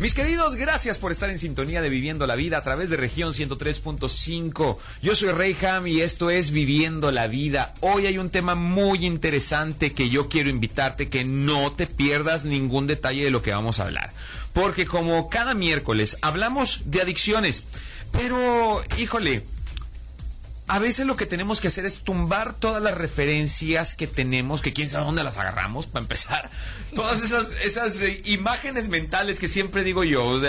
Mis 0.00 0.14
queridos, 0.14 0.56
gracias 0.56 0.96
por 0.96 1.12
estar 1.12 1.28
en 1.28 1.38
sintonía 1.38 1.82
de 1.82 1.90
Viviendo 1.90 2.26
la 2.26 2.34
Vida 2.34 2.56
a 2.56 2.62
través 2.62 2.88
de 2.88 2.96
región 2.96 3.34
103.5. 3.34 4.78
Yo 5.02 5.14
soy 5.14 5.28
Reyham 5.28 5.86
y 5.88 6.00
esto 6.00 6.30
es 6.30 6.52
Viviendo 6.52 7.12
la 7.12 7.26
Vida. 7.26 7.74
Hoy 7.80 8.06
hay 8.06 8.16
un 8.16 8.30
tema 8.30 8.54
muy 8.54 9.04
interesante 9.04 9.92
que 9.92 10.08
yo 10.08 10.30
quiero 10.30 10.48
invitarte 10.48 11.10
que 11.10 11.26
no 11.26 11.72
te 11.72 11.86
pierdas 11.86 12.46
ningún 12.46 12.86
detalle 12.86 13.24
de 13.24 13.30
lo 13.30 13.42
que 13.42 13.52
vamos 13.52 13.78
a 13.78 13.82
hablar. 13.82 14.14
Porque 14.54 14.86
como 14.86 15.28
cada 15.28 15.52
miércoles 15.52 16.16
hablamos 16.22 16.80
de 16.86 17.02
adicciones, 17.02 17.64
pero 18.10 18.82
híjole, 18.96 19.44
a 20.70 20.78
veces 20.78 21.04
lo 21.04 21.16
que 21.16 21.26
tenemos 21.26 21.60
que 21.60 21.66
hacer 21.66 21.84
es 21.84 21.98
tumbar 21.98 22.54
todas 22.54 22.80
las 22.80 22.96
referencias 22.96 23.96
que 23.96 24.06
tenemos, 24.06 24.62
que 24.62 24.72
quién 24.72 24.88
sabe 24.88 25.04
dónde 25.04 25.24
las 25.24 25.36
agarramos 25.36 25.88
para 25.88 26.04
empezar. 26.04 26.48
Todas 26.94 27.22
esas, 27.22 28.00
eh, 28.00 28.22
imágenes 28.26 28.88
mentales 28.88 29.40
que 29.40 29.48
siempre 29.48 29.82
digo 29.82 30.04
yo. 30.04 30.40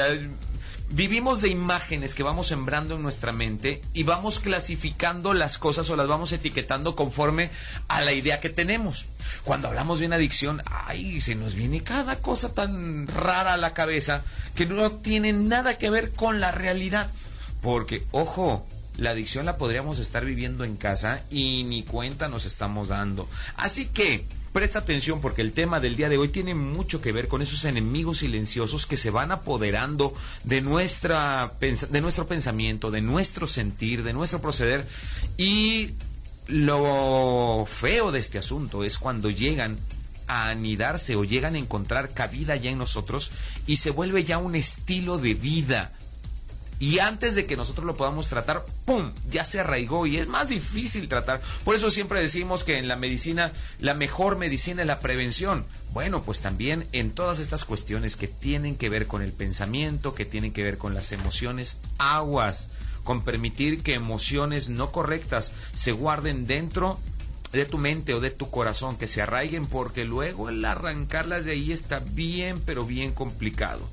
vivimos 0.91 1.41
de 1.41 1.49
imágenes 1.49 2.13
que 2.13 2.21
vamos 2.21 2.45
sembrando 2.45 2.97
en 2.97 3.01
nuestra 3.01 3.31
mente 3.31 3.81
y 3.93 4.03
vamos 4.03 4.39
clasificando 4.39 5.33
las 5.33 5.57
cosas 5.57 5.89
o 5.89 5.95
las 5.95 6.07
vamos 6.07 6.31
etiquetando 6.33 6.95
conforme 6.95 7.49
a 7.87 8.01
la 8.01 8.13
idea 8.13 8.39
que 8.39 8.51
tenemos. 8.51 9.07
Cuando 9.43 9.69
hablamos 9.69 9.99
de 9.99 10.05
una 10.05 10.17
adicción, 10.17 10.61
ay, 10.67 11.19
se 11.21 11.33
nos 11.33 11.55
viene 11.55 11.81
cada 11.81 12.17
cosa 12.17 12.53
tan 12.53 13.07
rara 13.07 13.53
a 13.53 13.57
la 13.57 13.73
cabeza 13.73 14.21
que 14.53 14.67
no 14.67 14.91
tiene 14.91 15.33
nada 15.33 15.79
que 15.79 15.89
ver 15.89 16.11
con 16.11 16.39
la 16.39 16.51
realidad. 16.51 17.09
Porque, 17.63 18.03
ojo, 18.11 18.67
la 19.01 19.09
adicción 19.09 19.47
la 19.47 19.57
podríamos 19.57 19.97
estar 19.97 20.23
viviendo 20.23 20.63
en 20.63 20.77
casa 20.77 21.23
y 21.31 21.63
ni 21.63 21.81
cuenta 21.81 22.27
nos 22.27 22.45
estamos 22.45 22.89
dando. 22.89 23.27
Así 23.57 23.87
que 23.87 24.25
presta 24.53 24.77
atención 24.77 25.21
porque 25.21 25.41
el 25.41 25.53
tema 25.53 25.79
del 25.79 25.95
día 25.95 26.07
de 26.07 26.19
hoy 26.19 26.29
tiene 26.29 26.53
mucho 26.53 27.01
que 27.01 27.11
ver 27.11 27.27
con 27.27 27.41
esos 27.41 27.65
enemigos 27.65 28.19
silenciosos 28.19 28.85
que 28.85 28.97
se 28.97 29.09
van 29.09 29.31
apoderando 29.31 30.13
de 30.43 30.61
nuestra 30.61 31.53
de 31.59 32.01
nuestro 32.01 32.27
pensamiento, 32.27 32.91
de 32.91 33.01
nuestro 33.01 33.47
sentir, 33.47 34.03
de 34.03 34.13
nuestro 34.13 34.39
proceder 34.39 34.85
y 35.35 35.95
lo 36.45 37.65
feo 37.67 38.11
de 38.11 38.19
este 38.19 38.37
asunto 38.37 38.83
es 38.83 38.99
cuando 38.99 39.31
llegan 39.31 39.79
a 40.27 40.49
anidarse 40.49 41.15
o 41.15 41.23
llegan 41.23 41.55
a 41.55 41.59
encontrar 41.59 42.13
cabida 42.13 42.55
ya 42.55 42.69
en 42.69 42.77
nosotros 42.77 43.31
y 43.65 43.77
se 43.77 43.89
vuelve 43.89 44.25
ya 44.25 44.37
un 44.37 44.53
estilo 44.53 45.17
de 45.17 45.33
vida 45.33 45.91
y 46.81 46.97
antes 46.97 47.35
de 47.35 47.45
que 47.45 47.55
nosotros 47.55 47.85
lo 47.85 47.95
podamos 47.95 48.27
tratar, 48.27 48.65
¡pum! 48.85 49.13
ya 49.29 49.45
se 49.45 49.59
arraigó 49.59 50.07
y 50.07 50.17
es 50.17 50.27
más 50.27 50.49
difícil 50.49 51.07
tratar. 51.07 51.39
Por 51.63 51.75
eso 51.75 51.91
siempre 51.91 52.19
decimos 52.19 52.63
que 52.63 52.79
en 52.79 52.87
la 52.87 52.95
medicina 52.95 53.53
la 53.77 53.93
mejor 53.93 54.35
medicina 54.35 54.81
es 54.81 54.87
la 54.87 54.99
prevención. 54.99 55.67
Bueno, 55.93 56.23
pues 56.23 56.39
también 56.39 56.87
en 56.91 57.11
todas 57.11 57.37
estas 57.37 57.65
cuestiones 57.65 58.17
que 58.17 58.27
tienen 58.27 58.77
que 58.77 58.89
ver 58.89 59.05
con 59.05 59.21
el 59.21 59.31
pensamiento, 59.31 60.15
que 60.15 60.25
tienen 60.25 60.53
que 60.53 60.63
ver 60.63 60.79
con 60.79 60.95
las 60.95 61.11
emociones, 61.11 61.77
aguas, 61.99 62.67
con 63.03 63.23
permitir 63.23 63.83
que 63.83 63.93
emociones 63.93 64.67
no 64.67 64.91
correctas 64.91 65.51
se 65.75 65.91
guarden 65.91 66.47
dentro 66.47 66.97
de 67.51 67.65
tu 67.65 67.77
mente 67.77 68.15
o 68.15 68.19
de 68.19 68.31
tu 68.31 68.49
corazón, 68.49 68.97
que 68.97 69.07
se 69.07 69.21
arraiguen, 69.21 69.67
porque 69.67 70.03
luego 70.03 70.49
el 70.49 70.65
arrancarlas 70.65 71.45
de 71.45 71.51
ahí 71.51 71.71
está 71.71 71.99
bien, 71.99 72.59
pero 72.65 72.87
bien 72.87 73.11
complicado. 73.11 73.87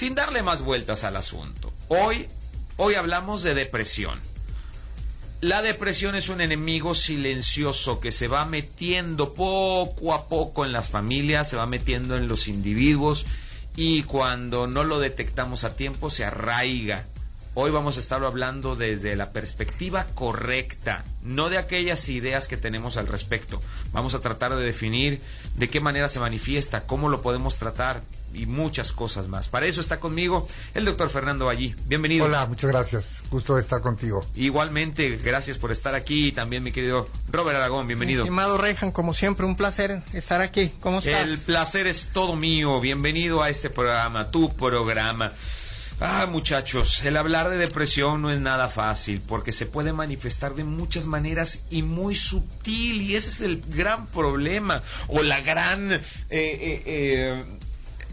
Sin 0.00 0.14
darle 0.14 0.42
más 0.42 0.62
vueltas 0.62 1.04
al 1.04 1.14
asunto. 1.14 1.74
Hoy, 1.88 2.26
hoy 2.78 2.94
hablamos 2.94 3.42
de 3.42 3.52
depresión. 3.52 4.18
La 5.42 5.60
depresión 5.60 6.14
es 6.14 6.30
un 6.30 6.40
enemigo 6.40 6.94
silencioso 6.94 8.00
que 8.00 8.10
se 8.10 8.26
va 8.26 8.46
metiendo 8.46 9.34
poco 9.34 10.14
a 10.14 10.26
poco 10.26 10.64
en 10.64 10.72
las 10.72 10.88
familias, 10.88 11.50
se 11.50 11.58
va 11.58 11.66
metiendo 11.66 12.16
en 12.16 12.28
los 12.28 12.48
individuos 12.48 13.26
y 13.76 14.04
cuando 14.04 14.66
no 14.66 14.84
lo 14.84 15.00
detectamos 15.00 15.64
a 15.64 15.76
tiempo 15.76 16.08
se 16.08 16.24
arraiga. 16.24 17.04
Hoy 17.52 17.70
vamos 17.70 17.98
a 17.98 18.00
estar 18.00 18.24
hablando 18.24 18.76
desde 18.76 19.16
la 19.16 19.32
perspectiva 19.32 20.06
correcta, 20.14 21.04
no 21.20 21.50
de 21.50 21.58
aquellas 21.58 22.08
ideas 22.08 22.48
que 22.48 22.56
tenemos 22.56 22.96
al 22.96 23.06
respecto. 23.06 23.60
Vamos 23.92 24.14
a 24.14 24.20
tratar 24.20 24.56
de 24.56 24.64
definir 24.64 25.20
de 25.56 25.68
qué 25.68 25.80
manera 25.80 26.08
se 26.08 26.20
manifiesta, 26.20 26.86
cómo 26.86 27.10
lo 27.10 27.20
podemos 27.20 27.58
tratar, 27.58 28.02
y 28.34 28.46
muchas 28.46 28.92
cosas 28.92 29.28
más. 29.28 29.48
Para 29.48 29.66
eso 29.66 29.80
está 29.80 30.00
conmigo 30.00 30.46
el 30.74 30.84
doctor 30.84 31.08
Fernando 31.10 31.48
Allí. 31.48 31.74
Bienvenido. 31.86 32.26
Hola, 32.26 32.46
muchas 32.46 32.70
gracias. 32.70 33.24
Gusto 33.30 33.54
de 33.54 33.60
estar 33.60 33.80
contigo. 33.80 34.24
Igualmente, 34.34 35.16
gracias 35.16 35.58
por 35.58 35.72
estar 35.72 35.94
aquí. 35.94 36.28
Y 36.28 36.32
también 36.32 36.62
mi 36.62 36.72
querido 36.72 37.08
Robert 37.30 37.56
Aragón, 37.56 37.86
bienvenido. 37.86 38.22
estimado 38.22 38.58
Rejan, 38.58 38.92
como 38.92 39.14
siempre, 39.14 39.46
un 39.46 39.56
placer 39.56 40.02
estar 40.12 40.40
aquí. 40.40 40.72
¿Cómo 40.80 40.98
estás? 40.98 41.28
El 41.28 41.38
placer 41.38 41.86
es 41.86 42.08
todo 42.12 42.36
mío. 42.36 42.80
Bienvenido 42.80 43.42
a 43.42 43.50
este 43.50 43.70
programa, 43.70 44.30
tu 44.30 44.54
programa. 44.54 45.32
Ah, 46.02 46.26
muchachos, 46.30 47.04
el 47.04 47.18
hablar 47.18 47.50
de 47.50 47.58
depresión 47.58 48.22
no 48.22 48.30
es 48.30 48.40
nada 48.40 48.68
fácil 48.68 49.20
porque 49.20 49.52
se 49.52 49.66
puede 49.66 49.92
manifestar 49.92 50.54
de 50.54 50.64
muchas 50.64 51.04
maneras 51.04 51.60
y 51.68 51.82
muy 51.82 52.16
sutil 52.16 53.02
y 53.02 53.16
ese 53.16 53.28
es 53.28 53.42
el 53.42 53.60
gran 53.68 54.06
problema 54.06 54.82
o 55.08 55.22
la 55.22 55.42
gran 55.42 55.92
eh, 55.92 56.00
eh, 56.30 56.82
eh 56.86 57.44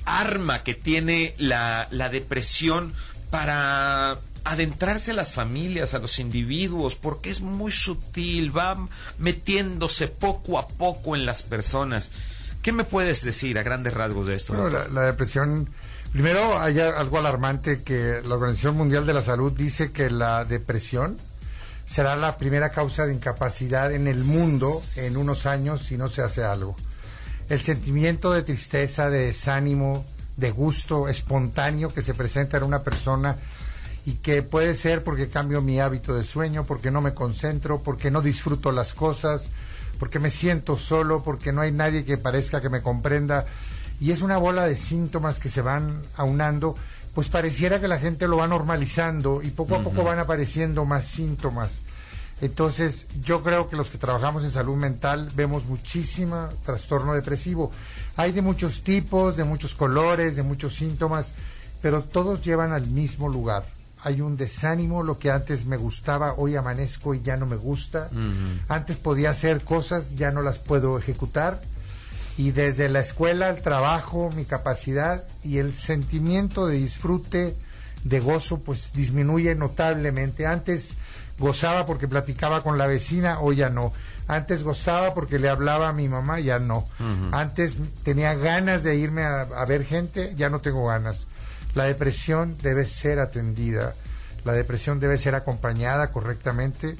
arma 0.07 0.63
que 0.63 0.73
tiene 0.73 1.35
la, 1.37 1.87
depresión 2.11 2.93
para 3.29 4.17
adentrarse 4.45 5.11
a 5.11 5.13
las 5.13 5.33
familias, 5.33 5.93
a 5.93 5.99
los 5.99 6.17
individuos, 6.19 6.95
porque 6.95 7.29
es 7.29 7.41
muy 7.41 7.71
sutil, 7.71 8.55
va 8.57 8.87
metiéndose 9.19 10.07
poco 10.07 10.57
a 10.57 10.67
poco 10.67 11.15
en 11.15 11.25
las 11.25 11.43
personas. 11.43 12.09
¿Qué 12.61 12.71
me 12.71 12.85
puedes 12.85 13.23
decir 13.23 13.59
a 13.59 13.63
grandes 13.63 13.93
rasgos 13.93 14.27
de 14.27 14.35
esto? 14.35 14.69
la, 14.69 15.01
depresión, 15.01 15.69
primero 16.13 16.57
hay 16.59 16.79
algo 16.79 17.17
alarmante 17.17 17.83
que 17.83 18.21
la 18.25 18.35
Organización 18.35 18.77
Mundial 18.77 19.05
de 19.05 19.13
la 19.13 19.21
Salud 19.21 19.51
dice 19.51 19.91
que 19.91 20.09
la 20.09 20.45
depresión 20.45 21.17
será 21.85 22.15
la 22.15 22.37
primera 22.37 22.69
causa 22.71 23.05
de 23.05 23.13
incapacidad 23.13 23.93
en 23.93 24.07
el 24.07 24.23
mundo 24.23 24.81
en 24.95 25.17
unos 25.17 25.45
años 25.45 25.83
si 25.83 25.97
no 25.97 26.09
se 26.09 26.21
hace 26.21 26.43
algo 26.43 26.75
el 27.49 27.61
sentimiento 27.61 28.31
de 28.33 28.43
tristeza, 28.43 29.09
de 29.09 29.27
desánimo, 29.27 30.05
de 30.35 30.51
gusto 30.51 31.07
espontáneo 31.07 31.93
que 31.93 32.01
se 32.01 32.13
presenta 32.13 32.57
en 32.57 32.63
una 32.63 32.83
persona 32.83 33.37
y 34.05 34.13
que 34.13 34.41
puede 34.41 34.73
ser 34.73 35.03
porque 35.03 35.27
cambio 35.27 35.61
mi 35.61 35.79
hábito 35.79 36.15
de 36.15 36.23
sueño, 36.23 36.63
porque 36.63 36.91
no 36.91 37.01
me 37.01 37.13
concentro, 37.13 37.83
porque 37.83 38.11
no 38.11 38.21
disfruto 38.21 38.71
las 38.71 38.93
cosas, 38.93 39.49
porque 39.99 40.19
me 40.19 40.29
siento 40.29 40.77
solo, 40.77 41.23
porque 41.23 41.51
no 41.51 41.61
hay 41.61 41.71
nadie 41.71 42.05
que 42.05 42.17
parezca 42.17 42.61
que 42.61 42.69
me 42.69 42.81
comprenda. 42.81 43.45
Y 43.99 44.11
es 44.11 44.21
una 44.21 44.37
bola 44.37 44.65
de 44.65 44.77
síntomas 44.77 45.39
que 45.39 45.49
se 45.49 45.61
van 45.61 46.01
aunando, 46.15 46.75
pues 47.15 47.29
pareciera 47.29 47.81
que 47.81 47.87
la 47.87 47.99
gente 47.99 48.27
lo 48.27 48.37
va 48.37 48.47
normalizando 48.47 49.41
y 49.41 49.49
poco 49.49 49.75
a 49.75 49.83
poco 49.83 50.03
van 50.03 50.19
apareciendo 50.19 50.85
más 50.85 51.05
síntomas. 51.05 51.79
Entonces, 52.39 53.07
yo 53.23 53.41
creo 53.41 53.67
que 53.67 53.75
los 53.75 53.89
que 53.89 53.97
trabajamos 53.97 54.43
en 54.43 54.51
salud 54.51 54.75
mental 54.75 55.31
vemos 55.35 55.65
muchísimo 55.65 56.49
trastorno 56.63 57.13
depresivo. 57.13 57.71
Hay 58.15 58.31
de 58.31 58.41
muchos 58.41 58.83
tipos, 58.83 59.37
de 59.37 59.43
muchos 59.43 59.73
colores, 59.73 60.35
de 60.35 60.43
muchos 60.43 60.75
síntomas, 60.75 61.33
pero 61.81 62.03
todos 62.03 62.41
llevan 62.41 62.73
al 62.73 62.87
mismo 62.87 63.27
lugar. 63.27 63.65
Hay 64.03 64.21
un 64.21 64.37
desánimo, 64.37 65.01
lo 65.01 65.17
que 65.17 65.31
antes 65.31 65.65
me 65.65 65.77
gustaba, 65.77 66.35
hoy 66.37 66.55
amanezco 66.55 67.15
y 67.15 67.21
ya 67.21 67.37
no 67.37 67.47
me 67.47 67.55
gusta. 67.55 68.09
Antes 68.67 68.97
podía 68.97 69.31
hacer 69.31 69.63
cosas, 69.63 70.15
ya 70.15 70.31
no 70.31 70.43
las 70.43 70.59
puedo 70.59 70.99
ejecutar. 70.99 71.61
Y 72.37 72.51
desde 72.51 72.87
la 72.87 72.99
escuela, 72.99 73.49
el 73.49 73.63
trabajo, 73.63 74.29
mi 74.35 74.45
capacidad 74.45 75.23
y 75.43 75.57
el 75.57 75.73
sentimiento 75.73 76.67
de 76.67 76.77
disfrute, 76.77 77.55
de 78.03 78.19
gozo, 78.19 78.59
pues 78.59 78.91
disminuye 78.93 79.55
notablemente. 79.55 80.45
Antes 80.45 80.93
gozaba 81.39 81.85
porque 81.85 82.07
platicaba 82.07 82.63
con 82.63 82.77
la 82.77 82.87
vecina, 82.87 83.39
hoy 83.39 83.57
ya 83.57 83.69
no. 83.69 83.93
Antes 84.27 84.63
gozaba 84.63 85.13
porque 85.13 85.39
le 85.39 85.49
hablaba 85.49 85.89
a 85.89 85.93
mi 85.93 86.09
mamá, 86.09 86.39
ya 86.39 86.59
no. 86.59 86.85
Antes 87.31 87.77
tenía 88.03 88.33
ganas 88.33 88.83
de 88.83 88.95
irme 88.95 89.23
a, 89.23 89.65
ver 89.65 89.85
gente, 89.85 90.33
ya 90.35 90.49
no 90.49 90.59
tengo 90.59 90.87
ganas. 90.87 91.27
La 91.75 91.85
depresión 91.85 92.57
debe 92.61 92.85
ser 92.85 93.19
atendida, 93.19 93.93
la 94.43 94.53
depresión 94.53 94.99
debe 94.99 95.17
ser 95.17 95.35
acompañada 95.35 96.11
correctamente 96.11 96.95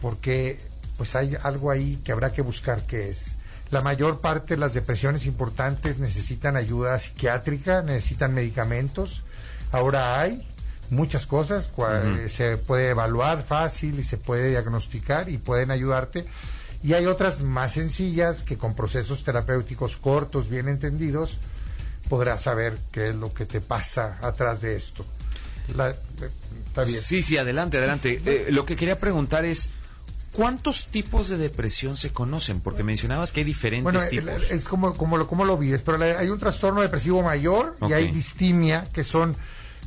porque 0.00 0.58
pues 0.96 1.14
hay 1.14 1.36
algo 1.42 1.70
ahí 1.70 2.00
que 2.04 2.12
habrá 2.12 2.32
que 2.32 2.42
buscar 2.42 2.82
qué 2.86 3.10
es. 3.10 3.36
La 3.70 3.82
mayor 3.82 4.20
parte 4.20 4.54
de 4.54 4.60
las 4.60 4.74
depresiones 4.74 5.26
importantes 5.26 5.98
necesitan 5.98 6.56
ayuda 6.56 6.98
psiquiátrica, 6.98 7.82
necesitan 7.82 8.32
medicamentos. 8.32 9.22
Ahora 9.72 10.20
hay, 10.20 10.46
muchas 10.90 11.26
cosas, 11.26 11.70
se 12.28 12.56
puede 12.56 12.90
evaluar 12.90 13.44
fácil 13.44 13.98
y 13.98 14.04
se 14.04 14.16
puede 14.16 14.50
diagnosticar 14.50 15.28
y 15.28 15.38
pueden 15.38 15.70
ayudarte. 15.70 16.26
Y 16.82 16.92
hay 16.94 17.06
otras 17.06 17.40
más 17.40 17.72
sencillas 17.72 18.42
que 18.42 18.56
con 18.58 18.74
procesos 18.74 19.24
terapéuticos 19.24 19.96
cortos, 19.96 20.48
bien 20.48 20.68
entendidos, 20.68 21.38
podrás 22.08 22.42
saber 22.42 22.78
qué 22.92 23.08
es 23.10 23.16
lo 23.16 23.32
que 23.34 23.46
te 23.46 23.60
pasa 23.60 24.18
atrás 24.22 24.60
de 24.60 24.76
esto. 24.76 25.04
La- 25.74 25.90
eh, 25.90 25.94
está 26.66 26.84
bien. 26.84 27.00
Sí, 27.00 27.22
sí, 27.22 27.36
adelante, 27.38 27.78
adelante. 27.78 28.20
Eh, 28.24 28.46
lo 28.50 28.64
que 28.64 28.76
quería 28.76 29.00
preguntar 29.00 29.44
es, 29.44 29.70
¿cuántos 30.30 30.86
tipos 30.86 31.28
de 31.28 31.38
depresión 31.38 31.96
se 31.96 32.10
conocen? 32.12 32.60
Porque 32.60 32.84
mencionabas 32.84 33.32
que 33.32 33.40
hay 33.40 33.44
diferentes 33.44 33.82
Bueno, 33.82 34.00
tipos. 34.08 34.50
es 34.52 34.64
como, 34.64 34.94
como, 34.96 35.16
lo, 35.16 35.26
como 35.26 35.44
lo 35.44 35.58
vives, 35.58 35.82
pero 35.82 36.00
hay 36.04 36.28
un 36.28 36.38
trastorno 36.38 36.82
depresivo 36.82 37.22
mayor 37.22 37.76
y 37.88 37.92
hay 37.94 38.12
distimia, 38.12 38.86
que 38.92 39.02
son 39.02 39.34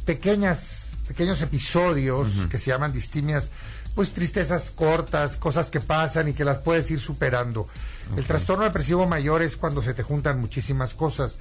pequeñas, 0.05 0.87
pequeños 1.09 1.41
episodios 1.41 2.45
que 2.51 2.59
se 2.59 2.69
llaman 2.69 2.93
distimias, 2.93 3.49
pues 3.95 4.11
tristezas 4.11 4.69
cortas, 4.69 5.37
cosas 5.37 5.71
que 5.71 5.79
pasan 5.79 6.27
y 6.27 6.33
que 6.33 6.45
las 6.45 6.59
puedes 6.59 6.91
ir 6.91 6.99
superando. 6.99 7.67
El 8.15 8.25
trastorno 8.25 8.63
depresivo 8.63 9.07
mayor 9.07 9.41
es 9.41 9.57
cuando 9.57 9.81
se 9.81 9.95
te 9.95 10.03
juntan 10.03 10.39
muchísimas 10.39 10.93
cosas. 10.93 11.39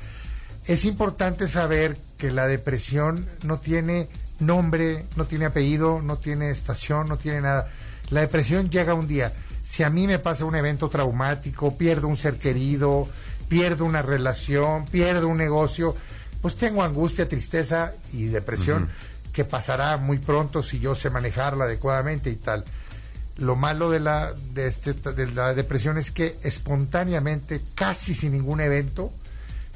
Es 0.66 0.86
importante 0.86 1.48
saber 1.48 1.98
que 2.16 2.30
la 2.30 2.46
depresión 2.46 3.28
no 3.42 3.58
tiene 3.58 4.08
nombre, 4.40 5.04
no 5.16 5.26
tiene 5.26 5.44
apellido, 5.44 6.00
no 6.00 6.16
tiene 6.16 6.48
estación, 6.48 7.06
no 7.06 7.18
tiene 7.18 7.42
nada. 7.42 7.68
La 8.08 8.22
depresión 8.22 8.70
llega 8.70 8.94
un 8.94 9.06
día. 9.06 9.34
Si 9.62 9.82
a 9.82 9.90
mí 9.90 10.06
me 10.06 10.18
pasa 10.18 10.46
un 10.46 10.56
evento 10.56 10.88
traumático, 10.88 11.76
pierdo 11.76 12.08
un 12.08 12.16
ser 12.16 12.38
querido, 12.38 13.06
pierdo 13.50 13.84
una 13.84 14.00
relación, 14.00 14.86
pierdo 14.86 15.28
un 15.28 15.36
negocio, 15.36 15.94
pues 16.40 16.56
tengo 16.56 16.82
angustia, 16.82 17.28
tristeza 17.28 17.92
y 18.14 18.28
depresión 18.28 18.88
que 19.38 19.44
pasará 19.44 19.96
muy 19.98 20.18
pronto 20.18 20.64
si 20.64 20.80
yo 20.80 20.96
sé 20.96 21.10
manejarla 21.10 21.66
adecuadamente 21.66 22.28
y 22.28 22.34
tal. 22.34 22.64
Lo 23.36 23.54
malo 23.54 23.88
de 23.88 24.00
la, 24.00 24.32
de, 24.52 24.66
este, 24.66 24.94
de 24.94 25.30
la 25.30 25.54
depresión 25.54 25.96
es 25.96 26.10
que 26.10 26.36
espontáneamente, 26.42 27.62
casi 27.76 28.14
sin 28.14 28.32
ningún 28.32 28.60
evento, 28.60 29.12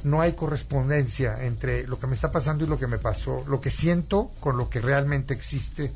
no 0.03 0.20
hay 0.20 0.32
correspondencia 0.32 1.44
entre 1.44 1.87
lo 1.87 2.00
que 2.00 2.09
me 2.09 2.14
está 2.14 2.32
pasando 2.32 2.64
y 2.64 2.67
lo 2.67 2.76
que 2.76 2.88
me 2.88 2.99
pasó, 2.99 3.44
lo 3.47 3.61
que 3.61 3.70
siento 3.70 4.32
con 4.41 4.56
lo 4.56 4.69
que 4.69 4.81
realmente 4.81 5.32
existe, 5.32 5.93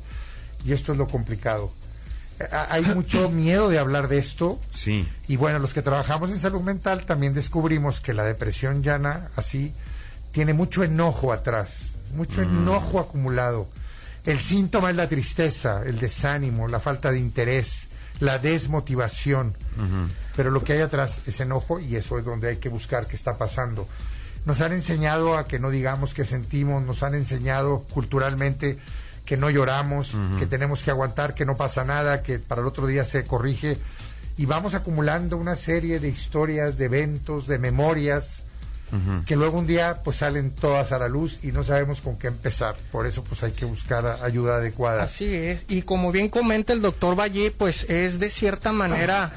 y 0.63 0.71
esto 0.71 0.93
es 0.93 0.97
lo 0.97 1.07
complicado. 1.09 1.69
Hay 2.69 2.85
mucho 2.95 3.29
miedo 3.29 3.67
de 3.67 3.79
hablar 3.79 4.07
de 4.07 4.17
esto, 4.17 4.61
Sí. 4.71 5.05
y 5.27 5.35
bueno, 5.35 5.59
los 5.59 5.73
que 5.73 5.81
trabajamos 5.81 6.29
en 6.29 6.39
salud 6.39 6.61
mental 6.61 7.05
también 7.05 7.33
descubrimos 7.33 7.99
que 7.99 8.13
la 8.13 8.23
depresión 8.23 8.81
llana, 8.81 9.27
así, 9.35 9.73
tiene 10.31 10.53
mucho 10.53 10.85
enojo 10.85 11.33
atrás, 11.33 11.96
mucho 12.13 12.41
enojo 12.41 12.99
acumulado. 12.99 13.67
El 14.25 14.41
síntoma 14.41 14.89
es 14.89 14.95
la 14.95 15.07
tristeza, 15.07 15.83
el 15.85 15.99
desánimo, 15.99 16.67
la 16.67 16.79
falta 16.79 17.11
de 17.11 17.19
interés, 17.19 17.87
la 18.19 18.39
desmotivación. 18.39 19.55
Pero 20.35 20.51
lo 20.51 20.63
que 20.63 20.73
hay 20.73 20.81
atrás 20.81 21.21
es 21.25 21.39
enojo 21.39 21.79
y 21.79 21.95
eso 21.95 22.19
es 22.19 22.25
donde 22.25 22.49
hay 22.49 22.57
que 22.57 22.69
buscar 22.69 23.07
qué 23.07 23.15
está 23.15 23.37
pasando. 23.37 23.87
Nos 24.45 24.61
han 24.61 24.73
enseñado 24.73 25.37
a 25.37 25.45
que 25.45 25.59
no 25.59 25.69
digamos 25.69 26.13
qué 26.13 26.25
sentimos, 26.25 26.83
nos 26.83 27.03
han 27.03 27.15
enseñado 27.15 27.85
culturalmente 27.93 28.77
que 29.25 29.37
no 29.37 29.49
lloramos, 29.49 30.17
que 30.39 30.45
tenemos 30.45 30.83
que 30.83 30.91
aguantar, 30.91 31.35
que 31.35 31.45
no 31.45 31.57
pasa 31.57 31.83
nada, 31.83 32.23
que 32.23 32.39
para 32.39 32.61
el 32.61 32.67
otro 32.67 32.87
día 32.87 33.03
se 33.03 33.25
corrige. 33.25 33.77
Y 34.37 34.45
vamos 34.45 34.73
acumulando 34.73 35.35
una 35.37 35.55
serie 35.55 35.99
de 35.99 36.07
historias, 36.07 36.77
de 36.77 36.85
eventos, 36.85 37.45
de 37.45 37.59
memorias, 37.59 38.43
que 39.25 39.35
luego 39.35 39.59
un 39.59 39.67
día 39.67 40.01
pues 40.03 40.17
salen 40.17 40.51
todas 40.51 40.91
a 40.91 40.99
la 40.99 41.09
luz 41.09 41.39
y 41.43 41.51
no 41.51 41.63
sabemos 41.63 42.01
con 42.01 42.17
qué 42.17 42.27
empezar. 42.27 42.75
Por 42.91 43.05
eso 43.05 43.23
pues 43.23 43.43
hay 43.43 43.51
que 43.51 43.65
buscar 43.65 44.05
ayuda 44.23 44.57
adecuada. 44.57 45.03
Así 45.03 45.25
es, 45.25 45.65
y 45.67 45.81
como 45.81 46.11
bien 46.11 46.29
comenta 46.29 46.73
el 46.73 46.81
doctor 46.81 47.19
Valle, 47.19 47.51
pues 47.51 47.83
es 47.89 48.19
de 48.19 48.29
cierta 48.29 48.71
manera 48.71 49.31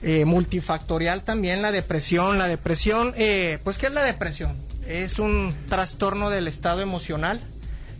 eh, 0.00 0.24
multifactorial 0.24 1.24
también 1.24 1.62
la 1.62 1.72
depresión. 1.72 2.38
La 2.38 2.46
depresión, 2.46 3.12
eh, 3.16 3.58
pues 3.64 3.78
¿qué 3.78 3.86
es 3.86 3.92
la 3.92 4.04
depresión? 4.04 4.56
Es 4.86 5.18
un 5.18 5.54
trastorno 5.68 6.30
del 6.30 6.46
estado 6.46 6.80
emocional 6.80 7.40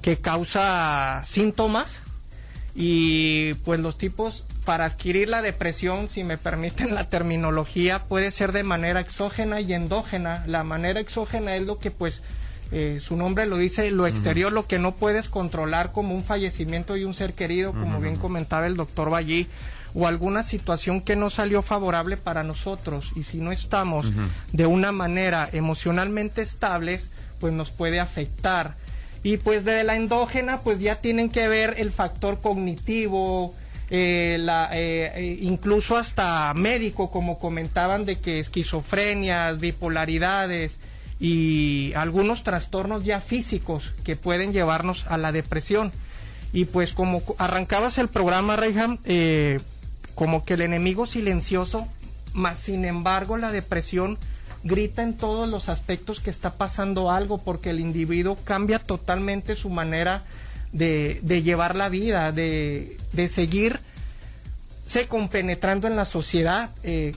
que 0.01 0.19
causa 0.19 1.23
síntomas 1.25 1.87
y 2.75 3.55
pues 3.55 3.81
los 3.81 3.99
tipos 3.99 4.45
para 4.69 4.85
adquirir 4.85 5.31
la 5.31 5.41
depresión, 5.41 6.11
si 6.11 6.25
me 6.25 6.37
permiten 6.37 6.95
la 6.95 7.09
terminología, 7.09 8.05
puede 8.05 8.31
ser 8.31 8.53
de 8.53 8.65
manera 8.65 9.01
exógena 9.01 9.63
y 9.63 9.73
endógena. 9.73 10.45
La 10.47 10.63
manera 10.63 11.01
exógena 11.01 11.57
es 11.57 11.63
lo 11.63 11.79
que 11.79 11.91
pues 11.91 12.21
eh, 12.71 12.99
su 13.01 13.17
nombre 13.17 13.47
lo 13.47 13.57
dice, 13.57 13.91
lo 13.91 14.07
exterior, 14.07 14.53
lo 14.53 14.67
que 14.67 14.79
no 14.79 14.95
puedes 14.95 15.31
controlar 15.31 15.93
como 15.93 16.15
un 16.15 16.23
fallecimiento 16.23 16.93
de 16.93 17.07
un 17.07 17.15
ser 17.15 17.33
querido, 17.33 17.73
como 17.73 17.99
bien 17.99 18.17
comentaba 18.17 18.67
el 18.67 18.77
doctor 18.77 19.09
Ballí, 19.09 19.49
o 19.95 20.07
alguna 20.07 20.43
situación 20.43 21.01
que 21.01 21.17
no 21.17 21.31
salió 21.31 21.63
favorable 21.63 22.19
para 22.19 22.45
nosotros. 22.45 23.13
Y 23.17 23.23
si 23.23 23.39
no 23.39 23.53
estamos 23.53 24.13
de 24.53 24.67
una 24.67 24.93
manera 24.93 25.49
emocionalmente 25.51 26.43
estables, 26.43 27.09
pues 27.41 27.55
nos 27.55 27.71
puede 27.71 28.01
afectar. 28.01 28.77
Y 29.23 29.39
pues 29.39 29.65
de 29.65 29.83
la 29.83 29.97
endógena, 29.97 30.61
pues 30.61 30.79
ya 30.79 30.97
tienen 30.97 31.31
que 31.31 31.49
ver 31.49 31.77
el 31.79 31.91
factor 31.91 32.43
cognitivo, 32.43 33.55
eh, 33.91 34.37
la, 34.41 34.69
eh, 34.73 35.13
eh, 35.15 35.39
incluso 35.43 35.97
hasta 35.97 36.53
médico, 36.55 37.11
como 37.11 37.39
comentaban, 37.39 38.05
de 38.05 38.19
que 38.19 38.39
esquizofrenias, 38.41 39.59
bipolaridades 39.59 40.77
y 41.21 41.93
algunos 41.95 42.43
trastornos 42.45 43.05
ya 43.05 43.21
físicos 43.21 43.93
que 44.05 44.17
pueden 44.17 44.53
llevarnos 44.53 45.07
a 45.09 45.17
la 45.17 45.33
depresión. 45.33 45.93
Y 46.53 46.65
pues 46.67 46.93
como 46.93 47.21
co- 47.25 47.35
arrancabas 47.39 47.99
el 47.99 48.09
programa, 48.09 48.57
Reyham, 48.57 48.99
eh, 49.05 49.59
como 50.15 50.45
que 50.45 50.55
el 50.55 50.63
enemigo 50.63 51.07
silencioso, 51.07 51.87
más 52.33 52.59
sin 52.59 52.85
embargo 52.85 53.37
la 53.37 53.51
depresión 53.53 54.19
grita 54.65 55.03
en 55.03 55.15
todos 55.17 55.49
los 55.49 55.69
aspectos 55.69 56.21
que 56.21 56.31
está 56.31 56.55
pasando 56.55 57.11
algo 57.11 57.39
porque 57.39 57.71
el 57.71 57.81
individuo 57.81 58.37
cambia 58.45 58.79
totalmente 58.81 59.55
su 59.57 59.71
manera 59.71 60.23
de 60.73 61.43
llevar 61.43 61.77
la 61.77 61.89
vida, 61.89 62.33
de, 62.33 62.97
de 63.13 63.29
seguir 63.29 63.81
se 64.89 65.07
compenetrando 65.07 65.87
en 65.87 65.97
la 65.97 66.07
sociedad 66.07 66.71
eh, 66.83 67.15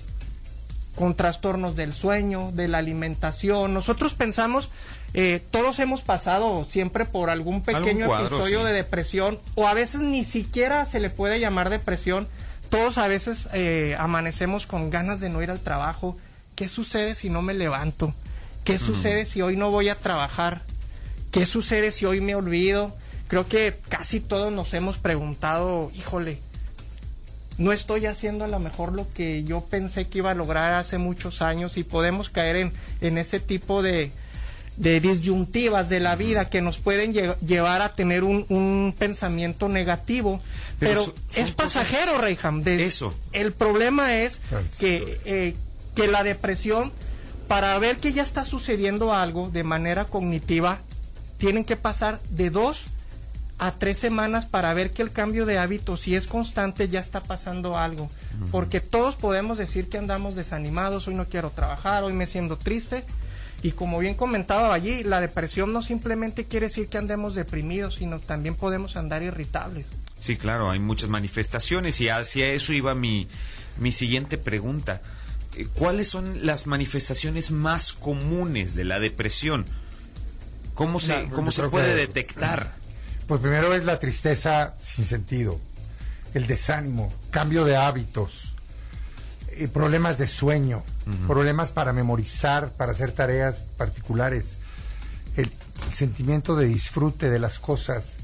con 0.96 1.16
trastornos 1.16 1.74
del 1.78 1.94
sueño, 1.94 2.52
de 2.52 2.68
la 2.68 2.80
alimentación. 2.80 3.74
Nosotros 3.74 4.14
pensamos, 4.14 4.70
eh, 5.14 5.42
todos 5.52 5.80
hemos 5.80 6.02
pasado 6.02 6.66
siempre 6.68 7.06
por 7.06 7.30
algún 7.30 7.64
pequeño 7.64 8.08
cuadro, 8.08 8.28
episodio 8.28 8.60
sí. 8.60 8.66
de 8.66 8.74
depresión 8.74 9.40
o 9.56 9.70
a 9.70 9.74
veces 9.74 10.02
ni 10.02 10.26
siquiera 10.26 10.86
se 10.86 11.00
le 11.00 11.10
puede 11.10 11.40
llamar 11.40 11.70
depresión. 11.70 12.28
Todos 12.70 12.98
a 12.98 13.08
veces 13.08 13.48
eh, 13.54 13.96
amanecemos 13.98 14.68
con 14.68 14.90
ganas 14.90 15.22
de 15.22 15.30
no 15.30 15.42
ir 15.42 15.50
al 15.50 15.62
trabajo. 15.62 16.18
¿Qué 16.56 16.68
sucede 16.68 17.16
si 17.16 17.30
no 17.30 17.42
me 17.42 17.54
levanto? 17.54 18.14
¿Qué 18.66 18.80
sucede 18.80 19.26
si 19.26 19.42
hoy 19.42 19.56
no 19.56 19.72
voy 19.72 19.88
a 19.88 19.96
trabajar? 19.96 20.62
¿Qué 21.32 21.46
sucede 21.46 21.94
si 21.94 22.06
hoy 22.06 22.20
me 22.20 22.36
olvido? 22.36 22.94
Creo 23.32 23.48
que 23.48 23.76
casi 23.88 24.20
todos 24.20 24.52
nos 24.52 24.74
hemos 24.74 24.98
preguntado, 24.98 25.90
híjole, 25.96 26.40
no 27.58 27.72
estoy 27.72 28.06
haciendo 28.06 28.44
a 28.44 28.50
lo 28.50 28.60
mejor 28.60 28.92
lo 28.92 29.08
que 29.14 29.46
yo 29.46 29.62
pensé 29.62 30.08
que 30.10 30.18
iba 30.18 30.32
a 30.32 30.36
lograr 30.36 30.74
hace 30.74 30.98
muchos 30.98 31.42
años 31.42 31.78
y 31.78 31.86
podemos 31.86 32.30
caer 32.30 32.58
en, 32.58 32.74
en 33.00 33.18
ese 33.18 33.40
tipo 33.40 33.82
de, 33.82 34.12
de 34.76 35.00
disyuntivas 35.00 35.88
de 35.88 36.02
la 36.02 36.18
vida 36.18 36.50
que 36.50 36.60
nos 36.60 36.78
pueden 36.80 37.14
lle- 37.14 37.38
llevar 37.40 37.82
a 37.82 37.96
tener 37.96 38.26
un, 38.26 38.46
un 38.50 38.94
pensamiento 39.00 39.70
negativo. 39.70 40.42
Pero 40.78 40.92
Pero, 40.92 41.06
son- 41.06 41.14
son 41.30 41.44
es 41.46 41.52
pasajero, 41.52 42.18
Reyham. 42.18 42.64
de- 42.64 42.84
Eso. 42.84 43.14
El 43.32 43.54
problema 43.54 44.18
es 44.18 44.42
Claro, 44.50 44.66
que, 44.78 45.20
eh, 45.24 45.56
que 45.96 46.08
la 46.10 46.24
depresión, 46.24 46.92
para 47.48 47.80
ver 47.80 47.96
que 47.96 48.12
ya 48.12 48.24
está 48.24 48.44
sucediendo 48.44 49.14
algo 49.14 49.50
de 49.50 49.64
manera 49.64 50.04
cognitiva, 50.04 50.80
tienen 51.38 51.64
que 51.64 51.78
pasar 51.78 52.20
de 52.30 52.50
dos 52.50 52.84
a 53.62 53.74
tres 53.78 54.00
semanas 54.00 54.48
para 54.48 54.74
ver 54.74 54.90
que 54.92 55.04
el 55.04 55.12
cambio 55.12 55.46
de 55.46 55.60
hábito, 55.60 55.96
si 55.96 56.16
es 56.16 56.26
constante, 56.26 56.88
ya 56.90 57.00
está 57.00 57.22
pasando 57.22 57.78
algo. 57.78 58.10
Porque 58.50 58.80
todos 58.82 59.16
podemos 59.16 59.60
decir 59.60 59.88
que 59.88 60.00
andamos 60.00 60.36
desanimados, 60.36 61.08
hoy 61.08 61.14
no 61.14 61.30
quiero 61.30 61.52
trabajar, 61.52 62.04
hoy 62.04 62.14
me 62.14 62.26
siento 62.26 62.58
triste. 62.58 63.06
Y 63.62 63.74
como 63.74 64.00
bien 64.00 64.16
comentaba 64.16 64.74
allí, 64.74 65.04
la 65.04 65.22
depresión 65.22 65.72
no 65.74 65.84
simplemente 65.84 66.46
quiere 66.46 66.70
decir 66.70 66.88
que 66.88 66.98
andemos 66.98 67.36
deprimidos, 67.36 67.96
sino 67.98 68.20
también 68.20 68.56
podemos 68.56 68.96
andar 68.98 69.22
irritables. 69.22 69.86
Sí, 70.18 70.38
claro, 70.38 70.72
hay 70.72 70.80
muchas 70.80 71.10
manifestaciones 71.10 72.02
y 72.02 72.10
hacia 72.10 72.48
eso 72.48 72.74
iba 72.74 72.96
mi, 72.96 73.28
mi 73.80 73.92
siguiente 73.92 74.40
pregunta. 74.40 75.02
Eh, 75.56 75.68
¿Cuáles 75.76 76.08
son 76.08 76.46
las 76.48 76.66
manifestaciones 76.66 77.52
más 77.52 77.94
comunes 77.94 78.74
de 78.74 78.86
la 78.86 79.00
depresión? 79.00 79.66
¿Cómo 80.74 81.00
se, 81.00 81.24
No, 81.28 81.30
cómo 81.36 81.52
yo 81.52 81.64
se 81.64 81.70
puede 81.70 81.94
que- 81.94 82.00
detectar? 82.08 82.81
Pues 83.32 83.40
primero 83.40 83.74
es 83.74 83.86
la 83.86 83.98
tristeza 83.98 84.74
sin 84.84 85.06
sentido, 85.06 85.58
el 86.34 86.48
desánimo, 86.48 87.14
cambio 87.30 87.64
de 87.64 87.78
hábitos, 87.78 88.58
eh, 89.52 89.70
problemas 89.70 90.18
de 90.18 90.28
sueño, 90.28 90.84
problemas 91.28 91.72
para 91.72 91.94
memorizar, 91.94 92.74
para 92.74 92.92
hacer 92.92 93.14
tareas 93.14 93.62
particulares, 93.78 94.58
el, 95.38 95.50
el 95.88 95.94
sentimiento 95.94 96.58
de 96.58 96.66
disfrute 96.66 97.30
de 97.30 97.40
las 97.40 97.58
cosas, 97.58 98.18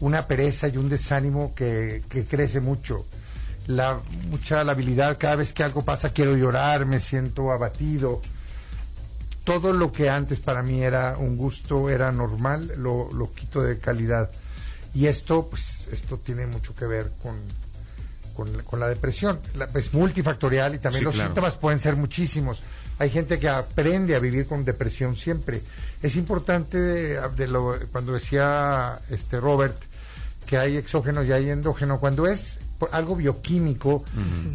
una 0.00 0.26
pereza 0.26 0.66
y 0.66 0.76
un 0.76 0.88
desánimo 0.88 1.54
que, 1.54 2.02
que 2.08 2.24
crece 2.24 2.58
mucho, 2.58 3.06
la 3.68 4.00
mucha 4.28 4.64
la 4.64 4.72
habilidad 4.72 5.18
cada 5.20 5.36
vez 5.36 5.52
que 5.52 5.62
algo 5.62 5.84
pasa 5.84 6.12
quiero 6.12 6.36
llorar, 6.36 6.84
me 6.84 6.98
siento 6.98 7.52
abatido. 7.52 8.20
todo 9.44 9.72
lo 9.72 9.92
que 9.92 10.10
antes 10.10 10.40
para 10.40 10.64
mí 10.64 10.82
era 10.82 11.16
un 11.16 11.36
gusto, 11.36 11.88
era 11.88 12.10
normal, 12.10 12.72
lo, 12.76 13.08
lo 13.12 13.32
quito 13.32 13.62
de 13.62 13.78
calidad. 13.78 14.32
Y 14.98 15.06
esto, 15.06 15.48
pues, 15.48 15.86
esto 15.92 16.18
tiene 16.18 16.48
mucho 16.48 16.74
que 16.74 16.84
ver 16.84 17.12
con, 17.22 17.36
con, 18.64 18.80
la 18.80 18.88
depresión. 18.88 19.38
es 19.76 19.94
multifactorial 19.94 20.74
y 20.74 20.78
también 20.78 21.04
los 21.04 21.14
síntomas 21.14 21.56
pueden 21.56 21.78
ser 21.78 21.94
muchísimos. 21.94 22.64
Hay 22.98 23.08
gente 23.08 23.38
que 23.38 23.48
aprende 23.48 24.16
a 24.16 24.18
vivir 24.18 24.48
con 24.48 24.64
depresión 24.64 25.14
siempre. 25.14 25.62
Es 26.02 26.16
importante 26.16 26.78
de, 26.78 27.46
lo, 27.46 27.76
cuando 27.92 28.12
decía 28.12 28.98
este 29.08 29.38
Robert 29.38 29.80
que 30.46 30.58
hay 30.58 30.76
exógeno 30.76 31.22
y 31.22 31.30
hay 31.30 31.48
endógeno, 31.48 32.00
cuando 32.00 32.26
es 32.26 32.58
algo 32.90 33.14
bioquímico, 33.14 34.02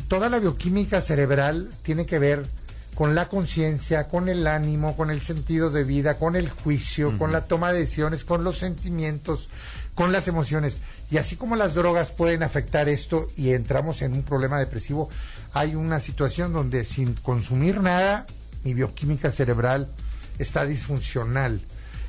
toda 0.09 0.27
la 0.27 0.39
bioquímica 0.39 0.99
cerebral 0.99 1.71
tiene 1.83 2.05
que 2.05 2.19
ver 2.19 2.45
con 2.95 3.15
la 3.15 3.29
conciencia, 3.29 4.09
con 4.09 4.27
el 4.27 4.45
ánimo, 4.45 4.97
con 4.97 5.09
el 5.09 5.21
sentido 5.21 5.69
de 5.69 5.85
vida, 5.85 6.19
con 6.19 6.35
el 6.35 6.49
juicio, 6.49 7.17
con 7.17 7.31
la 7.31 7.45
toma 7.45 7.71
de 7.71 7.79
decisiones, 7.79 8.25
con 8.25 8.43
los 8.43 8.57
sentimientos, 8.57 9.49
con 9.95 10.11
las 10.11 10.27
emociones. 10.27 10.79
Y 11.11 11.17
así 11.17 11.35
como 11.35 11.55
las 11.55 11.73
drogas 11.73 12.11
pueden 12.11 12.43
afectar 12.43 12.89
esto 12.89 13.27
y 13.35 13.51
entramos 13.51 14.01
en 14.01 14.13
un 14.13 14.23
problema 14.23 14.59
depresivo, 14.59 15.09
hay 15.53 15.75
una 15.75 15.99
situación 15.99 16.53
donde 16.53 16.85
sin 16.85 17.13
consumir 17.13 17.81
nada, 17.81 18.25
mi 18.63 18.73
bioquímica 18.73 19.31
cerebral 19.31 19.89
está 20.39 20.65
disfuncional. 20.65 21.61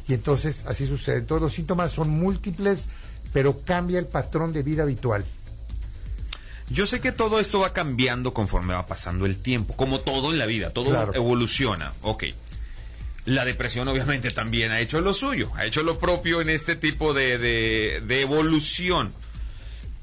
Y 0.08 0.14
entonces 0.14 0.64
así 0.66 0.86
sucede. 0.86 1.22
Todos 1.22 1.42
los 1.42 1.52
síntomas 1.52 1.92
son 1.92 2.10
múltiples, 2.10 2.86
pero 3.32 3.60
cambia 3.62 3.98
el 3.98 4.06
patrón 4.06 4.52
de 4.52 4.62
vida 4.62 4.82
habitual. 4.82 5.24
Yo 6.70 6.86
sé 6.86 7.00
que 7.00 7.12
todo 7.12 7.40
esto 7.40 7.60
va 7.60 7.74
cambiando 7.74 8.32
conforme 8.32 8.72
va 8.72 8.86
pasando 8.86 9.26
el 9.26 9.36
tiempo, 9.36 9.76
como 9.76 10.00
todo 10.00 10.32
en 10.32 10.38
la 10.38 10.46
vida, 10.46 10.70
todo 10.70 11.12
evoluciona. 11.12 11.92
Ok. 12.00 12.24
La 13.26 13.44
depresión 13.44 13.88
obviamente 13.88 14.30
también 14.30 14.70
ha 14.70 14.80
hecho 14.80 15.00
lo 15.00 15.14
suyo, 15.14 15.50
ha 15.56 15.64
hecho 15.64 15.82
lo 15.82 15.98
propio 15.98 16.42
en 16.42 16.50
este 16.50 16.76
tipo 16.76 17.14
de, 17.14 17.38
de, 17.38 18.20
evolución. 18.20 19.12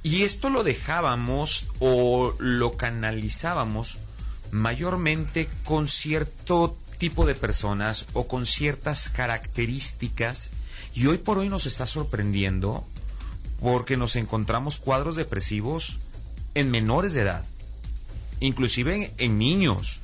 Y 0.02 0.24
esto 0.24 0.50
lo 0.50 0.64
dejábamos 0.64 1.68
o 1.80 2.34
lo 2.40 2.78
canalizábamos 2.78 4.00
mayormente 4.50 5.48
con 5.64 5.88
cierto 5.88 6.76
tipo 6.98 7.28
de 7.28 7.36
personas 7.36 8.08
o 8.14 8.28
con 8.28 8.48
ciertas 8.48 9.10
características. 9.10 10.50
Y 10.96 11.06
hoy 11.06 11.20
por 11.20 11.38
hoy 11.38 11.48
nos 11.48 11.68
está 11.68 11.86
sorprendiendo 11.86 12.88
porque 13.62 13.98
nos 13.98 14.16
encontramos 14.16 14.80
cuadros 14.80 15.16
depresivos 15.16 16.00
en 16.56 16.72
menores 16.72 17.14
de 17.14 17.22
edad, 17.22 17.46
inclusive 18.40 19.14
en 19.20 19.38
niños. 19.38 20.00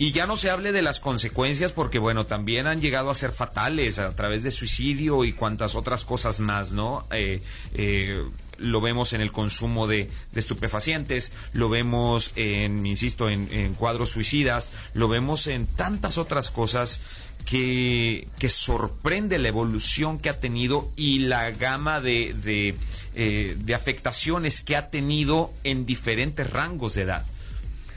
Y 0.00 0.12
ya 0.12 0.26
no 0.26 0.38
se 0.38 0.48
hable 0.48 0.72
de 0.72 0.80
las 0.80 0.98
consecuencias 0.98 1.72
porque, 1.72 1.98
bueno, 1.98 2.24
también 2.24 2.66
han 2.66 2.80
llegado 2.80 3.10
a 3.10 3.14
ser 3.14 3.32
fatales 3.32 3.98
a 3.98 4.16
través 4.16 4.42
de 4.42 4.50
suicidio 4.50 5.26
y 5.26 5.34
cuantas 5.34 5.74
otras 5.74 6.06
cosas 6.06 6.40
más, 6.40 6.72
¿no? 6.72 7.06
Eh, 7.10 7.42
eh, 7.74 8.24
lo 8.56 8.80
vemos 8.80 9.12
en 9.12 9.20
el 9.20 9.30
consumo 9.30 9.86
de, 9.86 10.08
estupefacientes, 10.34 11.32
lo 11.52 11.68
vemos 11.68 12.32
en, 12.36 12.86
insisto, 12.86 13.28
en, 13.28 13.74
cuadros 13.74 14.08
suicidas, 14.08 14.70
lo 14.94 15.06
vemos 15.06 15.46
en 15.48 15.66
tantas 15.66 16.16
otras 16.16 16.50
cosas 16.50 17.02
que, 17.44 18.26
que, 18.38 18.48
sorprende 18.48 19.38
la 19.38 19.48
evolución 19.48 20.18
que 20.18 20.30
ha 20.30 20.40
tenido 20.40 20.90
y 20.96 21.18
la 21.18 21.50
gama 21.50 22.00
de, 22.00 22.32
de, 22.42 22.74
eh, 23.16 23.54
de 23.58 23.74
afectaciones 23.74 24.62
que 24.62 24.76
ha 24.76 24.88
tenido 24.88 25.52
en 25.62 25.84
diferentes 25.84 26.48
rangos 26.48 26.94
de 26.94 27.02
edad. 27.02 27.26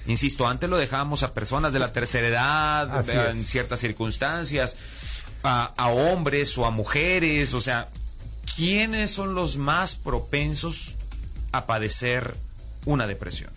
Insisto, 0.06 0.48
antes 0.48 0.70
lo 0.70 0.78
dejábamos 0.78 1.24
a 1.24 1.34
personas 1.34 1.72
de 1.72 1.80
la 1.80 1.94
tercera 1.94 2.28
edad, 2.28 3.10
en 3.32 3.46
ciertas 3.46 3.80
circunstancias, 3.80 4.76
a, 5.44 5.88
hombres 5.90 6.58
o 6.58 6.66
a 6.66 6.72
mujeres, 6.72 7.54
o 7.54 7.62
sea, 7.62 7.90
¿quiénes 8.56 9.12
son 9.12 9.34
los 9.34 9.58
más 9.58 9.96
propensos 9.96 10.96
a 11.52 11.66
padecer 11.66 12.36
una 12.86 13.08
depresión? 13.08 13.52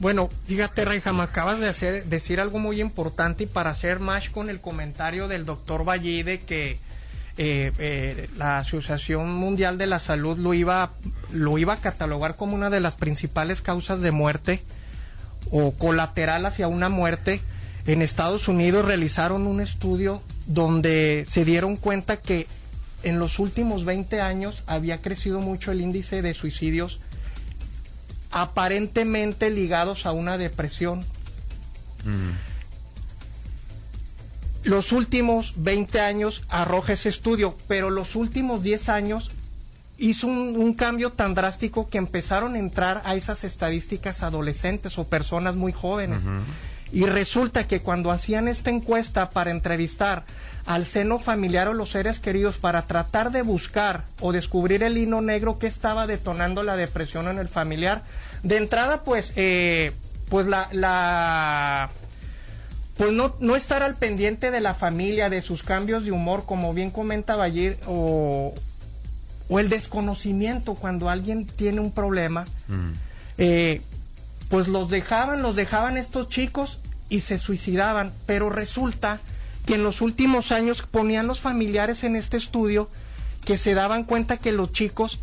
Bueno, 0.00 0.28
fíjate, 0.46 0.84
Reija, 0.84 1.12
me 1.12 1.22
acabas 1.22 1.58
de 1.58 1.68
hacer, 1.68 2.04
decir 2.04 2.40
algo 2.40 2.58
muy 2.58 2.80
importante 2.80 3.44
y 3.44 3.46
para 3.46 3.70
hacer 3.70 3.98
más 3.98 4.28
con 4.30 4.48
el 4.48 4.60
comentario 4.60 5.26
del 5.26 5.44
doctor 5.44 5.84
Vallide 5.84 6.40
que 6.40 6.78
eh, 7.36 7.72
eh, 7.78 8.28
la 8.36 8.58
Asociación 8.58 9.32
Mundial 9.32 9.76
de 9.76 9.86
la 9.86 9.98
Salud 9.98 10.38
lo 10.38 10.54
iba, 10.54 10.92
lo 11.32 11.58
iba 11.58 11.74
a 11.74 11.80
catalogar 11.80 12.36
como 12.36 12.54
una 12.54 12.70
de 12.70 12.80
las 12.80 12.94
principales 12.94 13.60
causas 13.60 14.00
de 14.00 14.12
muerte 14.12 14.62
o 15.50 15.72
colateral 15.72 16.46
hacia 16.46 16.68
una 16.68 16.88
muerte, 16.88 17.40
en 17.86 18.02
Estados 18.02 18.48
Unidos 18.48 18.84
realizaron 18.84 19.46
un 19.46 19.60
estudio 19.60 20.22
donde 20.46 21.24
se 21.26 21.44
dieron 21.44 21.76
cuenta 21.76 22.18
que 22.18 22.46
en 23.02 23.18
los 23.18 23.38
últimos 23.38 23.84
20 23.84 24.20
años 24.20 24.62
había 24.66 25.00
crecido 25.00 25.40
mucho 25.40 25.72
el 25.72 25.80
índice 25.80 26.20
de 26.20 26.34
suicidios 26.34 27.00
aparentemente 28.30 29.50
ligados 29.50 30.04
a 30.06 30.12
una 30.12 30.36
depresión. 30.36 31.00
Mm. 32.04 32.32
Los 34.64 34.92
últimos 34.92 35.54
20 35.56 36.00
años 36.00 36.42
arroja 36.48 36.92
ese 36.92 37.08
estudio, 37.08 37.56
pero 37.68 37.90
los 37.90 38.16
últimos 38.16 38.62
10 38.62 38.88
años 38.88 39.30
hizo 39.98 40.28
un, 40.28 40.74
cambio 40.74 41.10
tan 41.10 41.34
drástico 41.34 41.90
que 41.90 41.98
empezaron 41.98 42.54
a 42.54 42.58
entrar 42.58 43.02
a 43.04 43.14
esas 43.16 43.44
estadísticas 43.44 44.22
adolescentes 44.22 44.96
o 44.98 45.04
personas 45.04 45.56
muy 45.56 45.72
jóvenes. 45.72 46.20
Y 46.90 47.04
resulta 47.04 47.66
que 47.66 47.82
cuando 47.82 48.10
hacían 48.10 48.48
esta 48.48 48.70
encuesta 48.70 49.28
para 49.28 49.50
entrevistar 49.50 50.24
al 50.64 50.86
seno 50.86 51.18
familiar 51.18 51.68
o 51.68 51.74
los 51.74 51.90
seres 51.90 52.20
queridos 52.20 52.58
para 52.58 52.86
tratar 52.86 53.30
de 53.30 53.42
buscar 53.42 54.04
o 54.20 54.32
descubrir 54.32 54.82
el 54.82 54.96
hino 54.96 55.20
negro 55.20 55.58
que 55.58 55.66
estaba 55.66 56.06
detonando 56.06 56.62
la 56.62 56.76
depresión 56.76 57.28
en 57.28 57.38
el 57.38 57.48
familiar, 57.48 58.04
de 58.42 58.56
entrada 58.56 59.02
pues, 59.02 59.32
eh, 59.36 59.92
pues 60.30 60.46
la, 60.46 60.68
la 60.72 61.90
pues 62.96 63.12
no, 63.12 63.36
no 63.40 63.54
estar 63.54 63.82
al 63.82 63.96
pendiente 63.96 64.50
de 64.50 64.60
la 64.60 64.74
familia, 64.74 65.30
de 65.30 65.42
sus 65.42 65.62
cambios 65.62 66.04
de 66.04 66.12
humor, 66.12 66.44
como 66.46 66.72
bien 66.74 66.90
comentaba 66.90 67.44
ayer, 67.44 67.78
o, 67.86 68.54
o 69.48 69.58
el 69.58 69.68
desconocimiento 69.68 70.74
cuando 70.74 71.08
alguien 71.08 71.46
tiene 71.46 71.80
un 71.80 71.92
problema, 71.92 72.44
mm. 72.68 72.90
eh, 73.38 73.82
pues 74.48 74.68
los 74.68 74.90
dejaban, 74.90 75.42
los 75.42 75.56
dejaban 75.56 75.96
estos 75.96 76.28
chicos 76.28 76.78
y 77.08 77.20
se 77.20 77.38
suicidaban, 77.38 78.12
pero 78.26 78.50
resulta 78.50 79.20
que 79.66 79.74
en 79.74 79.82
los 79.82 80.00
últimos 80.00 80.52
años 80.52 80.82
ponían 80.82 81.26
los 81.26 81.40
familiares 81.40 82.04
en 82.04 82.16
este 82.16 82.36
estudio 82.36 82.88
que 83.44 83.58
se 83.58 83.74
daban 83.74 84.04
cuenta 84.04 84.36
que 84.36 84.52
los 84.52 84.72
chicos 84.72 85.20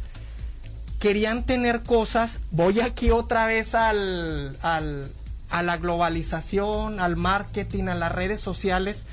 querían 0.99 1.45
tener 1.45 1.83
cosas, 1.83 2.39
voy 2.51 2.79
aquí 2.79 3.11
otra 3.11 3.45
vez 3.45 3.75
al, 3.75 4.57
al, 4.61 5.11
a 5.49 5.61
la 5.61 5.77
globalización, 5.77 6.99
al 6.99 7.15
marketing, 7.15 7.85
a 7.85 7.95
las 7.95 8.11
redes 8.11 8.41
sociales, 8.41 9.03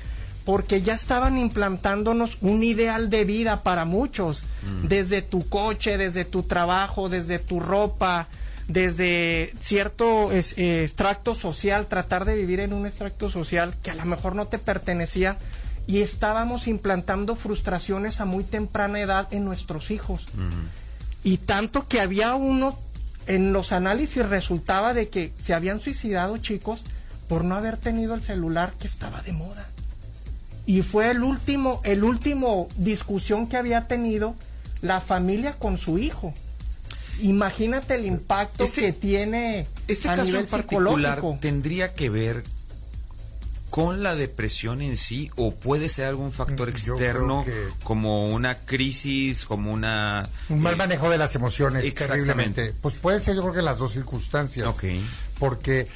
porque 0.45 0.81
ya 0.81 0.93
estaban 0.93 1.37
implantándonos 1.37 2.37
un 2.41 2.63
ideal 2.63 3.09
de 3.09 3.23
vida 3.23 3.63
para 3.63 3.85
muchos, 3.85 4.43
mm. 4.63 4.87
desde 4.87 5.21
tu 5.21 5.47
coche, 5.47 5.97
desde 5.97 6.25
tu 6.25 6.43
trabajo, 6.43 7.07
desde 7.07 7.39
tu 7.39 7.59
ropa, 7.59 8.27
desde 8.67 9.53
cierto 9.59 10.31
eh, 10.31 10.83
extracto 10.83 11.35
social, 11.35 11.87
tratar 11.87 12.25
de 12.25 12.35
vivir 12.35 12.59
en 12.59 12.73
un 12.73 12.85
extracto 12.85 13.29
social 13.29 13.73
que 13.81 13.91
a 13.91 13.95
lo 13.95 14.05
mejor 14.05 14.35
no 14.35 14.47
te 14.47 14.57
pertenecía 14.57 15.37
y 15.87 16.01
estábamos 16.01 16.67
implantando 16.67 17.35
frustraciones 17.35 18.21
a 18.21 18.25
muy 18.25 18.43
temprana 18.43 18.99
edad 18.99 19.27
en 19.31 19.45
nuestros 19.45 19.91
hijos. 19.91 20.25
Mm. 20.35 20.67
Y 21.25 21.37
tanto 21.37 21.87
que 21.87 22.01
había 22.01 22.35
uno, 22.35 22.77
en 23.27 23.53
los 23.53 23.71
análisis 23.71 24.27
resultaba 24.27 24.93
de 24.93 25.07
que 25.07 25.31
se 25.41 25.53
habían 25.53 25.79
suicidado 25.79 26.37
chicos 26.37 26.83
por 27.29 27.45
no 27.45 27.55
haber 27.55 27.77
tenido 27.77 28.13
el 28.15 28.23
celular 28.23 28.73
que 28.77 28.87
estaba 28.87 29.21
de 29.21 29.31
moda 29.31 29.69
y 30.65 30.81
fue 30.81 31.11
el 31.11 31.23
último, 31.23 31.81
el 31.83 32.03
último 32.03 32.67
discusión 32.77 33.47
que 33.47 33.57
había 33.57 33.87
tenido 33.87 34.35
la 34.81 35.01
familia 35.01 35.53
con 35.53 35.77
su 35.77 35.97
hijo. 35.97 36.33
Imagínate 37.21 37.95
el 37.95 38.05
impacto 38.05 38.63
este 38.63 38.81
que 38.81 38.93
tiene 38.93 39.67
este 39.87 40.07
caso 40.07 40.39
en 40.39 40.47
particular 40.47 41.21
tendría 41.39 41.93
que 41.93 42.09
ver 42.09 42.43
con 43.73 44.03
la 44.03 44.13
depresión 44.13 44.83
en 44.83 44.97
sí 44.97 45.31
o 45.35 45.55
puede 45.55 45.89
ser 45.89 46.05
algún 46.05 46.31
factor 46.31 46.69
externo 46.69 47.43
como 47.83 48.27
una 48.27 48.59
crisis, 48.59 49.45
como 49.45 49.71
una 49.71 50.29
un 50.49 50.59
mal 50.59 50.73
eh, 50.73 50.77
manejo 50.77 51.09
de 51.09 51.17
las 51.17 51.35
emociones 51.35 51.91
terriblemente. 51.95 52.75
Pues 52.81 52.93
puede 52.93 53.19
ser 53.19 53.35
yo 53.35 53.41
creo 53.41 53.53
que 53.53 53.61
las 53.63 53.79
dos 53.79 53.93
circunstancias. 53.93 54.67
Porque 55.43 55.89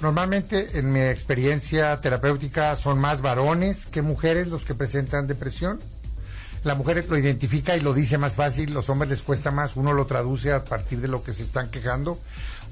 normalmente 0.00 0.78
en 0.78 0.90
mi 0.90 1.02
experiencia 1.02 2.00
terapéutica 2.00 2.74
son 2.74 2.98
más 2.98 3.20
varones 3.20 3.84
que 3.84 4.00
mujeres 4.00 4.48
los 4.48 4.64
que 4.64 4.74
presentan 4.74 5.26
depresión. 5.26 5.78
La 6.62 6.74
mujer 6.74 7.04
lo 7.06 7.18
identifica 7.18 7.76
y 7.76 7.80
lo 7.80 7.92
dice 7.92 8.16
más 8.16 8.34
fácil, 8.34 8.72
los 8.72 8.88
hombres 8.88 9.10
les 9.10 9.20
cuesta 9.20 9.50
más, 9.50 9.76
uno 9.76 9.92
lo 9.92 10.06
traduce 10.06 10.52
a 10.52 10.64
partir 10.64 11.02
de 11.02 11.08
lo 11.08 11.22
que 11.22 11.34
se 11.34 11.42
están 11.42 11.70
quejando. 11.70 12.18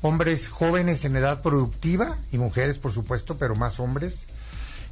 Hombres 0.01 0.49
jóvenes 0.49 1.05
en 1.05 1.17
edad 1.17 1.43
productiva 1.43 2.17
y 2.33 2.39
mujeres, 2.39 2.79
por 2.79 2.93
supuesto, 2.93 3.37
pero 3.37 3.55
más 3.55 3.79
hombres. 3.79 4.27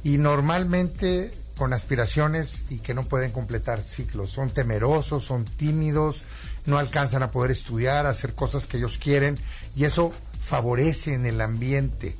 y 0.03 0.19
normalmente 0.19 1.33
con 1.57 1.73
aspiraciones 1.73 2.65
y 2.69 2.77
que 2.79 2.93
no 2.93 3.03
pueden 3.03 3.31
completar 3.31 3.81
ciclos. 3.81 4.29
Son 4.29 4.51
temerosos, 4.51 5.23
son 5.23 5.45
tímidos, 5.45 6.21
no 6.67 6.77
alcanzan 6.77 7.23
a 7.23 7.31
poder 7.31 7.49
estudiar, 7.49 8.05
hacer 8.05 8.35
cosas 8.35 8.67
que 8.67 8.77
ellos 8.77 8.99
quieren 8.99 9.39
y 9.75 9.85
eso 9.85 10.11
favorece 10.43 11.13
en 11.13 11.25
el 11.25 11.41
ambiente. 11.41 12.15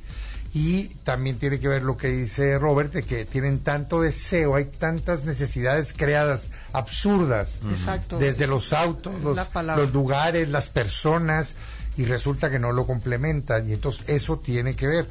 Y 0.54 0.88
también 1.04 1.38
tiene 1.38 1.58
que 1.60 1.68
ver 1.68 1.82
lo 1.82 1.96
que 1.96 2.08
dice 2.08 2.58
Robert, 2.58 2.92
de 2.92 3.02
que 3.02 3.24
tienen 3.24 3.60
tanto 3.60 4.02
deseo, 4.02 4.54
hay 4.54 4.66
tantas 4.66 5.24
necesidades 5.24 5.94
creadas 5.96 6.48
absurdas, 6.74 7.56
Exacto. 7.70 8.18
desde 8.18 8.46
los 8.46 8.74
autos, 8.74 9.14
los, 9.22 9.38
los 9.76 9.92
lugares, 9.94 10.50
las 10.50 10.68
personas, 10.68 11.54
y 11.96 12.04
resulta 12.04 12.50
que 12.50 12.58
no 12.58 12.72
lo 12.72 12.86
complementan, 12.86 13.68
y 13.68 13.72
entonces 13.72 14.04
eso 14.08 14.38
tiene 14.40 14.76
que 14.76 14.88
ver. 14.88 15.08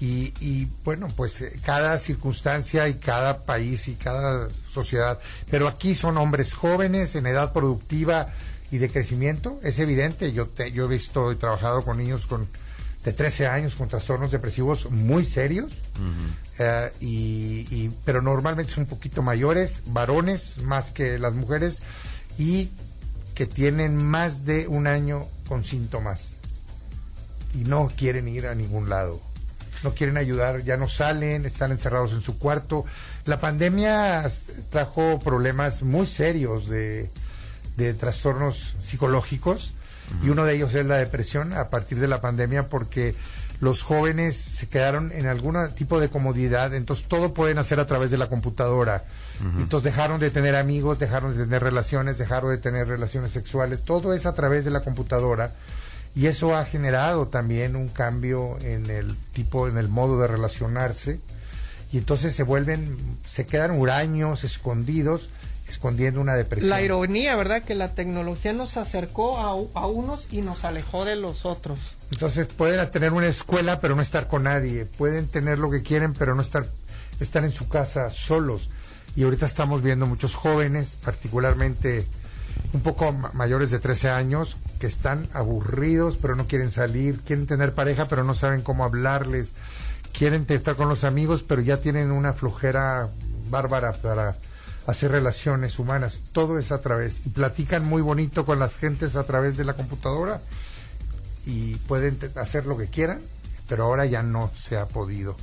Y, 0.00 0.32
y 0.40 0.68
bueno, 0.84 1.08
pues 1.16 1.40
eh, 1.40 1.58
cada 1.64 1.98
circunstancia 1.98 2.86
y 2.88 2.94
cada 2.94 3.44
país 3.44 3.88
y 3.88 3.94
cada 3.94 4.48
sociedad, 4.70 5.18
pero 5.50 5.66
aquí 5.66 5.96
son 5.96 6.18
hombres 6.18 6.54
jóvenes 6.54 7.16
en 7.16 7.26
edad 7.26 7.52
productiva 7.52 8.28
y 8.74 8.78
de 8.78 8.88
crecimiento, 8.90 9.60
es 9.62 9.78
evidente, 9.78 10.32
yo, 10.32 10.48
te- 10.48 10.72
yo 10.72 10.86
he 10.86 10.88
visto 10.88 11.30
y 11.30 11.36
trabajado 11.36 11.82
con 11.84 11.98
niños 11.98 12.26
con 12.26 12.48
de 13.04 13.12
13 13.12 13.46
años 13.46 13.76
con 13.76 13.88
trastornos 13.88 14.30
depresivos 14.32 14.90
muy 14.90 15.24
serios, 15.26 15.72
eh, 16.58 16.90
y, 17.00 17.66
y- 17.70 17.90
pero 18.04 18.20
normalmente 18.22 18.72
son 18.72 18.84
un 18.84 18.88
poquito 18.88 19.22
mayores, 19.22 19.82
varones 19.86 20.58
más 20.62 20.90
que 20.90 21.18
las 21.18 21.34
mujeres, 21.34 21.82
y 22.38 22.70
que 23.34 23.46
tienen 23.46 23.96
más 24.02 24.44
de 24.44 24.66
un 24.68 24.86
año 24.86 25.26
con 25.48 25.64
síntomas 25.64 26.30
y 27.54 27.58
no 27.58 27.88
quieren 27.96 28.26
ir 28.26 28.46
a 28.46 28.54
ningún 28.54 28.88
lado. 28.88 29.20
No 29.82 29.92
quieren 29.94 30.16
ayudar, 30.16 30.64
ya 30.64 30.76
no 30.78 30.88
salen, 30.88 31.44
están 31.44 31.70
encerrados 31.72 32.12
en 32.14 32.22
su 32.22 32.38
cuarto. 32.38 32.86
La 33.26 33.38
pandemia 33.38 34.28
trajo 34.70 35.18
problemas 35.18 35.82
muy 35.82 36.06
serios 36.06 36.68
de, 36.68 37.10
de 37.76 37.94
trastornos 37.94 38.76
psicológicos 38.80 39.74
y 40.22 40.28
uno 40.28 40.44
de 40.44 40.54
ellos 40.54 40.74
es 40.74 40.84
la 40.86 40.96
depresión 40.96 41.54
a 41.54 41.70
partir 41.70 41.98
de 41.98 42.08
la 42.08 42.20
pandemia 42.20 42.68
porque 42.68 43.14
los 43.60 43.82
jóvenes 43.82 44.36
se 44.36 44.68
quedaron 44.68 45.10
en 45.12 45.26
algún 45.26 45.56
tipo 45.74 45.98
de 45.98 46.10
comodidad, 46.10 46.74
entonces 46.74 47.06
todo 47.08 47.32
pueden 47.32 47.58
hacer 47.58 47.80
a 47.80 47.86
través 47.86 48.10
de 48.10 48.18
la 48.18 48.28
computadora. 48.28 49.04
Entonces 49.58 49.92
dejaron 49.92 50.20
de 50.20 50.30
tener 50.30 50.54
amigos, 50.54 50.98
dejaron 50.98 51.36
de 51.36 51.44
tener 51.44 51.62
relaciones, 51.62 52.18
dejaron 52.18 52.50
de 52.50 52.58
tener 52.58 52.86
relaciones 52.86 53.32
sexuales, 53.32 53.82
todo 53.82 54.12
es 54.12 54.26
a 54.26 54.34
través 54.34 54.64
de 54.64 54.70
la 54.70 54.80
computadora 54.80 55.52
y 56.14 56.26
eso 56.26 56.56
ha 56.56 56.64
generado 56.64 57.26
también 57.28 57.74
un 57.74 57.88
cambio 57.88 58.58
en 58.60 58.88
el 58.90 59.16
tipo, 59.32 59.66
en 59.66 59.78
el 59.78 59.88
modo 59.88 60.20
de 60.20 60.28
relacionarse 60.28 61.20
y 61.92 61.98
entonces 61.98 62.34
se 62.34 62.42
vuelven, 62.42 62.96
se 63.28 63.46
quedan 63.46 63.72
huraños, 63.72 64.44
escondidos, 64.44 65.30
escondiendo 65.68 66.20
una 66.20 66.34
depresión. 66.34 66.70
La 66.70 66.82
ironía, 66.82 67.36
¿verdad? 67.36 67.62
Que 67.62 67.74
la 67.74 67.94
tecnología 67.94 68.52
nos 68.52 68.76
acercó 68.76 69.38
a, 69.38 69.80
a 69.80 69.86
unos 69.86 70.26
y 70.30 70.42
nos 70.42 70.64
alejó 70.64 71.04
de 71.04 71.16
los 71.16 71.44
otros. 71.46 71.78
Entonces 72.12 72.46
pueden 72.46 72.90
tener 72.90 73.12
una 73.12 73.26
escuela 73.28 73.80
pero 73.80 73.96
no 73.96 74.02
estar 74.02 74.28
con 74.28 74.44
nadie, 74.44 74.84
pueden 74.84 75.26
tener 75.26 75.58
lo 75.58 75.70
que 75.70 75.82
quieren 75.82 76.12
pero 76.12 76.34
no 76.34 76.42
estar, 76.42 76.66
estar 77.20 77.44
en 77.44 77.52
su 77.52 77.68
casa 77.68 78.10
solos. 78.10 78.68
Y 79.16 79.22
ahorita 79.24 79.46
estamos 79.46 79.82
viendo 79.82 80.06
muchos 80.06 80.34
jóvenes, 80.34 80.98
particularmente 81.02 82.06
un 82.72 82.80
poco 82.82 83.12
ma- 83.12 83.30
mayores 83.32 83.70
de 83.70 83.78
13 83.78 84.10
años, 84.10 84.58
que 84.78 84.86
están 84.86 85.28
aburridos 85.32 86.16
pero 86.18 86.36
no 86.36 86.46
quieren 86.46 86.70
salir, 86.70 87.20
quieren 87.20 87.46
tener 87.46 87.74
pareja 87.74 88.06
pero 88.06 88.22
no 88.24 88.34
saben 88.34 88.60
cómo 88.62 88.84
hablarles, 88.84 89.52
quieren 90.12 90.44
estar 90.48 90.76
con 90.76 90.88
los 90.88 91.04
amigos 91.04 91.42
pero 91.42 91.62
ya 91.62 91.78
tienen 91.78 92.10
una 92.12 92.32
flojera 92.32 93.08
bárbara 93.50 93.92
para 93.92 94.36
hacer 94.86 95.12
relaciones 95.12 95.78
humanas. 95.78 96.20
Todo 96.32 96.58
es 96.58 96.72
a 96.72 96.80
través. 96.80 97.24
Y 97.26 97.30
platican 97.30 97.84
muy 97.84 98.02
bonito 98.02 98.44
con 98.44 98.58
las 98.58 98.76
gentes 98.76 99.16
a 99.16 99.24
través 99.24 99.56
de 99.56 99.64
la 99.64 99.74
computadora 99.74 100.42
y 101.46 101.76
pueden 101.76 102.18
hacer 102.36 102.66
lo 102.66 102.76
que 102.76 102.88
quieran, 102.88 103.20
pero 103.68 103.84
ahora 103.84 104.06
ya 104.06 104.22
no 104.22 104.50
se 104.56 104.76
ha 104.78 104.88
podido, 104.88 105.36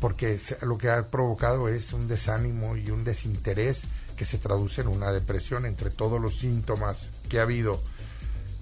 porque 0.00 0.38
lo 0.62 0.76
que 0.78 0.90
ha 0.90 1.08
provocado 1.08 1.68
es 1.68 1.92
un 1.92 2.08
desánimo 2.08 2.76
y 2.76 2.90
un 2.90 3.04
desinterés 3.04 3.84
que 4.16 4.24
se 4.24 4.38
traduce 4.38 4.82
en 4.82 4.88
una 4.88 5.12
depresión 5.12 5.64
entre 5.64 5.90
todos 5.90 6.20
los 6.20 6.38
síntomas 6.38 7.10
que 7.28 7.38
ha 7.38 7.42
habido 7.42 7.80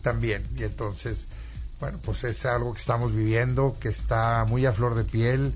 también. 0.02 0.46
Y 0.56 0.64
entonces, 0.64 1.26
bueno, 1.80 1.98
pues 2.02 2.24
es 2.24 2.44
algo 2.46 2.72
que 2.72 2.80
estamos 2.80 3.14
viviendo, 3.14 3.76
que 3.80 3.88
está 3.88 4.44
muy 4.48 4.66
a 4.66 4.72
flor 4.72 4.94
de 4.94 5.04
piel, 5.04 5.54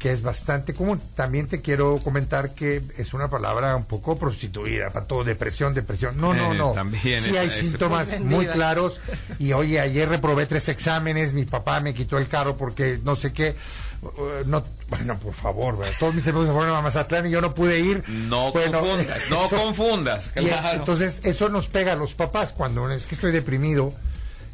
que 0.00 0.10
es 0.10 0.22
bastante 0.22 0.74
común. 0.74 1.00
También 1.14 1.46
te 1.46 1.60
quiero 1.60 1.98
comentar 1.98 2.54
que 2.54 2.82
es 2.96 3.14
una 3.14 3.28
palabra 3.30 3.76
un 3.76 3.84
poco 3.84 4.16
prostituida 4.18 4.90
para 4.90 5.06
todo, 5.06 5.22
depresión, 5.22 5.74
depresión. 5.74 6.20
No, 6.20 6.34
no, 6.34 6.52
Eh, 6.54 6.58
no. 6.58 6.72
también 6.72 7.20
sí 7.22 7.36
hay 7.36 7.50
síntomas 7.50 8.08
muy 8.18 8.30
vendida. 8.46 8.52
claros 8.54 9.00
y 9.38 9.52
oye, 9.52 9.78
ayer 9.78 10.08
reprobé 10.08 10.46
tres 10.46 10.68
exámenes, 10.70 11.34
mi 11.34 11.44
papá 11.44 11.78
me 11.80 11.94
quitó 11.94 12.18
el 12.18 12.26
carro 12.26 12.56
porque 12.56 12.98
no 13.04 13.14
sé 13.14 13.32
qué. 13.32 13.54
Uh, 14.02 14.48
no, 14.48 14.64
bueno, 14.88 15.18
por 15.18 15.34
favor, 15.34 15.76
¿verdad? 15.76 15.92
todos 16.00 16.14
mis 16.14 16.26
amigos 16.26 16.46
se 16.46 16.54
fueron 16.54 16.74
a 16.74 16.80
Mazatlán 16.80 17.26
y 17.26 17.30
yo 17.30 17.42
no 17.42 17.54
pude 17.54 17.78
ir. 17.80 18.02
No 18.08 18.50
Bueno, 18.50 18.80
confundas, 18.80 19.18
no 19.28 19.44
eso- 19.44 19.56
confundas. 19.56 20.30
claro. 20.34 20.78
entonces 20.78 21.20
eso 21.24 21.50
nos 21.50 21.68
pega 21.68 21.92
a 21.92 21.96
los 21.96 22.14
papás 22.14 22.54
cuando 22.54 22.90
es 22.90 23.06
que 23.06 23.14
estoy 23.14 23.30
deprimido. 23.32 23.92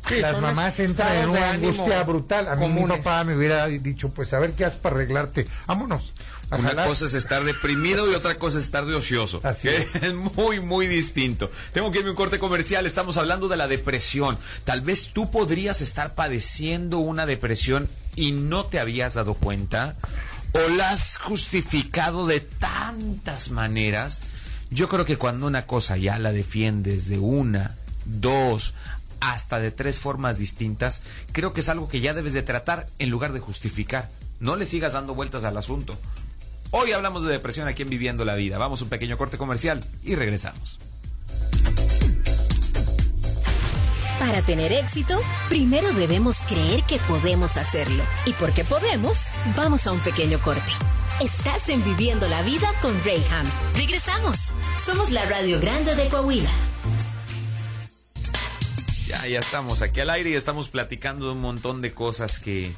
Sí, 0.08 0.20
las 0.20 0.40
mamás 0.40 0.78
entran 0.80 1.16
en 1.16 1.28
una 1.30 1.50
ánimo 1.50 1.68
angustia 1.68 2.02
brutal. 2.04 2.48
A 2.48 2.56
mí 2.56 2.68
mi 2.68 2.74
comunes. 2.74 2.98
papá 2.98 3.24
me 3.24 3.36
hubiera 3.36 3.66
dicho, 3.66 4.10
pues 4.10 4.32
a 4.32 4.38
ver 4.38 4.52
qué 4.52 4.64
haces 4.64 4.78
para 4.78 4.96
arreglarte. 4.96 5.46
Vámonos. 5.66 6.12
Una 6.50 6.68
jalar. 6.68 6.88
cosa 6.88 7.06
es 7.06 7.14
estar 7.14 7.42
deprimido 7.42 8.10
y 8.10 8.14
otra 8.14 8.36
cosa 8.36 8.58
es 8.58 8.64
estar 8.66 8.86
de 8.86 8.94
ocioso. 8.94 9.40
Así 9.42 9.68
que 9.68 9.78
es. 9.78 9.94
es 9.96 10.14
muy, 10.14 10.60
muy 10.60 10.86
distinto. 10.86 11.50
Tengo 11.72 11.90
que 11.90 11.98
irme 11.98 12.10
a 12.10 12.12
un 12.12 12.16
corte 12.16 12.38
comercial. 12.38 12.86
Estamos 12.86 13.16
hablando 13.16 13.48
de 13.48 13.56
la 13.56 13.66
depresión. 13.66 14.38
Tal 14.64 14.80
vez 14.82 15.10
tú 15.12 15.30
podrías 15.30 15.80
estar 15.80 16.14
padeciendo 16.14 16.98
una 16.98 17.26
depresión 17.26 17.88
y 18.14 18.30
no 18.32 18.66
te 18.66 18.78
habías 18.78 19.14
dado 19.14 19.34
cuenta. 19.34 19.96
O 20.52 20.68
la 20.76 20.90
has 20.90 21.18
justificado 21.18 22.26
de 22.26 22.40
tantas 22.40 23.50
maneras. 23.50 24.20
Yo 24.70 24.88
creo 24.88 25.04
que 25.04 25.18
cuando 25.18 25.46
una 25.46 25.66
cosa 25.66 25.96
ya 25.96 26.18
la 26.18 26.32
defiendes 26.32 27.08
de 27.08 27.18
una, 27.18 27.76
dos, 28.04 28.74
hasta 29.32 29.58
de 29.58 29.72
tres 29.72 29.98
formas 29.98 30.38
distintas, 30.38 31.02
creo 31.32 31.52
que 31.52 31.60
es 31.60 31.68
algo 31.68 31.88
que 31.88 32.00
ya 32.00 32.14
debes 32.14 32.32
de 32.32 32.42
tratar 32.42 32.86
en 32.98 33.10
lugar 33.10 33.32
de 33.32 33.40
justificar. 33.40 34.08
No 34.38 34.56
le 34.56 34.66
sigas 34.66 34.92
dando 34.92 35.14
vueltas 35.14 35.44
al 35.44 35.56
asunto. 35.56 35.98
Hoy 36.70 36.92
hablamos 36.92 37.24
de 37.24 37.32
depresión 37.32 37.66
aquí 37.66 37.82
en 37.82 37.90
Viviendo 37.90 38.24
la 38.24 38.34
Vida. 38.34 38.58
Vamos 38.58 38.80
a 38.80 38.84
un 38.84 38.90
pequeño 38.90 39.18
corte 39.18 39.38
comercial 39.38 39.84
y 40.04 40.14
regresamos. 40.14 40.78
Para 44.18 44.42
tener 44.42 44.72
éxito, 44.72 45.20
primero 45.48 45.92
debemos 45.92 46.38
creer 46.48 46.84
que 46.84 46.98
podemos 47.08 47.56
hacerlo. 47.56 48.02
Y 48.24 48.32
porque 48.32 48.64
podemos, 48.64 49.28
vamos 49.56 49.86
a 49.86 49.92
un 49.92 50.00
pequeño 50.00 50.40
corte. 50.40 50.72
Estás 51.20 51.68
en 51.68 51.84
Viviendo 51.84 52.26
la 52.28 52.42
Vida 52.42 52.68
con 52.80 52.92
Rayham. 53.04 53.46
Regresamos. 53.74 54.54
Somos 54.84 55.10
la 55.10 55.24
Radio 55.26 55.60
Grande 55.60 55.94
de 55.94 56.08
Coahuila. 56.08 56.50
Ya, 59.06 59.24
ya 59.26 59.38
estamos 59.38 59.82
aquí 59.82 60.00
al 60.00 60.10
aire 60.10 60.30
y 60.30 60.34
estamos 60.34 60.68
platicando 60.68 61.26
de 61.26 61.32
un 61.32 61.40
montón 61.40 61.80
de 61.80 61.94
cosas 61.94 62.40
que, 62.40 62.72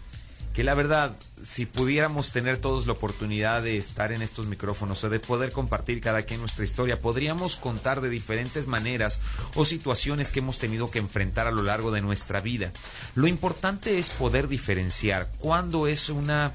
que 0.53 0.63
la 0.63 0.75
verdad, 0.75 1.17
si 1.41 1.65
pudiéramos 1.65 2.33
tener 2.33 2.59
todos 2.59 2.87
la 2.87 2.93
oportunidad 2.93 3.63
de 3.63 3.79
estar 3.79 4.13
en 4.13 4.21
estos 4.21 4.47
micrófonos 4.47 5.03
o 5.05 5.09
de 5.09 5.21
poder 5.21 5.53
compartir 5.53 6.03
cada 6.03 6.25
quien 6.25 6.41
nuestra 6.41 6.65
historia, 6.65 7.01
podríamos 7.01 7.57
contar 7.57 8.03
de 8.03 8.11
diferentes 8.11 8.67
maneras 8.67 9.21
o 9.55 9.65
situaciones 9.65 10.31
que 10.31 10.41
hemos 10.41 10.59
tenido 10.59 10.91
que 10.91 10.99
enfrentar 10.99 11.47
a 11.47 11.51
lo 11.51 11.63
largo 11.63 11.93
de 11.93 12.03
nuestra 12.03 12.43
vida. 12.43 12.73
Lo 13.15 13.27
importante 13.27 13.99
es 13.99 14.11
poder 14.11 14.49
diferenciar 14.49 15.31
cuándo 15.39 15.87
es 15.87 16.11
una 16.11 16.53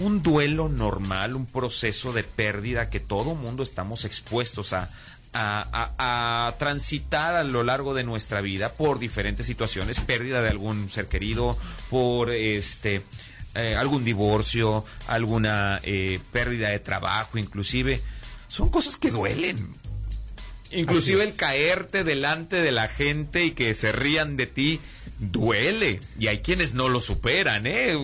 un 0.00 0.22
duelo 0.22 0.70
normal, 0.70 1.36
un 1.36 1.44
proceso 1.44 2.12
de 2.12 2.24
pérdida 2.24 2.88
que 2.88 3.00
todo 3.00 3.34
mundo 3.34 3.62
estamos 3.62 4.06
expuestos 4.06 4.72
a, 4.72 4.88
a, 5.32 5.66
a- 5.98 6.46
a 6.48 6.58
transitar 6.58 7.34
a 7.36 7.44
lo 7.44 7.62
largo 7.62 7.94
de 7.94 8.04
nuestra 8.04 8.40
vida 8.40 8.72
por 8.72 8.98
diferentes 8.98 9.46
situaciones, 9.46 10.00
pérdida 10.00 10.42
de 10.42 10.48
algún 10.48 10.90
ser 10.90 11.06
querido, 11.08 11.56
por 11.88 12.30
este 12.30 13.02
eh, 13.54 13.74
algún 13.76 14.04
divorcio, 14.04 14.84
alguna 15.08 15.80
eh, 15.82 16.20
pérdida 16.32 16.68
de 16.70 16.78
trabajo, 16.80 17.38
inclusive. 17.38 18.00
Son 18.48 18.68
cosas 18.68 18.96
que 18.96 19.10
duelen. 19.10 19.74
Inclusive 20.72 21.24
el 21.24 21.34
caerte 21.34 22.04
delante 22.04 22.56
de 22.62 22.72
la 22.72 22.88
gente 22.88 23.44
y 23.44 23.50
que 23.52 23.74
se 23.74 23.92
rían 23.92 24.36
de 24.36 24.46
ti 24.46 24.80
duele. 25.18 26.00
Y 26.18 26.28
hay 26.28 26.38
quienes 26.38 26.74
no 26.74 26.88
lo 26.88 27.00
superan, 27.00 27.66
¿eh? 27.66 27.94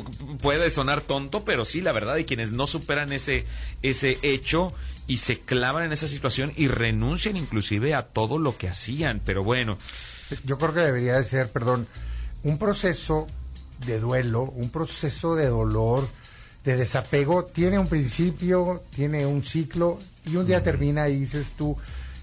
Puede 0.40 0.70
sonar 0.70 1.00
tonto, 1.00 1.44
pero 1.44 1.64
sí, 1.64 1.80
la 1.80 1.92
verdad, 1.92 2.14
hay 2.14 2.24
quienes 2.24 2.52
no 2.52 2.66
superan 2.66 3.12
ese, 3.12 3.44
ese 3.82 4.18
hecho 4.22 4.72
y 5.06 5.18
se 5.18 5.40
clavan 5.40 5.84
en 5.84 5.92
esa 5.92 6.08
situación 6.08 6.52
y 6.56 6.68
renuncian 6.68 7.36
inclusive 7.36 7.94
a 7.94 8.02
todo 8.02 8.38
lo 8.38 8.56
que 8.58 8.68
hacían. 8.68 9.20
Pero 9.24 9.42
bueno, 9.44 9.78
Yo 10.44 10.58
creo 10.58 10.74
que 10.74 10.80
debería 10.80 11.16
de 11.16 11.24
ser, 11.24 11.50
perdón, 11.50 11.86
un 12.42 12.58
proceso 12.58 13.26
de 13.86 14.00
duelo, 14.00 14.42
un 14.42 14.70
proceso 14.70 15.36
de 15.36 15.46
dolor 15.46 16.08
de 16.64 16.76
desapego 16.76 17.44
tiene 17.44 17.78
un 17.78 17.88
principio, 17.88 18.82
tiene 18.90 19.24
un 19.24 19.44
ciclo 19.44 20.00
y 20.24 20.34
un 20.34 20.46
día 20.46 20.64
termina 20.64 21.08
y 21.08 21.20
dices 21.20 21.54
tú, 21.56 21.76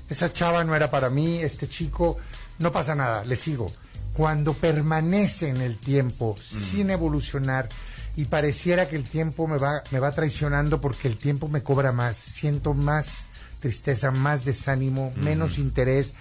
esa 0.09 0.31
chava 0.31 0.63
no 0.63 0.75
era 0.75 0.89
para 0.89 1.09
mí, 1.09 1.39
este 1.39 1.67
chico, 1.67 2.17
no 2.59 2.71
pasa 2.71 2.95
nada, 2.95 3.23
le 3.25 3.35
sigo. 3.35 3.71
Cuando 4.13 4.53
permanece 4.53 5.49
en 5.49 5.61
el 5.61 5.77
tiempo 5.77 6.35
sin 6.41 6.91
evolucionar 6.91 7.69
y 8.15 8.25
pareciera 8.25 8.87
que 8.87 8.95
el 8.95 9.09
tiempo 9.09 9.47
me 9.47 9.57
va, 9.57 9.83
me 9.91 9.99
va 9.99 10.11
traicionando 10.11 10.79
porque 10.79 11.07
el 11.07 11.17
tiempo 11.17 11.47
me 11.47 11.63
cobra 11.63 11.91
más, 11.91 12.15
siento 12.15 12.73
más 12.73 13.27
tristeza, 13.59 14.11
más 14.11 14.45
desánimo, 14.45 15.13
menos 15.15 15.57
interés. 15.57 16.13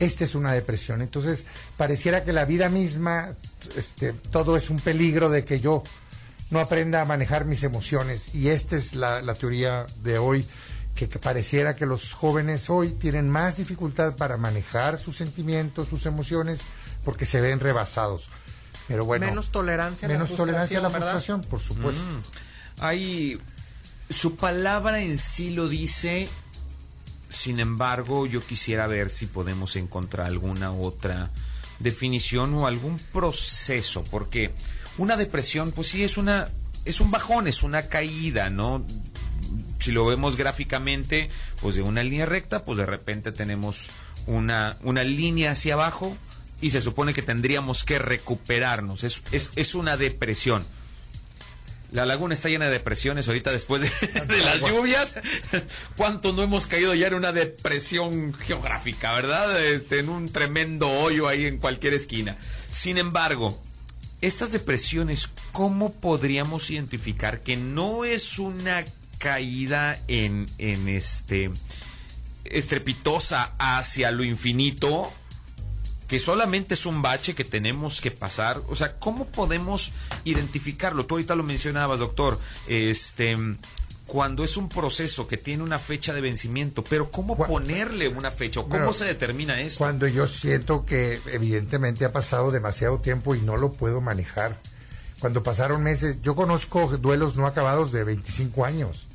Esta 0.00 0.24
es 0.24 0.34
una 0.34 0.52
depresión. 0.52 1.02
Entonces, 1.02 1.46
pareciera 1.76 2.24
que 2.24 2.32
la 2.32 2.44
vida 2.44 2.68
misma, 2.68 3.36
este, 3.76 4.12
todo 4.12 4.56
es 4.56 4.68
un 4.70 4.80
peligro 4.80 5.30
de 5.30 5.44
que 5.44 5.60
yo 5.60 5.84
no 6.50 6.58
aprenda 6.58 7.00
a 7.00 7.04
manejar 7.04 7.44
mis 7.44 7.62
emociones. 7.62 8.34
Y 8.34 8.48
esta 8.48 8.76
es 8.76 8.94
la, 8.94 9.22
la 9.22 9.34
teoría 9.34 9.86
de 10.02 10.18
hoy, 10.18 10.46
que, 10.94 11.08
que 11.08 11.18
pareciera 11.18 11.74
que 11.74 11.86
los 11.86 12.12
jóvenes 12.12 12.70
hoy 12.70 12.90
tienen 12.92 13.28
más 13.28 13.56
dificultad 13.56 14.16
para 14.16 14.36
manejar 14.36 14.98
sus 14.98 15.16
sentimientos, 15.16 15.88
sus 15.88 16.06
emociones, 16.06 16.60
porque 17.04 17.26
se 17.26 17.40
ven 17.40 17.60
rebasados. 17.60 18.30
Pero 18.86 19.04
bueno, 19.04 19.26
menos 19.26 19.50
tolerancia 19.50 20.06
a 20.06 20.08
la 20.10 20.14
menos 20.14 20.36
tolerancia 20.36 20.78
a 20.78 20.82
la 20.82 20.90
frustración, 20.90 21.40
frustración, 21.40 21.40
¿verdad? 21.40 21.50
por 21.50 21.60
supuesto. 21.60 22.04
Mm. 22.04 22.84
Hay. 22.84 23.40
Su 24.10 24.36
palabra 24.36 25.00
en 25.00 25.18
sí 25.18 25.50
lo 25.50 25.68
dice. 25.68 26.28
Sin 27.28 27.58
embargo, 27.58 28.26
yo 28.26 28.46
quisiera 28.46 28.86
ver 28.86 29.10
si 29.10 29.26
podemos 29.26 29.74
encontrar 29.76 30.26
alguna 30.26 30.72
otra 30.72 31.30
definición 31.80 32.54
o 32.54 32.66
algún 32.68 32.98
proceso, 33.12 34.04
porque 34.04 34.52
una 34.98 35.16
depresión, 35.16 35.72
pues 35.72 35.88
sí 35.88 36.04
es 36.04 36.16
una 36.16 36.48
es 36.84 37.00
un 37.00 37.10
bajón, 37.10 37.48
es 37.48 37.62
una 37.62 37.88
caída, 37.88 38.50
¿no? 38.50 38.84
Si 39.84 39.92
lo 39.92 40.06
vemos 40.06 40.36
gráficamente, 40.36 41.28
pues 41.60 41.74
de 41.74 41.82
una 41.82 42.02
línea 42.02 42.24
recta, 42.24 42.64
pues 42.64 42.78
de 42.78 42.86
repente 42.86 43.32
tenemos 43.32 43.90
una, 44.26 44.78
una 44.82 45.04
línea 45.04 45.50
hacia 45.50 45.74
abajo 45.74 46.16
y 46.62 46.70
se 46.70 46.80
supone 46.80 47.12
que 47.12 47.20
tendríamos 47.20 47.84
que 47.84 47.98
recuperarnos. 47.98 49.04
Es, 49.04 49.22
es, 49.30 49.52
es 49.56 49.74
una 49.74 49.98
depresión. 49.98 50.66
La 51.92 52.06
laguna 52.06 52.32
está 52.32 52.48
llena 52.48 52.64
de 52.64 52.70
depresiones 52.70 53.28
ahorita 53.28 53.52
después 53.52 53.82
de, 53.82 54.20
de 54.26 54.38
las 54.38 54.62
lluvias. 54.62 55.16
¿Cuánto 55.98 56.32
no 56.32 56.42
hemos 56.42 56.66
caído 56.66 56.94
ya 56.94 57.08
en 57.08 57.14
una 57.14 57.32
depresión 57.32 58.32
geográfica, 58.32 59.12
verdad? 59.12 59.62
Este, 59.62 59.98
en 59.98 60.08
un 60.08 60.30
tremendo 60.32 60.88
hoyo 60.90 61.28
ahí 61.28 61.44
en 61.44 61.58
cualquier 61.58 61.92
esquina. 61.92 62.38
Sin 62.70 62.96
embargo, 62.96 63.62
estas 64.22 64.50
depresiones, 64.50 65.28
¿cómo 65.52 65.92
podríamos 65.92 66.70
identificar 66.70 67.42
que 67.42 67.58
no 67.58 68.06
es 68.06 68.38
una 68.38 68.82
caída 69.24 69.98
en, 70.06 70.44
en 70.58 70.86
este 70.86 71.50
estrepitosa 72.44 73.54
hacia 73.58 74.10
lo 74.10 74.22
infinito? 74.22 75.10
que 76.06 76.20
solamente 76.20 76.74
es 76.74 76.84
un 76.84 77.00
bache 77.00 77.34
que 77.34 77.44
tenemos 77.44 78.02
que 78.02 78.10
pasar, 78.10 78.60
o 78.68 78.76
sea, 78.76 78.98
¿cómo 78.98 79.24
podemos 79.24 79.90
identificarlo? 80.24 81.06
Tú 81.06 81.14
ahorita 81.14 81.34
lo 81.34 81.42
mencionabas, 81.42 81.98
doctor, 81.98 82.38
este 82.68 83.38
cuando 84.06 84.44
es 84.44 84.58
un 84.58 84.68
proceso 84.68 85.26
que 85.26 85.38
tiene 85.38 85.62
una 85.62 85.78
fecha 85.78 86.12
de 86.12 86.20
vencimiento, 86.20 86.84
pero 86.84 87.10
¿cómo 87.10 87.38
ponerle 87.38 88.06
una 88.08 88.30
fecha 88.30 88.60
o 88.60 88.64
cómo 88.64 88.76
Bueno, 88.76 88.92
se 88.92 89.06
determina 89.06 89.58
eso? 89.62 89.78
Cuando 89.78 90.06
yo 90.06 90.26
siento 90.26 90.84
que 90.84 91.22
evidentemente 91.32 92.04
ha 92.04 92.12
pasado 92.12 92.50
demasiado 92.50 93.00
tiempo 93.00 93.34
y 93.34 93.40
no 93.40 93.56
lo 93.56 93.72
puedo 93.72 94.02
manejar. 94.02 94.58
Cuando 95.20 95.42
pasaron 95.42 95.82
meses, 95.82 96.18
yo 96.20 96.34
conozco 96.34 96.98
duelos 96.98 97.34
no 97.34 97.46
acabados 97.46 97.92
de 97.92 98.04
25 98.04 98.66
años 98.66 99.06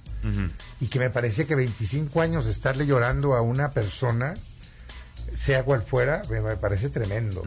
Y 0.80 0.88
que 0.88 1.00
me 1.00 1.10
parece 1.10 1.46
que 1.46 1.56
25 1.56 2.22
años 2.22 2.46
estarle 2.46 2.86
llorando 2.86 3.36
a 3.36 3.42
una 3.42 3.72
persona, 3.72 4.34
sea 5.36 5.64
cual 5.64 5.82
fuera, 5.82 6.22
me, 6.30 6.42
me 6.42 6.56
parece 6.56 6.90
tremendo. 6.90 7.44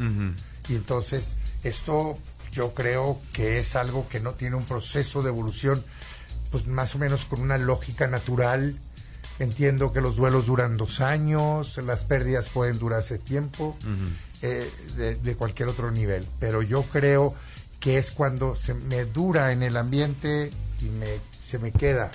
Y 0.68 0.76
entonces 0.76 1.36
esto 1.62 2.18
yo 2.52 2.74
creo 2.74 3.20
que 3.32 3.58
es 3.58 3.76
algo 3.76 4.08
que 4.08 4.20
no 4.20 4.34
tiene 4.34 4.56
un 4.56 4.64
proceso 4.64 5.22
de 5.22 5.30
evolución, 5.30 5.82
pues 6.50 6.66
más 6.66 6.94
o 6.94 6.98
menos 6.98 7.24
con 7.24 7.40
una 7.40 7.58
lógica 7.58 8.06
natural. 8.06 8.78
Entiendo 9.38 9.92
que 9.92 10.00
los 10.00 10.14
duelos 10.14 10.46
duran 10.46 10.76
dos 10.76 11.00
años, 11.00 11.78
las 11.78 12.04
pérdidas 12.04 12.48
pueden 12.50 12.78
durarse 12.78 13.18
tiempo, 13.18 13.76
eh, 14.42 14.70
de, 14.96 15.16
de 15.16 15.34
cualquier 15.36 15.68
otro 15.68 15.90
nivel. 15.90 16.26
Pero 16.38 16.62
yo 16.62 16.82
creo 16.84 17.34
que 17.80 17.98
es 17.98 18.12
cuando 18.12 18.54
se 18.54 18.74
me 18.74 19.04
dura 19.06 19.50
en 19.50 19.62
el 19.62 19.76
ambiente 19.76 20.50
y 20.80 20.84
me, 20.84 21.18
se 21.52 21.58
me 21.58 21.70
queda 21.72 22.10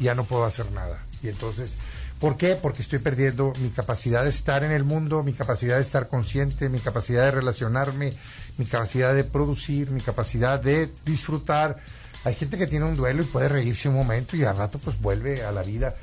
y 0.00 0.04
ya 0.04 0.14
no 0.14 0.24
puedo 0.24 0.44
hacer 0.44 0.70
nada. 0.72 1.04
Y 1.22 1.28
entonces, 1.28 1.76
¿por 2.18 2.36
qué? 2.36 2.56
Porque 2.56 2.82
estoy 2.82 2.98
perdiendo 2.98 3.52
mi 3.60 3.68
capacidad 3.70 4.22
de 4.24 4.30
estar 4.30 4.62
en 4.64 4.70
el 4.72 4.84
mundo, 4.84 5.22
mi 5.22 5.32
capacidad 5.34 5.76
de 5.76 5.82
estar 5.82 6.08
consciente, 6.08 6.68
mi 6.68 6.78
capacidad 6.80 7.24
de 7.24 7.30
relacionarme, 7.30 8.12
mi 8.58 8.64
capacidad 8.66 9.14
de 9.14 9.24
producir, 9.24 9.90
mi 9.90 10.00
capacidad 10.00 10.58
de 10.60 10.90
disfrutar. 11.04 11.76
Hay 12.24 12.34
gente 12.34 12.56
que 12.58 12.66
tiene 12.66 12.86
un 12.86 12.96
duelo 12.96 13.22
y 13.22 13.26
puede 13.26 13.48
reírse 13.48 13.88
un 13.88 13.94
momento 13.96 14.36
y 14.36 14.44
al 14.44 14.56
rato 14.56 14.78
pues 14.78 15.00
vuelve 15.00 15.44
a 15.44 15.52
la 15.52 15.62
vida. 15.62 15.94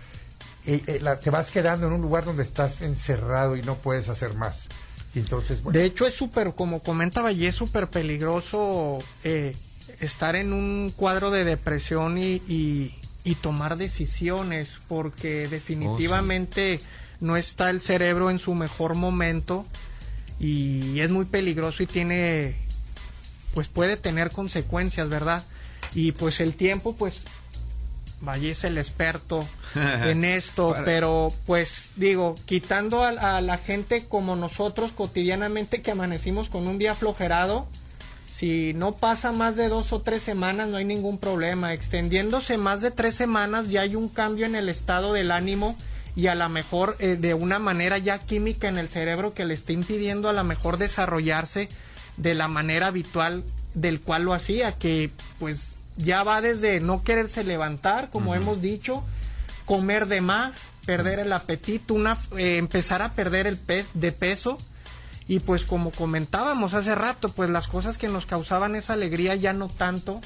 Eh, 0.65 0.81
eh, 0.85 0.99
la- 1.01 1.19
te 1.19 1.29
vas 1.31 1.49
quedando 1.49 1.87
en 1.87 1.93
un 1.93 2.01
lugar 2.01 2.23
donde 2.25 2.43
estás 2.43 2.81
encerrado 2.81 3.55
y 3.55 3.63
no 3.63 3.75
puedes 3.75 4.09
hacer 4.09 4.35
más. 4.35 4.69
Y 5.13 5.19
entonces, 5.19 5.61
bueno, 5.63 5.77
De 5.79 5.85
hecho, 5.85 6.05
es 6.07 6.13
súper, 6.13 6.53
como 6.55 6.81
comentaba, 6.83 7.31
y 7.31 7.45
es 7.45 7.55
súper 7.55 7.89
peligroso 7.89 8.99
eh, 9.23 9.51
estar 10.01 10.35
en 10.35 10.51
un 10.53 10.91
cuadro 10.95 11.31
de 11.31 11.45
depresión 11.45 12.17
y, 12.17 12.41
y- 12.47 12.95
y 13.23 13.35
tomar 13.35 13.77
decisiones, 13.77 14.79
porque 14.87 15.47
definitivamente 15.47 16.79
no 17.19 17.37
está 17.37 17.69
el 17.69 17.79
cerebro 17.79 18.29
en 18.31 18.39
su 18.39 18.55
mejor 18.55 18.95
momento 18.95 19.65
y 20.39 20.99
es 21.01 21.11
muy 21.11 21.25
peligroso 21.25 21.83
y 21.83 21.85
tiene, 21.87 22.55
pues 23.53 23.67
puede 23.67 23.95
tener 23.95 24.31
consecuencias, 24.31 25.07
¿verdad? 25.07 25.43
Y 25.93 26.13
pues 26.13 26.39
el 26.41 26.55
tiempo, 26.55 26.95
pues, 26.95 27.21
vaya 28.21 28.51
es 28.51 28.63
el 28.63 28.77
experto 28.79 29.47
en 29.75 30.23
esto, 30.23 30.71
Para- 30.71 30.83
pero 30.85 31.31
pues 31.45 31.91
digo, 31.95 32.33
quitando 32.45 33.03
a, 33.03 33.09
a 33.37 33.41
la 33.41 33.59
gente 33.59 34.05
como 34.07 34.35
nosotros 34.35 34.91
cotidianamente 34.93 35.83
que 35.83 35.91
amanecimos 35.91 36.49
con 36.49 36.67
un 36.67 36.79
día 36.79 36.95
flojerado, 36.95 37.67
si 38.41 38.73
no 38.73 38.93
pasa 38.93 39.31
más 39.31 39.55
de 39.55 39.69
dos 39.69 39.93
o 39.93 40.01
tres 40.01 40.23
semanas 40.23 40.67
no 40.67 40.77
hay 40.77 40.83
ningún 40.83 41.19
problema. 41.19 41.75
Extendiéndose 41.75 42.57
más 42.57 42.81
de 42.81 42.89
tres 42.89 43.13
semanas 43.13 43.69
ya 43.69 43.81
hay 43.81 43.95
un 43.95 44.09
cambio 44.09 44.47
en 44.47 44.55
el 44.55 44.67
estado 44.67 45.13
del 45.13 45.29
ánimo 45.29 45.77
y 46.15 46.25
a 46.25 46.33
lo 46.33 46.49
mejor 46.49 46.95
eh, 46.97 47.17
de 47.17 47.35
una 47.35 47.59
manera 47.59 47.99
ya 47.99 48.17
química 48.17 48.67
en 48.67 48.79
el 48.79 48.89
cerebro 48.89 49.35
que 49.35 49.45
le 49.45 49.53
está 49.53 49.73
impidiendo 49.73 50.27
a 50.27 50.33
lo 50.33 50.43
mejor 50.43 50.79
desarrollarse 50.79 51.69
de 52.17 52.33
la 52.33 52.47
manera 52.47 52.87
habitual 52.87 53.43
del 53.75 54.01
cual 54.01 54.23
lo 54.23 54.33
hacía, 54.33 54.71
que 54.71 55.11
pues 55.37 55.73
ya 55.97 56.23
va 56.23 56.41
desde 56.41 56.79
no 56.79 57.03
quererse 57.03 57.43
levantar, 57.43 58.09
como 58.09 58.33
hemos 58.33 58.59
dicho, 58.59 59.03
comer 59.65 60.07
de 60.07 60.21
más, 60.21 60.53
perder 60.87 61.19
el 61.19 61.31
apetito, 61.31 61.93
una, 61.93 62.17
eh, 62.35 62.57
empezar 62.57 63.03
a 63.03 63.13
perder 63.13 63.45
el 63.45 63.57
pe 63.57 63.85
de 63.93 64.11
peso 64.11 64.57
y 65.31 65.39
pues 65.39 65.63
como 65.63 65.91
comentábamos 65.91 66.73
hace 66.73 66.93
rato, 66.93 67.29
pues 67.29 67.49
las 67.49 67.67
cosas 67.67 67.97
que 67.97 68.09
nos 68.09 68.25
causaban 68.25 68.75
esa 68.75 68.91
alegría 68.93 69.33
ya 69.35 69.53
no 69.53 69.69
tanto 69.69 70.19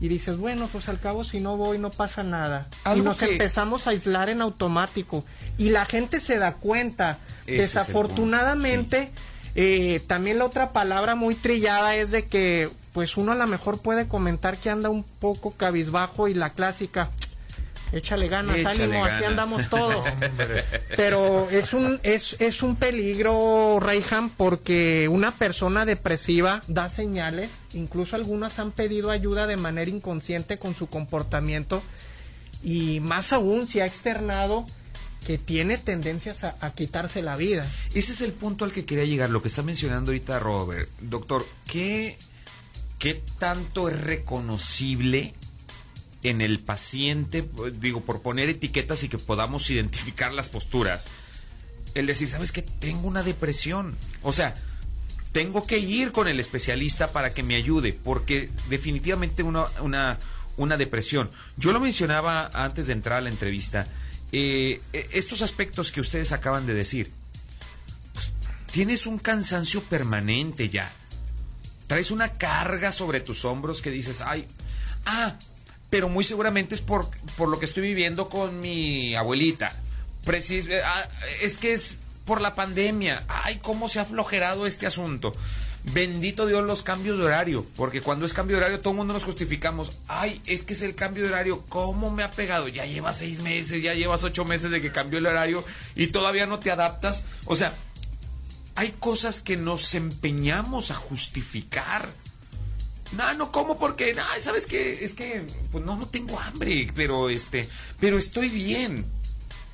y 0.00 0.08
dices, 0.08 0.36
bueno, 0.36 0.68
pues 0.72 0.88
al 0.88 0.98
cabo 0.98 1.22
si 1.22 1.38
no 1.38 1.56
voy 1.56 1.78
no 1.78 1.90
pasa 1.90 2.24
nada. 2.24 2.66
Y 2.96 3.00
nos 3.02 3.18
que- 3.18 3.32
empezamos 3.32 3.86
a 3.86 3.90
aislar 3.90 4.28
en 4.28 4.40
automático 4.40 5.24
y 5.58 5.68
la 5.70 5.84
gente 5.84 6.18
se 6.18 6.38
da 6.38 6.54
cuenta. 6.54 7.18
Ese 7.46 7.60
Desafortunadamente, 7.62 9.12
eh, 9.54 10.02
también 10.08 10.38
la 10.38 10.44
otra 10.46 10.72
palabra 10.72 11.14
muy 11.14 11.36
trillada 11.36 11.94
es 11.94 12.10
de 12.10 12.26
que 12.26 12.68
pues 12.92 13.16
uno 13.16 13.30
a 13.30 13.36
lo 13.36 13.46
mejor 13.46 13.80
puede 13.80 14.08
comentar 14.08 14.58
que 14.58 14.70
anda 14.70 14.88
un 14.88 15.04
poco 15.04 15.52
cabizbajo 15.52 16.26
y 16.26 16.34
la 16.34 16.50
clásica, 16.50 17.10
échale 17.92 18.28
ganas, 18.28 18.56
Échale 18.56 18.84
ánimo, 18.84 19.04
así 19.04 19.24
andamos 19.24 19.68
todos. 19.68 20.04
Pero 20.96 21.48
es 21.50 21.72
un, 21.72 22.00
es, 22.02 22.36
es 22.38 22.62
un 22.62 22.76
peligro, 22.76 23.78
Reyham, 23.80 24.30
porque 24.30 25.08
una 25.08 25.34
persona 25.36 25.84
depresiva 25.84 26.62
da 26.68 26.88
señales, 26.88 27.50
incluso 27.72 28.16
algunas 28.16 28.58
han 28.58 28.72
pedido 28.72 29.10
ayuda 29.10 29.46
de 29.46 29.56
manera 29.56 29.90
inconsciente 29.90 30.58
con 30.58 30.74
su 30.74 30.88
comportamiento, 30.88 31.82
y 32.62 33.00
más 33.00 33.32
aún 33.32 33.66
se 33.66 33.82
ha 33.82 33.86
externado 33.86 34.66
que 35.26 35.38
tiene 35.38 35.78
tendencias 35.78 36.44
a, 36.44 36.56
a 36.60 36.72
quitarse 36.72 37.22
la 37.22 37.36
vida. 37.36 37.66
Ese 37.94 38.12
es 38.12 38.20
el 38.20 38.32
punto 38.32 38.64
al 38.64 38.72
que 38.72 38.84
quería 38.84 39.04
llegar, 39.04 39.30
lo 39.30 39.42
que 39.42 39.48
está 39.48 39.62
mencionando 39.62 40.10
ahorita 40.10 40.38
Robert. 40.38 40.88
Doctor, 41.00 41.46
¿qué, 41.66 42.16
qué 42.98 43.22
tanto 43.38 43.88
es 43.88 44.00
reconocible 44.00 45.34
en 46.22 46.40
el 46.40 46.58
paciente, 46.58 47.42
pues, 47.42 47.80
digo, 47.80 48.00
por 48.00 48.22
poner 48.22 48.48
etiquetas 48.48 49.02
y 49.04 49.08
que 49.08 49.18
podamos 49.18 49.70
identificar 49.70 50.32
las 50.32 50.48
posturas? 50.48 51.06
El 51.94 52.06
decir, 52.06 52.28
¿sabes 52.28 52.52
qué? 52.52 52.62
Tengo 52.62 53.08
una 53.08 53.22
depresión. 53.22 53.96
O 54.22 54.32
sea, 54.32 54.54
tengo 55.32 55.66
que 55.66 55.78
ir 55.78 56.12
con 56.12 56.28
el 56.28 56.40
especialista 56.40 57.12
para 57.12 57.34
que 57.34 57.42
me 57.42 57.56
ayude, 57.56 57.92
porque 57.92 58.50
definitivamente 58.68 59.42
una, 59.42 59.66
una, 59.80 60.18
una 60.56 60.76
depresión. 60.76 61.30
Yo 61.56 61.72
lo 61.72 61.80
mencionaba 61.80 62.50
antes 62.52 62.86
de 62.86 62.94
entrar 62.94 63.18
a 63.18 63.22
la 63.22 63.30
entrevista. 63.30 63.86
Eh, 64.32 64.80
eh, 64.92 65.08
estos 65.12 65.42
aspectos 65.42 65.90
que 65.92 66.00
ustedes 66.00 66.32
acaban 66.32 66.66
de 66.66 66.74
decir, 66.74 67.10
pues, 68.12 68.30
tienes 68.72 69.06
un 69.06 69.18
cansancio 69.18 69.82
permanente 69.82 70.68
ya. 70.68 70.92
Traes 71.86 72.10
una 72.10 72.32
carga 72.32 72.92
sobre 72.92 73.20
tus 73.20 73.44
hombros 73.44 73.80
que 73.80 73.90
dices, 73.90 74.20
ay, 74.20 74.46
ah, 75.06 75.36
pero 75.90 76.08
muy 76.08 76.24
seguramente 76.24 76.74
es 76.74 76.80
por, 76.80 77.08
por 77.36 77.48
lo 77.48 77.58
que 77.58 77.64
estoy 77.64 77.82
viviendo 77.82 78.28
con 78.28 78.60
mi 78.60 79.14
abuelita. 79.14 79.76
Eh, 80.28 80.80
ah, 80.84 81.08
es 81.42 81.58
que 81.58 81.72
es 81.72 81.98
por 82.24 82.40
la 82.40 82.54
pandemia. 82.54 83.24
Ay, 83.28 83.58
cómo 83.62 83.88
se 83.88 83.98
ha 83.98 84.02
aflojerado 84.02 84.66
este 84.66 84.86
asunto. 84.86 85.32
Bendito 85.84 86.46
Dios 86.46 86.64
los 86.66 86.82
cambios 86.82 87.16
de 87.16 87.24
horario, 87.24 87.64
porque 87.76 88.02
cuando 88.02 88.26
es 88.26 88.34
cambio 88.34 88.56
de 88.56 88.62
horario 88.62 88.80
todo 88.80 88.90
el 88.90 88.98
mundo 88.98 89.14
nos 89.14 89.24
justificamos. 89.24 89.92
Ay, 90.06 90.42
es 90.44 90.62
que 90.62 90.74
es 90.74 90.82
el 90.82 90.94
cambio 90.94 91.24
de 91.24 91.30
horario. 91.30 91.64
¿Cómo 91.68 92.10
me 92.10 92.22
ha 92.22 92.30
pegado? 92.30 92.68
Ya 92.68 92.84
llevas 92.84 93.18
seis 93.18 93.40
meses, 93.40 93.82
ya 93.82 93.94
llevas 93.94 94.24
ocho 94.24 94.44
meses 94.44 94.70
de 94.70 94.82
que 94.82 94.92
cambió 94.92 95.18
el 95.18 95.26
horario 95.26 95.64
y 95.94 96.08
todavía 96.08 96.46
no 96.46 96.58
te 96.58 96.70
adaptas. 96.70 97.24
O 97.46 97.56
sea, 97.56 97.74
hay 98.74 98.94
cosas 98.98 99.40
que 99.40 99.56
nos 99.56 99.94
empeñamos 99.94 100.90
a 100.90 100.94
justificar. 100.94 102.12
No, 103.12 103.34
no 103.34 103.50
como 103.50 103.78
porque, 103.78 104.14
no, 104.14 104.22
¿sabes 104.40 104.66
qué? 104.66 105.04
Es 105.04 105.14
que, 105.14 105.44
pues 105.72 105.84
no, 105.84 105.96
no 105.96 106.08
tengo 106.08 106.38
hambre, 106.38 106.90
pero 106.94 107.30
este, 107.30 107.68
pero 107.98 108.18
estoy 108.18 108.48
bien. 108.48 109.06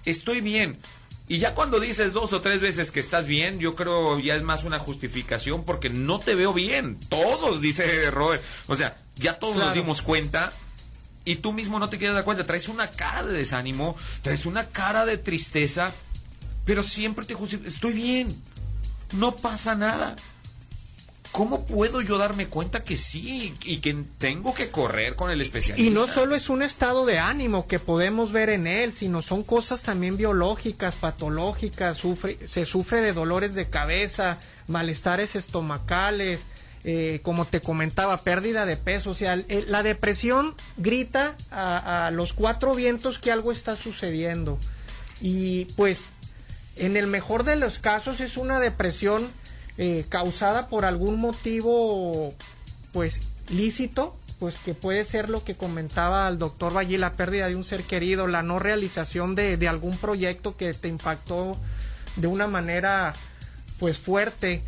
Estoy 0.05 0.41
bien. 0.41 0.79
Y 1.27 1.39
ya 1.39 1.55
cuando 1.55 1.81
dices 1.81 2.13
dos 2.13 2.33
o 2.35 2.43
tres 2.43 2.61
veces 2.61 2.93
que 2.93 3.01
estás 3.01 3.27
bien, 3.27 3.59
yo 3.59 3.75
creo 3.75 4.19
ya 4.19 4.35
es 4.35 4.43
más 4.43 4.65
una 4.65 4.79
justificación 4.79 5.65
porque 5.65 5.89
no 5.89 6.21
te 6.21 6.35
veo 6.35 6.53
bien. 6.53 6.99
Todos, 7.09 7.63
dice 7.63 8.11
Robert. 8.11 8.43
O 8.67 8.77
sea, 8.77 8.99
ya 9.17 9.39
todos 9.39 9.57
nos 9.57 9.73
dimos 9.73 10.03
cuenta 10.03 10.53
y 11.25 11.37
tú 11.37 11.55
mismo 11.55 11.79
no 11.79 11.89
te 11.89 11.97
quieres 11.97 12.15
dar 12.15 12.25
cuenta. 12.25 12.45
Traes 12.45 12.69
una 12.69 12.91
cara 12.91 13.23
de 13.23 13.33
desánimo, 13.33 13.97
traes 14.21 14.45
una 14.45 14.67
cara 14.67 15.07
de 15.07 15.17
tristeza, 15.17 15.93
pero 16.67 16.83
siempre 16.83 17.25
te 17.25 17.33
justificas. 17.33 17.73
Estoy 17.73 17.95
bien, 17.95 18.43
no 19.13 19.35
pasa 19.37 19.75
nada. 19.75 20.17
¿Cómo 21.35 21.67
puedo 21.67 22.01
yo 22.01 22.17
darme 22.17 22.47
cuenta 22.47 22.85
que 22.85 22.97
sí 22.97 23.57
y 23.65 23.79
que 23.79 23.93
tengo 24.19 24.55
que 24.55 24.71
correr 24.71 25.17
con 25.17 25.33
el 25.33 25.41
especialista? 25.41 25.85
Y 25.85 25.93
no 25.93 26.07
solo 26.07 26.37
es 26.37 26.49
un 26.49 26.63
estado 26.63 27.05
de 27.07 27.19
ánimo 27.19 27.67
que 27.67 27.81
podemos 27.81 28.31
ver 28.31 28.51
en 28.51 28.69
él, 28.69 28.93
sino 28.93 29.21
son 29.21 29.43
cosas 29.43 29.83
también 29.83 30.17
biológicas, 30.17 30.95
patológicas, 30.95 31.99
sufre, 31.99 32.39
se 32.47 32.65
sufre 32.65 33.01
de 33.01 33.13
dolores 33.13 33.57
de 33.57 33.69
cabeza, 33.69 34.39
malestares 34.69 35.35
estomacales, 35.35 36.43
eh, 36.85 37.19
como 37.25 37.47
te 37.47 37.61
comentaba, 37.61 38.23
pérdida 38.23 38.65
de 38.65 38.77
peso. 38.77 39.11
O 39.11 39.15
sea, 39.15 39.35
la 39.35 39.83
depresión 39.83 40.55
grita 40.77 41.37
a, 41.51 42.07
a 42.07 42.11
los 42.13 42.33
cuatro 42.33 42.77
vientos 42.77 43.19
que 43.19 43.33
algo 43.33 43.51
está 43.51 43.75
sucediendo. 43.75 44.57
Y 45.21 45.65
pues, 45.75 46.07
en 46.77 46.97
el 46.97 47.09
mejor 47.09 47.43
de 47.43 47.57
los 47.57 47.81
casos 47.81 48.21
es 48.21 48.37
una 48.37 48.61
depresión 48.61 49.33
eh, 49.79 50.05
causada 50.09 50.69
por 50.69 50.85
algún 50.85 51.21
motivo 51.21 52.35
pues 52.93 53.21
lícito, 53.49 54.17
pues 54.39 54.57
que 54.57 54.75
puede 54.75 55.05
ser 55.05 55.29
lo 55.29 55.45
que 55.45 55.57
comentaba 55.57 56.29
el 56.29 56.39
doctor 56.39 56.77
Valle, 56.77 56.99
la 56.99 57.13
pérdida 57.13 57.49
de 57.49 57.57
un 57.57 57.65
ser 57.65 57.83
querido, 57.83 58.27
la 58.27 58.43
no 58.43 58.59
realización 58.59 59.35
de, 59.35 59.57
de 59.57 59.69
algún 59.69 59.97
proyecto 59.99 60.57
que 60.57 60.75
te 60.75 60.89
impactó 60.89 61.59
de 62.17 62.27
una 62.27 62.47
manera 62.47 63.15
pues 63.79 63.99
fuerte. 63.99 64.63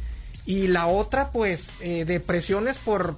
Y 0.44 0.68
la 0.68 0.86
otra 0.86 1.30
pues 1.30 1.70
eh, 1.80 2.04
depresiones 2.04 2.78
por 2.78 3.16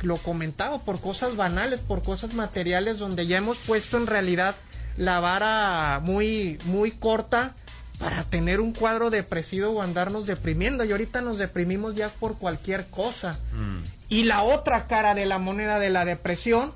lo 0.00 0.16
comentado 0.16 0.80
por 0.80 1.00
cosas 1.00 1.34
banales 1.34 1.80
por 1.80 2.04
cosas 2.04 2.32
materiales 2.32 2.98
donde 2.98 3.26
ya 3.26 3.38
hemos 3.38 3.58
puesto 3.58 3.96
en 3.96 4.06
realidad 4.06 4.54
la 4.96 5.18
vara 5.18 6.00
muy 6.04 6.58
muy 6.66 6.92
corta 6.92 7.56
para 7.98 8.24
tener 8.24 8.60
un 8.60 8.72
cuadro 8.72 9.10
depresivo 9.10 9.70
o 9.70 9.82
andarnos 9.82 10.26
deprimiendo. 10.26 10.84
Y 10.84 10.92
ahorita 10.92 11.20
nos 11.20 11.38
deprimimos 11.38 11.94
ya 11.94 12.08
por 12.08 12.38
cualquier 12.38 12.86
cosa. 12.86 13.38
Mm. 13.54 13.82
Y 14.08 14.24
la 14.24 14.42
otra 14.42 14.86
cara 14.86 15.14
de 15.14 15.26
la 15.26 15.38
moneda 15.38 15.78
de 15.78 15.90
la 15.90 16.04
depresión, 16.04 16.72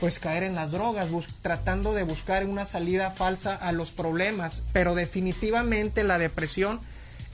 pues 0.00 0.18
caer 0.18 0.42
en 0.42 0.54
las 0.54 0.72
drogas, 0.72 1.08
tratando 1.42 1.94
de 1.94 2.02
buscar 2.02 2.44
una 2.46 2.66
salida 2.66 3.12
falsa 3.12 3.54
a 3.54 3.72
los 3.72 3.92
problemas. 3.92 4.62
Pero 4.72 4.94
definitivamente 4.94 6.02
la 6.02 6.18
depresión 6.18 6.80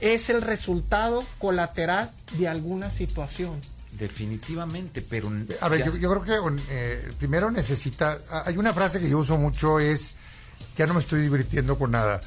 es 0.01 0.29
el 0.29 0.41
resultado 0.41 1.25
colateral 1.39 2.11
de 2.37 2.47
alguna 2.47 2.91
situación. 2.91 3.59
Definitivamente, 3.91 5.01
pero... 5.01 5.31
A 5.61 5.69
ver, 5.69 5.85
yo, 5.85 6.21
creo 6.21 6.21
que 6.21 6.61
eh, 6.69 7.09
primero 7.17 7.49
necesita... 7.49 8.19
Hay 8.45 8.57
una 8.57 8.73
frase 8.73 8.99
que 8.99 9.09
yo 9.09 9.19
uso 9.19 9.37
mucho 9.37 9.79
es, 9.79 10.13
ya 10.77 10.85
no 10.85 10.93
me 10.93 10.99
estoy 10.99 11.21
divirtiendo 11.21 11.79
con 11.79 11.91
nada 11.91 12.19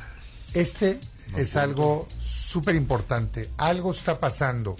este 0.60 0.98
es 1.36 1.56
algo 1.56 2.08
súper 2.18 2.74
importante. 2.74 3.50
Algo 3.58 3.92
está 3.92 4.18
pasando. 4.18 4.76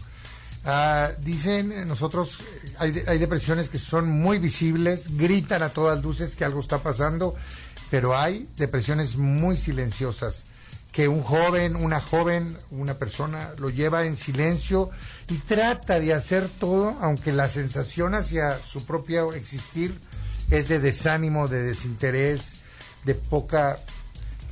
Ah, 0.65 1.11
dicen 1.21 1.87
nosotros, 1.87 2.41
hay, 2.79 3.03
hay, 3.07 3.19
depresiones 3.19 3.71
que 3.71 3.79
son 3.79 4.11
muy 4.11 4.39
visibles, 4.39 5.17
gritan 5.17 5.63
a 5.63 5.69
todas 5.71 6.03
luces 6.03 6.35
que 6.35 6.45
algo 6.45 6.61
está 6.61 6.83
pasando, 6.83 7.37
pero 7.91 8.19
hay 8.19 8.49
depresiones 8.57 9.17
muy 9.17 9.57
silenciosas, 9.57 10.45
que 10.91 11.07
un 11.07 11.23
joven, 11.23 11.77
una 11.77 12.01
joven, 12.01 12.59
una 12.71 12.95
persona 12.95 13.53
lo 13.59 13.71
lleva 13.71 14.05
en 14.05 14.17
silencio 14.17 14.91
y 15.29 15.39
trata 15.39 16.01
de 16.01 16.13
hacer 16.13 16.49
todo, 16.49 16.99
aunque 17.01 17.33
la 17.33 17.49
sensación 17.49 18.15
hacia 18.15 18.59
su 18.63 18.85
propio 18.85 19.33
existir 19.33 19.99
es 20.51 20.69
de 20.69 20.81
desánimo, 20.81 21.47
de 21.47 21.63
desinterés, 21.63 22.55
de 23.05 23.15
poca 23.15 23.79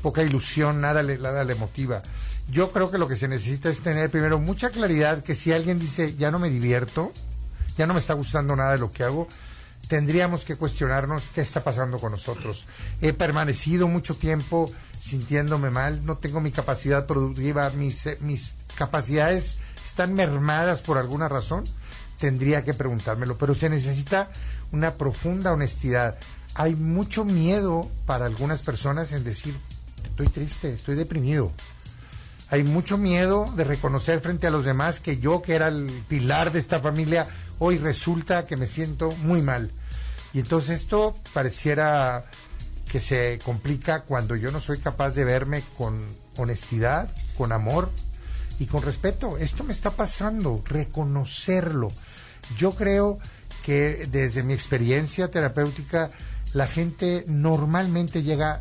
poca 0.07 0.23
ilusión, 0.23 0.81
nada 0.81 1.03
le, 1.03 1.19
nada 1.19 1.43
le 1.43 1.57
motiva. 1.57 2.01
Yo 2.49 2.71
creo 2.71 2.93
que 2.93 2.97
lo 2.97 3.09
que 3.09 3.17
se 3.17 3.27
necesita 3.27 3.71
es 3.71 3.81
tener 3.81 4.09
primero 4.09 4.39
mucha 4.39 4.71
claridad 4.71 5.25
que 5.25 5.35
si 5.35 5.53
alguien 5.53 5.81
dice 5.81 6.15
ya 6.15 6.31
no 6.31 6.39
me 6.39 6.49
divierto, 6.49 7.13
ya 7.77 7.89
no 7.89 7.93
me 7.93 7.99
está 7.99 8.15
gustando 8.15 8.55
nada 8.55 8.75
de 8.75 8.79
lo 8.79 8.93
que 8.93 9.03
hago, 9.03 9.27
tendríamos 9.89 10.45
que 10.45 10.55
cuestionarnos 10.55 11.25
qué 11.35 11.41
está 11.41 11.65
pasando 11.65 11.99
con 11.99 12.13
nosotros. 12.13 12.67
He 13.01 13.15
permanecido 13.15 13.89
mucho 13.89 14.15
tiempo 14.15 14.71
sintiéndome 15.01 15.71
mal, 15.71 16.07
no 16.07 16.19
tengo 16.19 16.41
mi 16.41 16.53
capacidad 16.53 17.05
productiva, 17.07 17.71
mis, 17.71 18.07
eh, 18.07 18.17
mis 18.21 18.53
capacidades 18.77 19.59
están 19.85 20.15
mermadas 20.15 20.83
por 20.83 20.99
alguna 20.99 21.29
razón, 21.29 21.65
tendría 22.21 22.63
que 22.63 22.75
preguntármelo, 22.75 23.37
pero 23.39 23.55
se 23.57 23.69
necesita 23.69 24.31
una 24.71 24.95
profunda 24.99 25.53
honestidad. 25.53 26.17
Hay 26.55 26.77
mucho 26.77 27.25
miedo 27.25 27.91
para 28.07 28.27
algunas 28.27 28.63
personas 28.63 29.11
en 29.11 29.25
decir 29.25 29.59
estoy 30.17 30.29
triste, 30.29 30.73
estoy 30.73 30.95
deprimido. 30.95 31.53
Hay 32.49 32.65
mucho 32.65 32.97
miedo 32.97 33.53
de 33.55 33.65
reconocer 33.65 34.21
frente 34.21 34.47
a 34.47 34.51
los 34.51 34.65
demás 34.65 34.99
que 34.99 35.19
yo, 35.19 35.43
que 35.43 35.55
era 35.55 35.69
el 35.69 35.91
pilar 36.09 36.53
de 36.53 36.59
esta 36.59 36.81
familia, 36.81 37.29
hoy 37.59 37.77
resulta 37.77 38.47
que 38.47 38.57
me 38.57 38.67
siento 38.67 39.11
muy 39.13 39.43
mal. 39.43 39.73
Y 40.33 40.39
entonces 40.39 40.81
esto 40.81 41.15
pareciera 41.35 42.25
que 42.91 42.99
se 42.99 43.41
complica 43.45 44.05
cuando 44.05 44.37
yo 44.37 44.51
no 44.51 44.59
soy 44.59 44.79
capaz 44.79 45.11
de 45.11 45.25
verme 45.25 45.65
con 45.77 45.99
honestidad, 46.39 47.11
con 47.37 47.53
amor 47.53 47.91
y 48.59 48.65
con 48.65 48.83
respeto. 48.83 49.37
Esto 49.37 49.65
me 49.65 49.75
está 49.75 49.91
pasando, 49.91 50.63
reconocerlo. 50.65 51.89
Yo 52.57 52.75
creo 52.75 53.19
que 53.63 54.09
desde 54.11 54.43
mi 54.43 54.55
experiencia 54.55 55.31
terapéutica, 55.31 56.11
la 56.55 56.67
gente 56.67 57.25
normalmente 57.27 58.23
llega 58.23 58.61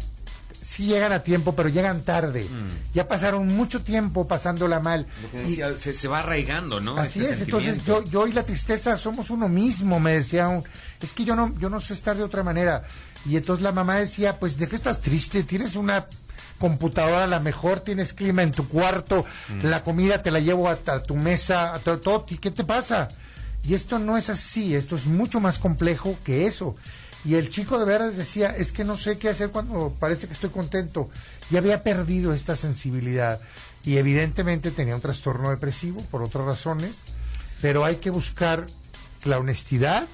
sí 0.65 0.87
llegan 0.87 1.11
a 1.13 1.21
tiempo, 1.21 1.55
pero 1.55 1.69
llegan 1.69 2.01
tarde. 2.01 2.45
Mm. 2.45 2.93
Ya 2.93 3.07
pasaron 3.07 3.47
mucho 3.55 3.83
tiempo 3.83 4.27
pasándola 4.27 4.79
mal. 4.79 5.05
y, 5.47 5.61
se, 5.77 6.07
va 6.07 6.19
arraigando, 6.19 6.79
¿no? 6.79 6.97
Así 6.97 7.19
este 7.19 7.33
es, 7.33 7.41
entonces 7.41 7.83
yo, 7.83 8.03
yo 8.03 8.25
y 8.25 8.33
la 8.33 8.43
tristeza 8.43 8.97
somos 8.97 9.29
uno 9.29 9.47
mismo, 9.47 9.99
me 9.99 10.13
decía 10.13 10.49
es 11.01 11.13
que 11.13 11.23
yo 11.23 11.35
no, 11.35 11.53
yo 11.59 11.69
no 11.69 11.79
sé 11.79 11.93
estar 11.93 12.17
de 12.17 12.23
otra 12.23 12.41
manera. 12.41 12.83
Y 13.25 13.37
entonces 13.37 13.63
la 13.63 13.71
mamá 13.71 13.97
decía, 13.97 14.39
pues, 14.39 14.57
¿de 14.57 14.67
qué 14.67 14.75
estás 14.75 15.01
triste? 15.01 15.43
Tienes 15.43 15.75
una 15.75 16.07
computadora 16.57 17.25
a 17.25 17.27
la 17.27 17.39
mejor, 17.39 17.81
tienes 17.81 18.13
clima 18.13 18.41
en 18.41 18.51
tu 18.51 18.67
cuarto, 18.67 19.23
mm. 19.49 19.65
la 19.67 19.83
comida 19.83 20.23
te 20.23 20.31
la 20.31 20.39
llevo 20.39 20.67
a, 20.67 20.77
tu 21.03 21.15
mesa, 21.15 21.75
a 21.75 21.79
todo, 21.79 22.25
¿qué 22.25 22.49
te 22.49 22.63
pasa? 22.63 23.09
Y 23.63 23.75
esto 23.75 23.99
no 23.99 24.17
es 24.17 24.29
así, 24.29 24.75
esto 24.75 24.95
es 24.95 25.05
mucho 25.05 25.39
más 25.39 25.59
complejo 25.59 26.17
que 26.23 26.47
eso. 26.47 26.75
Y 27.25 27.35
el 27.35 27.49
chico 27.49 27.79
de 27.79 27.85
veras 27.85 28.15
decía, 28.17 28.55
es 28.55 28.71
que 28.71 28.83
no 28.83 28.97
sé 28.97 29.17
qué 29.17 29.29
hacer 29.29 29.49
cuando 29.49 29.95
parece 29.99 30.27
que 30.27 30.33
estoy 30.33 30.51
contento. 30.51 31.09
Y 31.49 31.57
había 31.57 31.83
perdido 31.83 32.33
esta 32.33 32.55
sensibilidad. 32.55 33.41
Y 33.83 33.97
evidentemente 33.97 34.71
tenía 34.71 34.95
un 34.95 35.01
trastorno 35.01 35.49
depresivo 35.49 36.01
por 36.11 36.21
otras 36.21 36.45
razones, 36.45 36.99
pero 37.61 37.83
hay 37.83 37.95
que 37.95 38.11
buscar 38.11 38.67
la 39.23 39.39
honestidad 39.39 40.07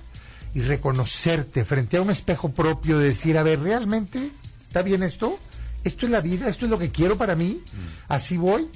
y 0.53 0.61
reconocerte 0.61 1.65
frente 1.65 1.97
a 1.97 2.01
un 2.01 2.09
espejo 2.09 2.51
propio, 2.51 2.97
de 2.97 3.07
decir, 3.07 3.37
a 3.37 3.43
ver, 3.43 3.59
¿realmente 3.59 4.31
está 4.63 4.81
bien 4.81 5.03
esto? 5.03 5.37
¿Esto 5.83 6.05
es 6.05 6.11
la 6.11 6.21
vida? 6.21 6.47
¿Esto 6.47 6.65
es 6.65 6.71
lo 6.71 6.77
que 6.77 6.91
quiero 6.91 7.17
para 7.17 7.35
mí? 7.35 7.61
Mm. 7.65 7.77
¿Así 8.07 8.37
voy? 8.37 8.69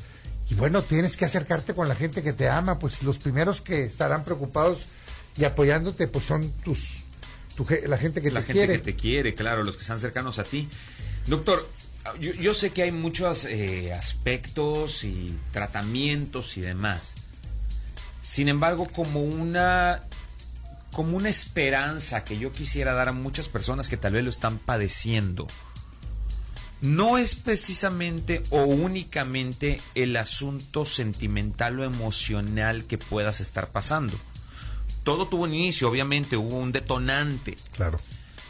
Y 0.49 0.55
bueno, 0.55 0.83
tienes 0.83 1.17
que 1.17 1.25
acercarte 1.25 1.73
con 1.73 1.87
la 1.87 1.95
gente 1.95 2.21
que 2.21 2.33
te 2.33 2.49
ama, 2.49 2.79
pues 2.79 3.01
los 3.03 3.17
primeros 3.17 3.61
que 3.61 3.85
estarán 3.85 4.23
preocupados 4.23 4.87
y 5.37 5.43
apoyándote, 5.43 6.07
pues 6.07 6.25
son 6.25 6.51
tus 6.63 7.04
la 7.87 7.97
gente 7.97 8.21
que 8.21 8.31
la 8.31 8.41
te 8.41 8.47
gente 8.47 8.53
quiere. 8.53 8.73
que 8.73 8.79
te 8.79 8.95
quiere, 8.95 9.35
claro, 9.35 9.63
los 9.63 9.75
que 9.75 9.81
están 9.81 9.99
cercanos 9.99 10.39
a 10.39 10.43
ti. 10.43 10.67
Doctor, 11.27 11.69
yo, 12.19 12.31
yo 12.33 12.53
sé 12.53 12.71
que 12.71 12.83
hay 12.83 12.91
muchos 12.91 13.45
eh, 13.45 13.93
aspectos 13.93 15.03
y 15.03 15.33
tratamientos 15.51 16.57
y 16.57 16.61
demás. 16.61 17.15
Sin 18.21 18.49
embargo, 18.49 18.87
como 18.91 19.21
una 19.21 20.03
como 20.91 21.17
una 21.17 21.27
esperanza 21.27 22.23
que 22.23 22.39
yo 22.39 22.53
quisiera 22.53 22.93
dar 22.93 23.09
a 23.09 23.11
muchas 23.11 23.49
personas 23.49 23.89
que 23.89 23.97
tal 23.97 24.13
vez 24.13 24.23
lo 24.23 24.29
están 24.29 24.59
padeciendo. 24.59 25.45
No 26.79 27.17
es 27.17 27.35
precisamente 27.35 28.43
o 28.49 28.63
únicamente 28.63 29.81
el 29.93 30.15
asunto 30.15 30.85
sentimental 30.85 31.81
o 31.81 31.83
emocional 31.83 32.85
que 32.85 32.97
puedas 32.97 33.41
estar 33.41 33.71
pasando. 33.71 34.17
Todo 35.05 35.27
tuvo 35.29 35.45
un 35.45 35.53
inicio, 35.53 35.87
obviamente, 35.87 36.35
hubo 36.35 36.57
un 36.57 36.73
detonante. 36.73 37.55
Claro. 37.71 38.01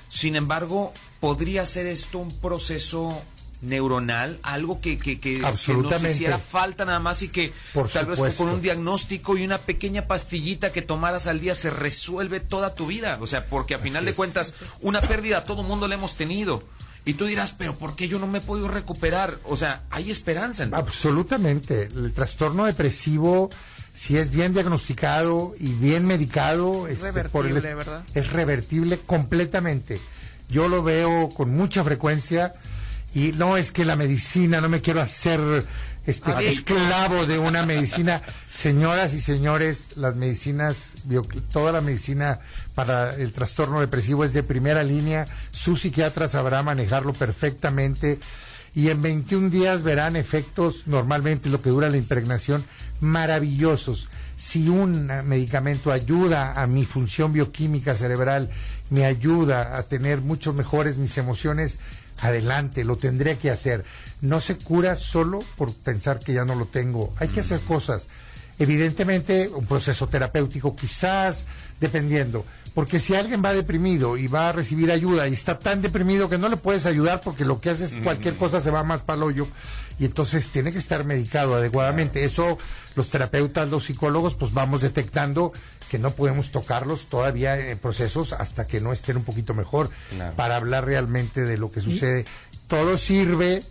Sin 0.10 0.36
embargo, 0.36 0.92
podría 1.20 1.68
ser 1.68 1.86
esto 1.86 2.18
un 2.18 2.32
proceso 2.40 3.22
neuronal, 3.62 4.40
algo 4.44 4.80
que, 4.80 4.98
que, 4.98 5.20
que, 5.20 5.42
que 5.42 5.74
nos 5.74 6.04
hiciera 6.04 6.40
falta 6.40 6.86
nada 6.86 7.00
más 7.00 7.22
y 7.24 7.30
que 7.30 7.54
Por 7.74 7.90
tal 7.90 8.06
vez 8.06 8.20
con 8.36 8.50
un 8.50 8.62
diagnóstico 8.62 9.38
y 9.38 9.44
una 9.44 9.58
pequeña 9.60 10.08
pastillita 10.08 10.72
que 10.72 10.82
tomaras 10.82 11.28
al 11.28 11.40
día 11.40 11.56
se 11.56 11.70
resuelve 11.70 12.40
toda 12.40 12.74
tu 12.74 12.88
vida. 12.88 13.18
O 13.22 13.28
sea, 13.28 13.46
porque 13.48 13.76
a 13.76 13.80
final 13.80 14.06
de 14.06 14.14
cuentas, 14.14 14.54
una 14.82 15.02
pérdida 15.02 15.44
todo 15.44 15.62
mundo 15.64 15.88
la 15.88 15.96
hemos 15.96 16.16
tenido. 16.16 16.64
Y 17.08 17.14
tú 17.14 17.26
dirás, 17.26 17.54
pero 17.56 17.76
¿por 17.76 17.96
qué 17.96 18.08
yo 18.08 18.18
no 18.18 18.26
me 18.26 18.40
he 18.40 18.42
podido 18.42 18.68
recuperar? 18.68 19.40
O 19.44 19.56
sea, 19.58 19.84
hay 19.92 20.10
esperanza. 20.10 20.66
¿no? 20.66 20.76
Absolutamente. 20.76 21.84
El 21.84 22.14
trastorno 22.14 22.66
depresivo, 22.66 23.52
si 23.96 24.18
es 24.18 24.30
bien 24.30 24.54
diagnosticado 24.54 25.56
y 25.58 25.72
bien 25.74 26.06
medicado, 26.06 26.86
este, 26.88 27.14
revertible, 27.14 27.76
¿verdad? 27.76 28.04
es 28.14 28.28
revertible 28.30 29.00
completamente. 29.00 30.02
Yo 30.50 30.68
lo 30.68 30.84
veo 30.84 31.30
con 31.30 31.56
mucha 31.56 31.82
frecuencia 31.82 32.54
y 33.14 33.32
no 33.32 33.56
es 33.56 33.72
que 33.72 33.86
la 33.86 33.96
medicina, 33.96 34.60
no 34.60 34.68
me 34.68 34.82
quiero 34.82 35.00
hacer 35.00 35.40
este 36.06 36.30
Adicto. 36.30 36.76
esclavo 36.76 37.26
de 37.26 37.40
una 37.40 37.66
medicina. 37.66 38.22
Señoras 38.50 39.14
y 39.14 39.22
señores, 39.22 39.88
las 39.96 40.18
medicinas, 40.18 40.96
toda 41.54 41.72
la 41.72 41.80
medicina 41.80 42.42
para 42.76 43.16
el 43.16 43.32
trastorno 43.32 43.80
depresivo 43.80 44.26
es 44.26 44.34
de 44.34 44.44
primera 44.44 44.84
línea. 44.84 45.26
Su 45.52 45.78
psiquiatra 45.78 46.28
sabrá 46.28 46.62
manejarlo 46.64 47.14
perfectamente 47.14 48.20
y 48.76 48.90
en 48.90 49.02
21 49.02 49.50
días 49.50 49.84
verán 49.84 50.18
efectos 50.18 50.84
normalmente 50.86 51.50
lo 51.50 51.62
que 51.62 51.70
dura 51.70 51.90
la 51.90 51.98
impregnación 51.98 52.66
maravillosos. 53.00 54.10
Si 54.36 54.68
un 54.68 55.08
medicamento 55.26 55.94
ayuda 55.94 56.62
a 56.62 56.68
mi 56.68 56.84
función 56.84 57.32
bioquímica 57.32 57.96
cerebral, 57.96 58.50
me 58.90 59.06
ayuda 59.06 59.78
a 59.78 59.84
tener 59.84 60.20
mucho 60.20 60.52
mejores 60.52 60.98
mis 60.98 61.18
emociones, 61.18 61.80
adelante, 62.20 62.84
lo 62.84 62.98
tendré 62.98 63.38
que 63.38 63.50
hacer. 63.50 63.86
No 64.20 64.42
se 64.42 64.58
cura 64.58 64.98
solo 64.98 65.40
por 65.56 65.74
pensar 65.74 66.20
que 66.20 66.34
ya 66.34 66.44
no 66.44 66.56
lo 66.56 66.66
tengo. 66.66 67.14
Hay 67.18 67.30
que 67.30 67.40
hacer 67.40 67.62
cosas. 67.62 68.10
Evidentemente, 68.60 69.50
un 69.50 69.66
proceso 69.66 70.08
terapéutico, 70.08 70.76
quizás, 70.76 71.46
dependiendo. 71.80 72.46
Porque 72.76 73.00
si 73.00 73.16
alguien 73.16 73.42
va 73.44 73.54
deprimido 73.54 74.18
y 74.18 74.28
va 74.28 74.50
a 74.50 74.52
recibir 74.52 74.92
ayuda 74.92 75.28
y 75.30 75.34
está 75.34 75.58
tan 75.58 75.82
deprimido 75.82 76.30
que 76.30 76.38
no 76.38 76.50
le 76.50 76.58
puedes 76.58 76.86
ayudar 76.86 77.22
porque 77.22 77.46
lo 77.46 77.62
que 77.62 77.70
haces 77.72 77.96
cualquier 78.04 78.36
cosa 78.36 78.60
se 78.62 78.70
va 78.70 78.84
más 78.84 79.02
para 79.02 79.24
hoyo 79.24 79.48
y 79.98 80.04
entonces 80.06 80.50
tiene 80.50 80.74
que 80.74 80.78
estar 80.78 81.06
medicado 81.06 81.56
adecuadamente. 81.56 82.26
Eso 82.26 82.58
los 82.96 83.10
terapeutas, 83.10 83.70
los 83.70 83.86
psicólogos, 83.86 84.36
pues 84.36 84.52
vamos 84.54 84.82
detectando 84.82 85.54
que 85.90 86.00
no 86.00 86.12
podemos 86.12 86.52
tocarlos 86.52 87.08
todavía 87.08 87.58
en 87.70 87.78
procesos 87.80 88.34
hasta 88.34 88.68
que 88.68 88.82
no 88.82 88.92
estén 88.92 89.16
un 89.18 89.24
poquito 89.24 89.54
mejor 89.54 89.90
Claro. 90.10 90.36
para 90.36 90.58
hablar 90.58 90.84
realmente 90.86 91.46
de 91.46 91.58
lo 91.58 91.72
que 91.72 91.80
sucede. 91.80 92.26
Todo 92.68 92.98
sirve, 92.98 93.64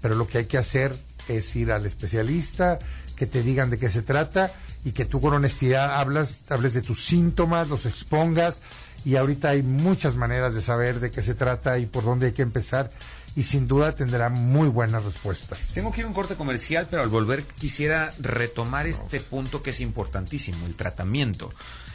pero 0.00 0.14
lo 0.14 0.28
que 0.28 0.38
hay 0.38 0.44
que 0.46 0.58
hacer 0.58 0.96
es 1.26 1.56
ir 1.56 1.72
al 1.72 1.84
especialista, 1.84 2.78
que 3.16 3.26
te 3.26 3.42
digan 3.42 3.70
de 3.70 3.78
qué 3.78 3.88
se 3.88 4.02
trata 4.02 4.52
y 4.86 4.92
que 4.92 5.04
tú 5.04 5.20
con 5.20 5.34
honestidad 5.34 5.96
hablas, 5.98 6.38
hables 6.48 6.72
de 6.72 6.80
tus 6.80 7.04
síntomas, 7.04 7.66
los 7.66 7.86
expongas 7.86 8.62
y 9.04 9.16
ahorita 9.16 9.48
hay 9.48 9.64
muchas 9.64 10.14
maneras 10.14 10.54
de 10.54 10.62
saber 10.62 11.00
de 11.00 11.10
qué 11.10 11.22
se 11.22 11.34
trata 11.34 11.80
y 11.80 11.86
por 11.86 12.04
dónde 12.04 12.26
hay 12.26 12.32
que 12.32 12.42
empezar 12.42 12.92
y 13.34 13.42
sin 13.42 13.66
duda 13.66 13.96
tendrá 13.96 14.28
muy 14.28 14.68
buenas 14.68 15.02
respuestas. 15.02 15.58
Tengo 15.74 15.90
que 15.90 16.02
ir 16.02 16.04
a 16.04 16.08
un 16.08 16.14
corte 16.14 16.36
comercial, 16.36 16.86
pero 16.88 17.02
al 17.02 17.08
volver 17.08 17.42
quisiera 17.42 18.14
retomar 18.20 18.86
este 18.86 19.18
punto 19.18 19.60
que 19.60 19.70
es 19.70 19.80
importantísimo, 19.80 20.66
el 20.66 20.76
tratamiento. 20.76 21.52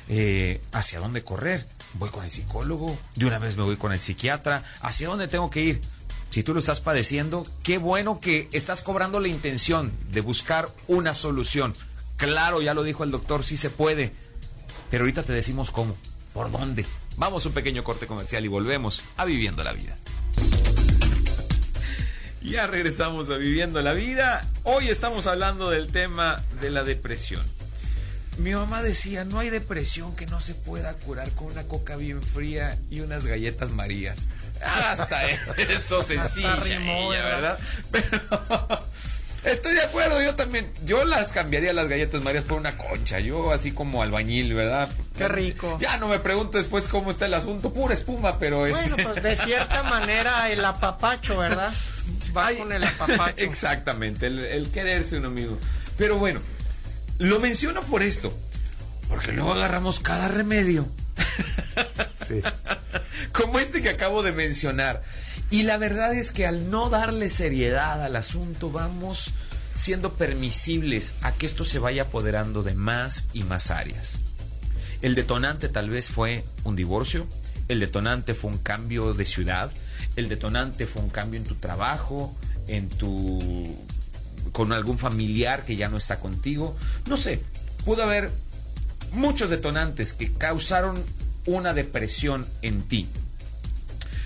Eh, 0.09 0.59
¿Hacia 0.73 0.99
dónde 0.99 1.23
correr? 1.23 1.65
¿Voy 1.93 2.09
con 2.09 2.25
el 2.25 2.29
psicólogo? 2.29 2.99
¿De 3.15 3.25
una 3.25 3.39
vez 3.39 3.55
me 3.55 3.63
voy 3.63 3.77
con 3.77 3.93
el 3.93 4.01
psiquiatra? 4.01 4.63
¿Hacia 4.81 5.07
dónde 5.07 5.29
tengo 5.29 5.49
que 5.49 5.61
ir? 5.61 5.81
Si 6.29 6.43
tú 6.43 6.53
lo 6.53 6.59
estás 6.59 6.81
padeciendo, 6.81 7.45
qué 7.63 7.77
bueno 7.77 8.19
que 8.19 8.49
estás 8.51 8.81
cobrando 8.81 9.21
la 9.21 9.29
intención 9.29 9.91
de 10.11 10.19
buscar 10.19 10.69
una 10.87 11.13
solución. 11.15 11.73
Claro, 12.21 12.61
ya 12.61 12.75
lo 12.75 12.83
dijo 12.83 13.03
el 13.03 13.09
doctor, 13.09 13.43
sí 13.43 13.57
se 13.57 13.71
puede. 13.71 14.13
Pero 14.91 15.05
ahorita 15.05 15.23
te 15.23 15.33
decimos 15.33 15.71
cómo, 15.71 15.97
por 16.35 16.51
dónde. 16.51 16.85
Vamos 17.17 17.43
a 17.43 17.49
un 17.49 17.55
pequeño 17.55 17.83
corte 17.83 18.05
comercial 18.05 18.45
y 18.45 18.47
volvemos 18.47 19.03
a 19.17 19.25
Viviendo 19.25 19.63
la 19.63 19.73
Vida. 19.73 19.97
Ya 22.43 22.67
regresamos 22.67 23.31
a 23.31 23.37
Viviendo 23.37 23.81
la 23.81 23.93
Vida. 23.93 24.47
Hoy 24.61 24.89
estamos 24.89 25.25
hablando 25.25 25.71
del 25.71 25.91
tema 25.91 26.39
de 26.61 26.69
la 26.69 26.83
depresión. 26.83 27.43
Mi 28.37 28.53
mamá 28.53 28.83
decía, 28.83 29.25
no 29.25 29.39
hay 29.39 29.49
depresión 29.49 30.15
que 30.15 30.27
no 30.27 30.41
se 30.41 30.53
pueda 30.53 30.93
curar 30.93 31.31
con 31.31 31.47
una 31.47 31.63
coca 31.63 31.95
bien 31.95 32.21
fría 32.21 32.77
y 32.91 32.99
unas 32.99 33.25
galletas 33.25 33.71
marías. 33.71 34.19
Hasta 34.63 35.25
eso 35.57 36.03
sencilla, 36.03 36.55
ella. 36.63 37.09
¿verdad? 37.09 37.59
Pero 37.91 38.19
estoy 39.43 39.73
de 39.73 39.81
acuerdo, 39.81 40.21
yo 40.21 40.35
también. 40.35 40.71
Yo 40.83 41.03
las 41.05 41.31
cambiaría 41.31 41.73
las 41.73 41.87
galletas 41.87 42.21
marías 42.21 42.43
por 42.43 42.59
una 42.59 42.77
concha. 42.77 43.19
Yo 43.19 43.51
así 43.51 43.71
como 43.71 44.01
albañil, 44.01 44.53
¿verdad? 44.53 44.89
Qué 45.17 45.27
rico. 45.27 45.77
Ya 45.81 45.97
no 45.97 46.07
me 46.07 46.19
pregunto 46.19 46.57
después 46.57 46.87
cómo 46.87 47.11
está 47.11 47.25
el 47.25 47.33
asunto. 47.33 47.73
Pura 47.73 47.93
espuma, 47.93 48.37
pero 48.39 48.65
este... 48.65 48.79
Bueno, 48.89 48.97
pues 49.11 49.23
de 49.23 49.35
cierta 49.35 49.83
manera 49.89 50.49
el 50.49 50.63
apapacho, 50.63 51.37
¿verdad? 51.37 51.73
Va 52.35 52.47
Ay, 52.47 52.57
con 52.57 52.71
el 52.71 52.83
apapacho. 52.83 53.43
Exactamente, 53.43 54.27
el, 54.27 54.39
el 54.39 54.69
quererse 54.71 55.17
uno 55.17 55.29
mismo. 55.29 55.57
Pero 55.97 56.17
bueno, 56.17 56.39
lo 57.17 57.39
menciono 57.39 57.81
por 57.81 58.01
esto, 58.03 58.33
porque 59.09 59.31
luego 59.31 59.53
agarramos 59.53 59.99
cada 59.99 60.27
remedio. 60.27 60.87
Sí. 62.25 62.41
Como 63.31 63.59
este 63.59 63.81
que 63.81 63.89
acabo 63.89 64.23
de 64.23 64.31
mencionar. 64.31 65.03
Y 65.51 65.63
la 65.63 65.77
verdad 65.77 66.13
es 66.15 66.31
que 66.31 66.47
al 66.47 66.71
no 66.71 66.89
darle 66.89 67.29
seriedad 67.29 68.03
al 68.03 68.15
asunto, 68.15 68.71
vamos 68.71 69.31
siendo 69.73 70.13
permisibles 70.13 71.13
a 71.21 71.33
que 71.33 71.45
esto 71.45 71.65
se 71.65 71.77
vaya 71.77 72.03
apoderando 72.03 72.63
de 72.63 72.73
más 72.73 73.25
y 73.33 73.43
más 73.43 73.69
áreas. 73.69 74.15
El 75.01 75.13
detonante 75.13 75.67
tal 75.67 75.89
vez 75.89 76.09
fue 76.09 76.45
un 76.63 76.77
divorcio, 76.77 77.27
el 77.67 77.81
detonante 77.81 78.33
fue 78.33 78.51
un 78.51 78.59
cambio 78.59 79.13
de 79.13 79.25
ciudad, 79.25 79.71
el 80.15 80.29
detonante 80.29 80.87
fue 80.87 81.01
un 81.01 81.09
cambio 81.09 81.39
en 81.39 81.45
tu 81.45 81.55
trabajo, 81.55 82.33
en 82.67 82.87
tu 82.87 83.77
con 84.53 84.71
algún 84.71 84.97
familiar 84.97 85.65
que 85.65 85.75
ya 85.75 85.89
no 85.89 85.97
está 85.97 86.19
contigo, 86.19 86.75
no 87.07 87.17
sé, 87.17 87.41
pudo 87.85 88.03
haber 88.03 88.31
muchos 89.11 89.49
detonantes 89.49 90.13
que 90.13 90.31
causaron 90.33 91.03
una 91.45 91.73
depresión 91.73 92.45
en 92.61 92.83
ti. 92.83 93.07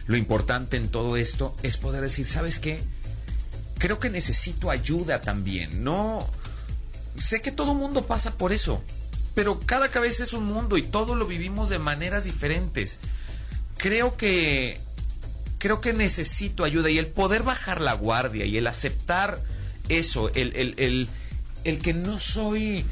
Lo 0.08 0.18
importante 0.18 0.78
en 0.78 0.90
todo 0.90 1.18
esto 1.18 1.56
es 1.64 1.78
poder 1.78 2.02
decir, 2.02 2.26
¿sabes 2.26 2.60
qué? 2.60 2.82
Creo 3.78 4.00
que 4.00 4.10
necesito 4.10 4.70
ayuda 4.70 5.22
también. 5.22 5.84
No 5.84 6.28
sé 7.18 7.42
que 7.42 7.52
todo 7.52 7.74
mundo 7.74 8.06
pasa 8.06 8.38
por 8.38 8.54
eso, 8.54 8.84
pero 9.34 9.60
cada 9.60 9.90
cabeza 9.90 10.24
es 10.24 10.34
un 10.34 10.46
mundo 10.46 10.78
y 10.78 10.84
todo 10.84 11.16
lo 11.16 11.28
vivimos 11.28 11.70
de 11.70 11.80
maneras 11.80 12.24
diferentes. 12.24 13.00
Creo 13.78 14.16
que 14.16 14.80
creo 15.58 15.82
que 15.82 15.94
necesito 15.94 16.64
ayuda 16.64 16.90
y 16.90 17.00
el 17.00 17.08
poder 17.08 17.44
bajar 17.44 17.82
la 17.82 17.94
guardia 17.94 18.46
y 18.46 18.58
el 18.58 18.68
aceptar 18.68 19.42
eso, 19.90 20.30
el, 20.34 20.56
el, 20.56 20.76
el, 20.78 21.10
el 21.64 21.80
que 21.80 21.94
no 21.94 22.20
soy 22.20 22.86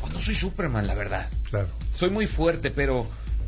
pues 0.00 0.12
no 0.12 0.20
soy 0.20 0.34
Superman, 0.34 0.86
la 0.86 0.94
verdad. 0.94 1.28
Claro. 1.50 1.68
Soy 1.94 2.10
muy 2.10 2.26
fuerte, 2.26 2.70
pero 2.70 3.06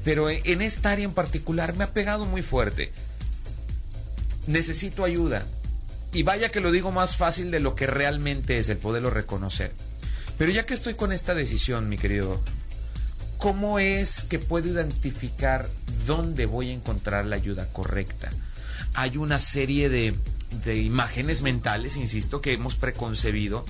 pero 0.09 0.31
en 0.31 0.63
esta 0.63 0.93
área 0.93 1.05
en 1.05 1.13
particular 1.13 1.77
me 1.77 1.85
ha 1.85 1.93
pegado 1.93 2.25
muy 2.25 2.41
fuerte. 2.41 2.93
Necesito 4.47 5.05
ayuda. 5.05 5.45
Y 6.15 6.23
vaya 6.23 6.51
que 6.51 6.61
lo 6.61 6.73
digo 6.73 6.91
más 6.91 7.19
fácil 7.19 7.51
de 7.51 7.61
lo 7.61 7.75
que 7.75 7.87
realmente 7.87 8.59
es 8.59 8.71
el 8.71 8.79
poderlo 8.79 9.11
reconocer. 9.11 9.75
Pero 10.39 10.51
ya 10.51 10.65
que 10.65 10.73
estoy 10.73 10.95
con 10.95 11.13
esta 11.13 11.35
decisión, 11.35 11.91
mi 11.91 11.99
querido, 11.99 12.41
¿cómo 13.37 13.79
es 13.79 14.25
que 14.25 14.39
puedo 14.39 14.69
identificar 14.69 15.69
dónde 16.07 16.47
voy 16.47 16.71
a 16.71 16.73
encontrar 16.73 17.27
la 17.27 17.37
ayuda 17.37 17.69
correcta? 17.71 18.31
Hay 18.95 19.19
una 19.19 19.39
serie 19.39 19.91
de, 19.91 20.17
de 20.65 20.77
imágenes 20.79 21.43
mentales, 21.43 21.99
insisto, 21.99 22.41
que 22.41 22.55
hemos 22.55 22.77
preconcebido 22.77 23.67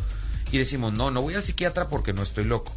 y 0.53 0.59
decimos, 0.59 0.93
no, 0.93 1.11
no 1.11 1.20
voy 1.20 1.34
al 1.34 1.43
psiquiatra 1.43 1.89
porque 1.89 2.12
no 2.12 2.22
estoy 2.22 2.45
loco. 2.45 2.72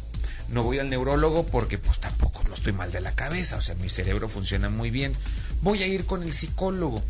No 0.52 0.62
voy 0.62 0.78
al 0.78 0.90
neurólogo 0.90 1.46
porque 1.46 1.78
pues 1.78 1.98
tampoco 1.98 2.42
no 2.46 2.54
estoy 2.54 2.72
mal 2.72 2.92
de 2.92 3.00
la 3.00 3.12
cabeza, 3.14 3.56
o 3.56 3.60
sea, 3.60 3.74
mi 3.74 3.88
cerebro 3.88 4.28
funciona 4.28 4.68
muy 4.68 4.90
bien. 4.90 5.12
Voy 5.62 5.82
a 5.82 5.86
ir 5.86 6.04
con 6.04 6.22
el 6.22 6.32
psicólogo. 6.32 7.02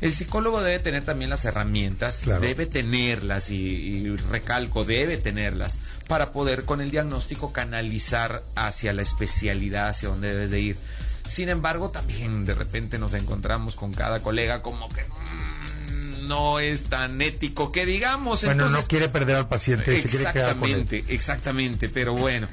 El 0.00 0.14
psicólogo 0.14 0.62
debe 0.62 0.78
tener 0.78 1.04
también 1.04 1.30
las 1.30 1.44
herramientas, 1.44 2.22
debe 2.40 2.66
tenerlas 2.66 3.50
y, 3.50 3.56
y, 3.56 4.16
recalco, 4.16 4.84
debe 4.84 5.16
tenerlas 5.16 5.78
para 6.06 6.32
poder 6.32 6.64
con 6.64 6.80
el 6.80 6.90
diagnóstico 6.90 7.52
canalizar 7.52 8.42
hacia 8.54 8.92
la 8.92 9.02
especialidad, 9.02 9.88
hacia 9.88 10.10
donde 10.10 10.28
debes 10.34 10.50
de 10.50 10.60
ir. 10.60 10.76
Sin 11.24 11.48
embargo, 11.48 11.90
también 11.90 12.44
de 12.44 12.54
repente 12.54 12.98
nos 12.98 13.14
encontramos 13.14 13.74
con 13.74 13.92
cada 13.92 14.20
colega 14.20 14.62
como 14.62 14.88
que 14.88 15.02
mm, 15.02 16.28
no 16.28 16.60
es 16.60 16.84
tan 16.84 17.20
ético 17.20 17.72
que 17.72 17.84
digamos. 17.84 18.44
Bueno, 18.44 18.68
no 18.68 18.82
quiere 18.82 19.08
perder 19.08 19.36
al 19.36 19.48
paciente, 19.48 20.00
se 20.00 20.08
quiere 20.08 20.32
quedar 20.32 20.56
con 20.56 20.70
él. 20.70 21.04
Exactamente, 21.08 21.88
pero 21.88 22.14
bueno. 22.14 22.48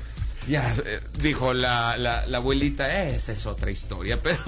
Ya, 0.48 0.74
eh, 0.86 1.00
dijo 1.22 1.54
la, 1.54 1.98
la, 1.98 2.26
la, 2.28 2.38
abuelita, 2.38 3.04
esa 3.06 3.32
es 3.32 3.46
otra 3.46 3.72
historia, 3.72 4.20
pero... 4.24 4.39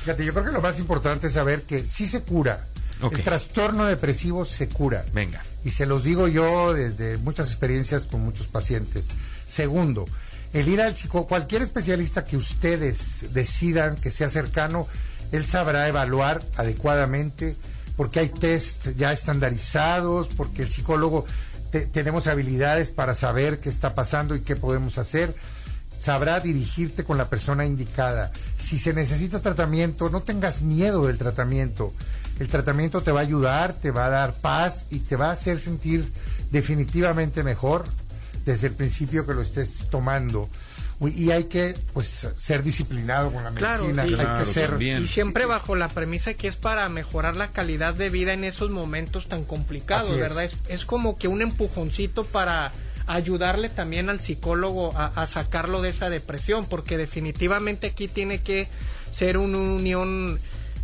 Fíjate, 0.00 0.24
yo 0.24 0.32
creo 0.32 0.46
que 0.46 0.52
lo 0.52 0.62
más 0.62 0.78
importante 0.78 1.28
es 1.28 1.34
saber 1.34 1.62
que 1.62 1.86
sí 1.86 2.06
se 2.06 2.22
cura. 2.22 2.66
El 3.10 3.22
trastorno 3.24 3.84
depresivo 3.84 4.44
se 4.44 4.68
cura. 4.68 5.04
Venga. 5.12 5.42
Y 5.64 5.70
se 5.70 5.86
los 5.86 6.04
digo 6.04 6.28
yo 6.28 6.72
desde 6.72 7.18
muchas 7.18 7.48
experiencias 7.48 8.06
con 8.06 8.20
muchos 8.20 8.46
pacientes. 8.46 9.06
Segundo, 9.48 10.04
el 10.52 10.68
ir 10.68 10.80
al 10.80 10.96
psico, 10.96 11.26
cualquier 11.26 11.62
especialista 11.62 12.24
que 12.24 12.36
ustedes 12.36 13.32
decidan 13.32 13.96
que 13.96 14.10
sea 14.10 14.28
cercano, 14.28 14.86
él 15.32 15.46
sabrá 15.46 15.88
evaluar 15.88 16.42
adecuadamente, 16.56 17.56
porque 17.96 18.20
hay 18.20 18.28
test 18.28 18.88
ya 18.96 19.12
estandarizados, 19.12 20.28
porque 20.28 20.62
el 20.62 20.70
psicólogo 20.70 21.26
tenemos 21.80 22.26
habilidades 22.26 22.90
para 22.90 23.14
saber 23.14 23.58
qué 23.58 23.68
está 23.68 23.94
pasando 23.94 24.36
y 24.36 24.40
qué 24.40 24.56
podemos 24.56 24.98
hacer. 24.98 25.34
Sabrá 25.98 26.40
dirigirte 26.40 27.04
con 27.04 27.16
la 27.16 27.26
persona 27.28 27.64
indicada. 27.64 28.32
Si 28.56 28.78
se 28.78 28.92
necesita 28.92 29.40
tratamiento, 29.40 30.10
no 30.10 30.22
tengas 30.22 30.62
miedo 30.62 31.06
del 31.06 31.18
tratamiento. 31.18 31.92
El 32.38 32.48
tratamiento 32.48 33.02
te 33.02 33.12
va 33.12 33.20
a 33.20 33.22
ayudar, 33.22 33.74
te 33.74 33.90
va 33.90 34.06
a 34.06 34.10
dar 34.10 34.34
paz 34.34 34.86
y 34.90 35.00
te 35.00 35.16
va 35.16 35.28
a 35.28 35.32
hacer 35.32 35.60
sentir 35.60 36.10
definitivamente 36.50 37.42
mejor 37.42 37.84
desde 38.44 38.68
el 38.68 38.74
principio 38.74 39.26
que 39.26 39.34
lo 39.34 39.42
estés 39.42 39.86
tomando 39.90 40.48
y 41.08 41.30
hay 41.30 41.44
que 41.44 41.74
pues 41.92 42.28
ser 42.36 42.62
disciplinado 42.62 43.32
con 43.32 43.44
la 43.44 43.50
medicina, 43.50 44.06
y, 44.06 44.14
hay 44.14 44.38
que 44.38 44.46
ser 44.46 44.80
y 44.80 45.06
siempre 45.06 45.46
bajo 45.46 45.74
la 45.74 45.88
premisa 45.88 46.34
que 46.34 46.48
es 46.48 46.56
para 46.56 46.88
mejorar 46.88 47.36
la 47.36 47.52
calidad 47.52 47.94
de 47.94 48.10
vida 48.10 48.32
en 48.32 48.44
esos 48.44 48.70
momentos 48.70 49.28
tan 49.28 49.44
complicados, 49.44 50.16
¿verdad? 50.16 50.44
Es. 50.44 50.56
es. 50.68 50.84
como 50.84 51.18
que 51.18 51.28
un 51.28 51.42
empujoncito 51.42 52.24
para 52.24 52.72
ayudarle 53.06 53.68
también 53.68 54.10
al 54.10 54.20
psicólogo 54.20 54.92
a, 54.96 55.26
sacarlo 55.26 55.82
de 55.82 55.90
esa 55.90 56.10
depresión, 56.10 56.66
porque 56.66 56.96
definitivamente 56.96 57.88
aquí 57.88 58.08
tiene 58.08 58.40
que 58.40 58.68
ser 59.10 59.36
una 59.38 59.58
unión 59.58 60.38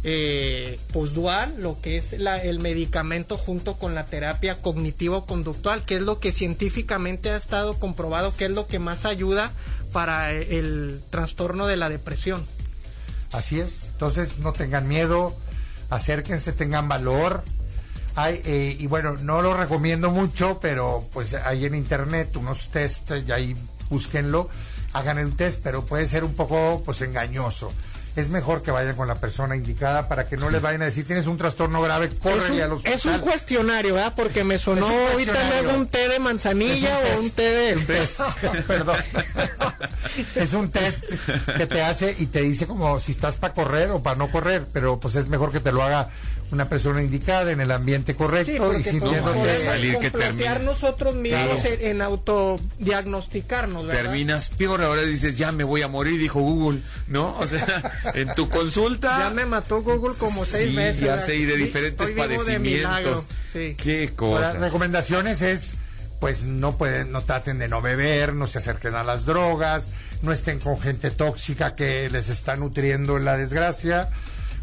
eh, 0.04 0.78
postdual, 0.92 1.54
lo 1.58 1.80
que 1.80 1.96
es 1.96 2.18
la, 2.18 2.42
el 2.42 2.60
medicamento 2.60 3.36
junto 3.36 3.76
con 3.76 3.94
la 3.94 4.06
terapia 4.06 4.56
cognitivo-conductual, 4.56 5.84
que 5.84 5.96
es 5.96 6.02
lo 6.02 6.20
que 6.20 6.32
científicamente 6.32 7.30
ha 7.30 7.36
estado 7.36 7.78
comprobado 7.78 8.34
que 8.36 8.46
es 8.46 8.50
lo 8.50 8.66
que 8.66 8.78
más 8.78 9.04
ayuda 9.04 9.52
para 9.93 10.32
el 10.32 11.03
trastorno 11.11 11.66
de 11.66 11.76
la 11.76 11.89
depresión. 11.89 12.47
Así 13.32 13.61
es, 13.61 13.89
entonces 13.93 14.39
no 14.39 14.53
tengan 14.53 14.89
miedo, 14.89 15.36
acérquense, 15.91 16.53
tengan 16.53 16.89
valor. 16.89 17.43
Hay, 18.14 18.41
eh, 18.45 18.76
y 18.78 18.86
bueno, 18.86 19.16
no 19.16 19.43
lo 19.43 19.55
recomiendo 19.55 20.11
mucho, 20.11 20.59
pero 20.61 21.07
pues 21.12 21.34
hay 21.34 21.66
en 21.66 21.74
internet 21.74 22.36
unos 22.36 22.70
test, 22.70 23.11
y 23.26 23.30
ahí 23.30 23.57
búsquenlo, 23.91 24.49
hagan 24.93 25.18
el 25.18 25.36
test, 25.36 25.61
pero 25.62 25.84
puede 25.84 26.09
ser 26.09 26.24
un 26.24 26.34
poco 26.34 26.82
pues 26.84 27.01
engañoso 27.03 27.72
es 28.18 28.30
mejor 28.30 28.62
que 28.62 28.72
vayan 28.72 28.96
con 28.96 29.06
la 29.06 29.14
persona 29.14 29.54
indicada 29.54 30.08
para 30.08 30.26
que 30.26 30.36
no 30.36 30.50
les 30.50 30.60
vayan 30.60 30.82
a 30.82 30.86
decir 30.86 31.06
tienes 31.06 31.28
un 31.28 31.38
trastorno 31.38 31.80
grave, 31.80 32.08
córrele 32.08 32.64
al 32.64 32.72
hospital. 32.72 32.94
Es 32.94 33.04
un 33.04 33.20
cuestionario, 33.20 33.94
¿verdad? 33.94 34.14
Porque 34.16 34.42
me 34.42 34.58
sonó 34.58 34.88
ahorita 34.88 35.62
luego 35.62 35.78
un 35.78 35.86
té 35.86 36.08
de 36.08 36.18
manzanilla 36.18 36.98
o 36.98 37.20
un 37.20 37.30
té 37.30 37.42
de... 37.42 37.76
Perdón. 38.66 38.96
es 40.34 40.52
un 40.52 40.70
test 40.70 41.04
que 41.56 41.66
te 41.66 41.80
hace 41.82 42.16
y 42.18 42.26
te 42.26 42.40
dice 42.40 42.66
como 42.66 42.98
si 42.98 43.12
estás 43.12 43.36
para 43.36 43.54
correr 43.54 43.92
o 43.92 44.02
para 44.02 44.16
no 44.16 44.28
correr, 44.30 44.66
pero 44.72 44.98
pues 44.98 45.14
es 45.14 45.28
mejor 45.28 45.52
que 45.52 45.60
te 45.60 45.70
lo 45.70 45.84
haga 45.84 46.08
una 46.51 46.68
persona 46.68 47.03
indicada 47.03 47.53
en 47.53 47.61
el 47.61 47.70
ambiente 47.70 48.14
correcto 48.14 48.76
y 48.76 48.82
sin 48.82 49.01
no, 49.01 49.12
salir 49.62 49.99
que 49.99 50.11
termine. 50.11 50.59
nosotros 50.61 51.14
mismos 51.14 51.64
en, 51.64 52.01
autodiagnosticarnos, 52.01 53.86
¿verdad? 53.86 54.03
Terminas 54.03 54.49
peor, 54.51 54.82
ahora 54.82 55.03
dices, 55.03 55.36
ya 55.36 55.53
me 55.53 55.64
voy 55.64 55.82
a 55.82 55.88
morir, 55.88 56.18
dijo 56.18 56.40
Google, 56.40 56.80
¿no? 57.07 57.36
O 57.38 57.46
sea, 57.46 58.03
en 58.14 58.34
tu 58.34 58.49
consulta... 58.49 59.18
Ya 59.18 59.30
me 59.30 59.44
mató 59.44 59.82
Google 59.82 60.14
como 60.18 60.44
seis 60.44 60.72
meses. 60.72 61.03
Ya 61.03 61.18
sé, 61.18 61.36
y 61.36 61.44
de 61.44 61.57
diferentes 61.57 62.12
padecimientos. 62.12 63.28
Qué 63.53 64.12
cosa. 64.16 64.40
Las 64.40 64.57
recomendaciones 64.57 65.42
es, 65.42 65.74
pues 66.18 66.44
no 66.44 66.78
pueden, 66.78 67.12
no 67.12 67.22
traten 67.22 67.59
de 67.59 67.68
no 67.68 67.82
beber, 67.82 68.32
no 68.32 68.46
se 68.46 68.59
acerquen 68.59 68.94
a 68.94 69.05
las 69.05 69.26
drogas, 69.26 69.90
no 70.22 70.32
estén 70.32 70.61
con 70.61 70.80
gente 70.80 71.11
tóxica 71.11 71.74
que 71.74 72.09
les 72.11 72.30
está 72.30 72.57
nutriendo 72.57 73.18
la 73.18 73.36
desgracia 73.36 74.09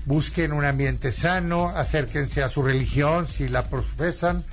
busquen 0.06 0.54
un 0.54 0.64
ambiente 0.64 1.12
sano, 1.12 1.70
acérquense 1.70 2.44
a 2.44 2.50
su 2.50 2.62
religión 2.62 3.28
si 3.28 3.48
la 3.48 3.64
profesan 3.64 4.44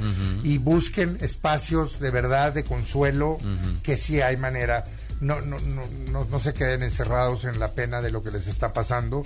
y 0.43 0.59
busquen 0.59 1.19
espacios 1.21 2.01
de 2.01 2.11
verdad 2.11 2.53
de 2.53 2.65
consuelo 2.65 3.39
que 3.83 3.97
sí 3.97 4.21
hay 4.21 4.37
manera. 4.37 4.85
No, 5.21 5.41
no, 5.41 5.59
no, 5.61 6.25
no, 6.25 6.41
se 6.41 6.53
queden 6.53 6.83
encerrados 6.83 7.45
en 7.45 7.61
la 7.61 7.73
pena 7.73 8.01
de 8.01 8.11
lo 8.11 8.25
que 8.25 8.33
les 8.33 8.49
está 8.49 8.73
pasando 8.73 9.25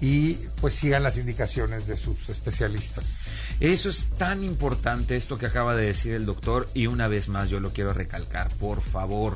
y 0.00 0.34
pues 0.60 0.74
sigan 0.74 1.02
las 1.02 1.16
indicaciones 1.16 1.88
de 1.88 1.96
sus 1.96 2.28
especialistas. 2.28 3.26
Eso 3.58 3.88
es 3.88 4.06
tan 4.16 4.44
importante 4.44 5.16
esto 5.16 5.38
que 5.38 5.46
acaba 5.46 5.74
de 5.74 5.86
decir 5.86 6.14
el 6.14 6.26
doctor 6.26 6.68
y 6.72 6.86
una 6.86 7.08
vez 7.08 7.28
más 7.28 7.50
yo 7.50 7.58
lo 7.58 7.72
quiero 7.72 7.92
recalcar, 7.92 8.48
por 8.58 8.80
favor. 8.80 9.34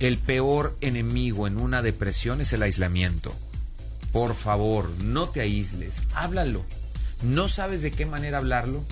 El 0.00 0.18
peor 0.18 0.76
enemigo 0.80 1.46
en 1.46 1.60
una 1.60 1.80
depresión 1.80 2.40
es 2.40 2.52
el 2.52 2.62
aislamiento. 2.62 3.32
Por 4.14 4.36
favor, 4.36 4.88
no 5.02 5.28
te 5.28 5.40
aísles, 5.40 6.04
háblalo. 6.14 6.64
¿No 7.24 7.48
sabes 7.48 7.82
de 7.82 7.90
qué 7.90 8.06
manera 8.06 8.38
hablarlo? 8.38 8.84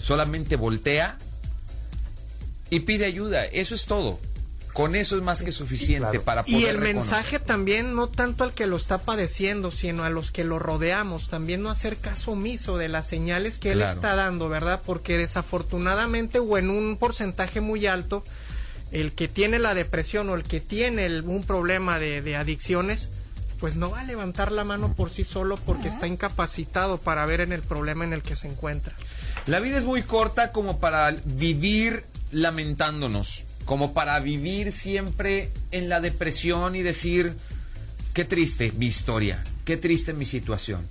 Solamente 0.00 0.56
voltea 0.56 1.18
y 2.70 2.80
pide 2.80 3.04
ayuda. 3.04 3.44
Eso 3.44 3.74
es 3.74 3.84
todo. 3.84 4.18
Con 4.72 4.96
eso 4.96 5.16
es 5.16 5.22
más 5.22 5.42
que 5.42 5.52
suficiente 5.52 6.20
para 6.20 6.42
poder. 6.42 6.58
Y 6.58 6.64
el 6.64 6.78
mensaje 6.78 7.38
también, 7.38 7.94
no 7.94 8.08
tanto 8.08 8.44
al 8.44 8.54
que 8.54 8.66
lo 8.66 8.76
está 8.76 8.96
padeciendo, 8.96 9.70
sino 9.70 10.04
a 10.04 10.08
los 10.08 10.30
que 10.30 10.42
lo 10.42 10.58
rodeamos, 10.58 11.28
también 11.28 11.62
no 11.62 11.68
hacer 11.68 11.98
caso 11.98 12.30
omiso 12.32 12.78
de 12.78 12.88
las 12.88 13.06
señales 13.06 13.58
que 13.58 13.72
él 13.72 13.82
está 13.82 14.16
dando, 14.16 14.48
¿verdad? 14.48 14.80
Porque 14.86 15.18
desafortunadamente 15.18 16.38
o 16.38 16.56
en 16.56 16.70
un 16.70 16.96
porcentaje 16.96 17.60
muy 17.60 17.86
alto, 17.86 18.24
el 18.90 19.12
que 19.12 19.28
tiene 19.28 19.58
la 19.58 19.74
depresión 19.74 20.30
o 20.30 20.34
el 20.34 20.44
que 20.44 20.60
tiene 20.60 21.20
un 21.20 21.44
problema 21.44 21.98
de, 21.98 22.22
de 22.22 22.36
adicciones, 22.36 23.10
pues 23.60 23.76
no 23.76 23.90
va 23.90 24.00
a 24.00 24.04
levantar 24.04 24.52
la 24.52 24.64
mano 24.64 24.94
por 24.94 25.10
sí 25.10 25.24
solo 25.24 25.56
porque 25.56 25.88
está 25.88 26.06
incapacitado 26.06 26.98
para 26.98 27.24
ver 27.26 27.40
en 27.40 27.52
el 27.52 27.62
problema 27.62 28.04
en 28.04 28.12
el 28.12 28.22
que 28.22 28.36
se 28.36 28.48
encuentra. 28.48 28.94
La 29.46 29.60
vida 29.60 29.78
es 29.78 29.84
muy 29.84 30.02
corta 30.02 30.52
como 30.52 30.78
para 30.78 31.10
vivir 31.24 32.04
lamentándonos, 32.30 33.44
como 33.64 33.94
para 33.94 34.18
vivir 34.20 34.72
siempre 34.72 35.50
en 35.70 35.88
la 35.88 36.00
depresión 36.00 36.76
y 36.76 36.82
decir, 36.82 37.36
qué 38.12 38.24
triste 38.24 38.72
mi 38.72 38.86
historia, 38.86 39.42
qué 39.64 39.76
triste 39.76 40.12
mi 40.12 40.24
situación. 40.24 40.86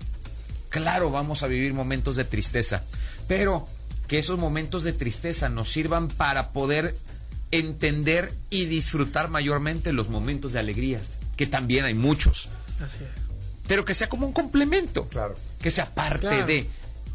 Claro, 0.70 1.12
vamos 1.12 1.44
a 1.44 1.48
vivir 1.48 1.74
momentos 1.74 2.16
de 2.16 2.26
tristeza, 2.26 2.84
pero 3.28 3.68
que 4.08 4.20
esos 4.20 4.40
momentos 4.40 4.84
de 4.84 4.94
tristeza 4.94 5.50
nos 5.50 5.72
sirvan 5.72 6.08
para 6.08 6.50
poder 6.50 6.96
entender 7.52 8.34
y 8.50 8.66
disfrutar 8.66 9.30
mayormente 9.30 9.94
los 9.94 10.10
momentos 10.10 10.54
de 10.54 10.60
alegrías, 10.60 11.18
que 11.36 11.48
también 11.48 11.86
hay 11.86 11.94
muchos. 11.94 12.50
Pero 13.68 13.86
que 13.86 13.94
sea 13.94 14.10
como 14.10 14.28
un 14.28 14.34
complemento. 14.34 15.08
Claro. 15.08 15.36
Que 15.62 15.72
sea 15.72 15.94
parte 15.94 16.44
de. 16.44 16.68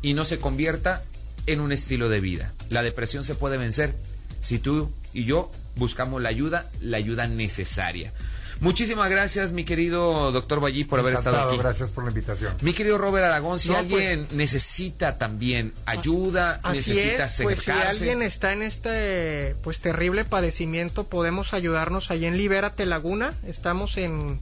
Y 0.03 0.15
no 0.15 0.25
se 0.25 0.39
convierta 0.39 1.05
en 1.47 1.61
un 1.61 1.73
estilo 1.73 2.09
de 2.09 2.21
vida. 2.21 2.53
La 2.69 2.83
depresión 2.83 3.25
se 3.25 3.35
puede 3.35 3.59
vencer 3.59 3.97
si 4.41 4.59
tú 4.59 4.93
y 5.13 5.25
yo 5.25 5.51
buscamos 5.77 6.23
la 6.23 6.29
ayuda, 6.29 6.71
la 6.81 6.97
ayuda 6.97 7.27
necesaria. 7.27 8.13
Muchísimas 8.61 9.09
gracias, 9.09 9.53
mi 9.53 9.65
querido 9.65 10.33
doctor 10.33 10.63
Vallí, 10.63 10.85
por 10.85 10.99
haber 10.99 11.15
estado 11.15 11.49
aquí. 11.49 11.59
Gracias 11.59 11.91
por 11.91 12.05
la 12.05 12.11
invitación. 12.11 12.55
Mi 12.61 12.73
querido 12.73 12.99
Robert 12.99 13.27
Aragón, 13.27 13.61
si 13.61 13.75
alguien 13.75 14.27
pues, 14.27 14.37
necesita 14.37 15.17
también 15.17 15.73
ayuda, 15.87 16.61
necesita 16.73 17.27
es, 17.27 17.43
pues 17.43 17.61
si 17.61 17.71
alguien 17.71 18.23
está 18.23 18.53
en 18.53 18.63
este 18.63 19.55
pues 19.63 19.81
terrible 19.81 20.25
padecimiento, 20.25 21.05
podemos 21.05 21.55
ayudarnos 21.55 22.11
ahí 22.11 22.25
en 22.25 22.37
Libérate 22.37 22.85
Laguna. 22.85 23.33
Estamos 23.47 23.97
en 23.97 24.41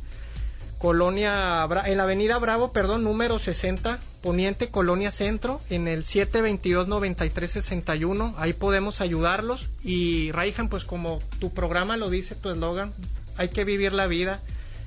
Colonia, 0.79 1.67
en 1.87 1.97
la 1.97 2.03
Avenida 2.03 2.37
Bravo, 2.39 2.71
perdón, 2.73 3.03
número 3.03 3.39
60, 3.39 3.99
Poniente, 4.23 4.69
Colonia 4.69 5.11
Centro, 5.11 5.62
en 5.71 5.89
el 5.89 6.05
722-9361. 6.05 8.35
Ahí 8.37 8.53
podemos 8.53 9.01
ayudarlos. 9.01 9.69
Y 9.83 10.31
Raihan, 10.33 10.69
pues 10.69 10.85
como 10.85 11.21
tu 11.39 11.51
programa 11.53 11.97
lo 11.97 12.11
dice, 12.11 12.35
tu 12.35 12.51
eslogan, 12.51 12.93
hay 13.37 13.49
que 13.49 13.64
vivir 13.64 13.93
la 13.93 14.07
vida. 14.07 14.41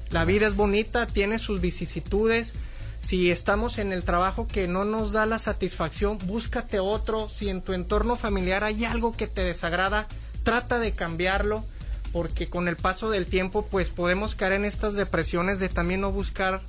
La 0.10 0.26
vida 0.26 0.48
es 0.48 0.56
bonita, 0.56 1.06
tiene 1.06 1.40
sus 1.40 1.62
vicisitudes. 1.62 2.54
Si 3.02 3.32
estamos 3.32 3.78
en 3.78 3.94
el 3.94 4.04
trabajo 4.04 4.48
que 4.48 4.68
no 4.68 4.86
nos 4.86 5.12
da 5.12 5.26
la 5.26 5.40
satisfacción, 5.40 6.18
búscate 6.26 6.80
otro. 6.80 7.30
Si 7.30 7.50
en 7.50 7.62
tu 7.62 7.74
entorno 7.74 8.16
familiar 8.16 8.64
hay 8.64 8.86
algo 8.86 9.16
que 9.16 9.28
te 9.28 9.42
desagrada, 9.42 10.08
trata 10.44 10.80
de 10.80 10.92
cambiarlo, 10.92 11.64
porque 12.12 12.50
con 12.50 12.68
el 12.68 12.76
paso 12.76 13.10
del 13.10 13.26
tiempo, 13.26 13.66
pues 13.70 13.90
podemos 13.90 14.36
caer 14.36 14.54
en 14.54 14.66
estas 14.66 14.96
depresiones 14.96 15.60
de 15.60 15.70
también 15.70 16.02
no 16.02 16.12
buscar, 16.12 16.62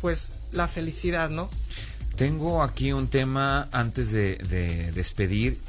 pues, 0.00 0.30
la 0.52 0.66
felicidad, 0.66 1.30
¿no? 1.30 1.48
Tengo 2.16 2.62
aquí 2.62 2.92
un 2.92 3.08
tema 3.08 3.68
antes 3.70 4.10
de, 4.10 4.36
de 4.36 4.90
despedir 4.92 5.60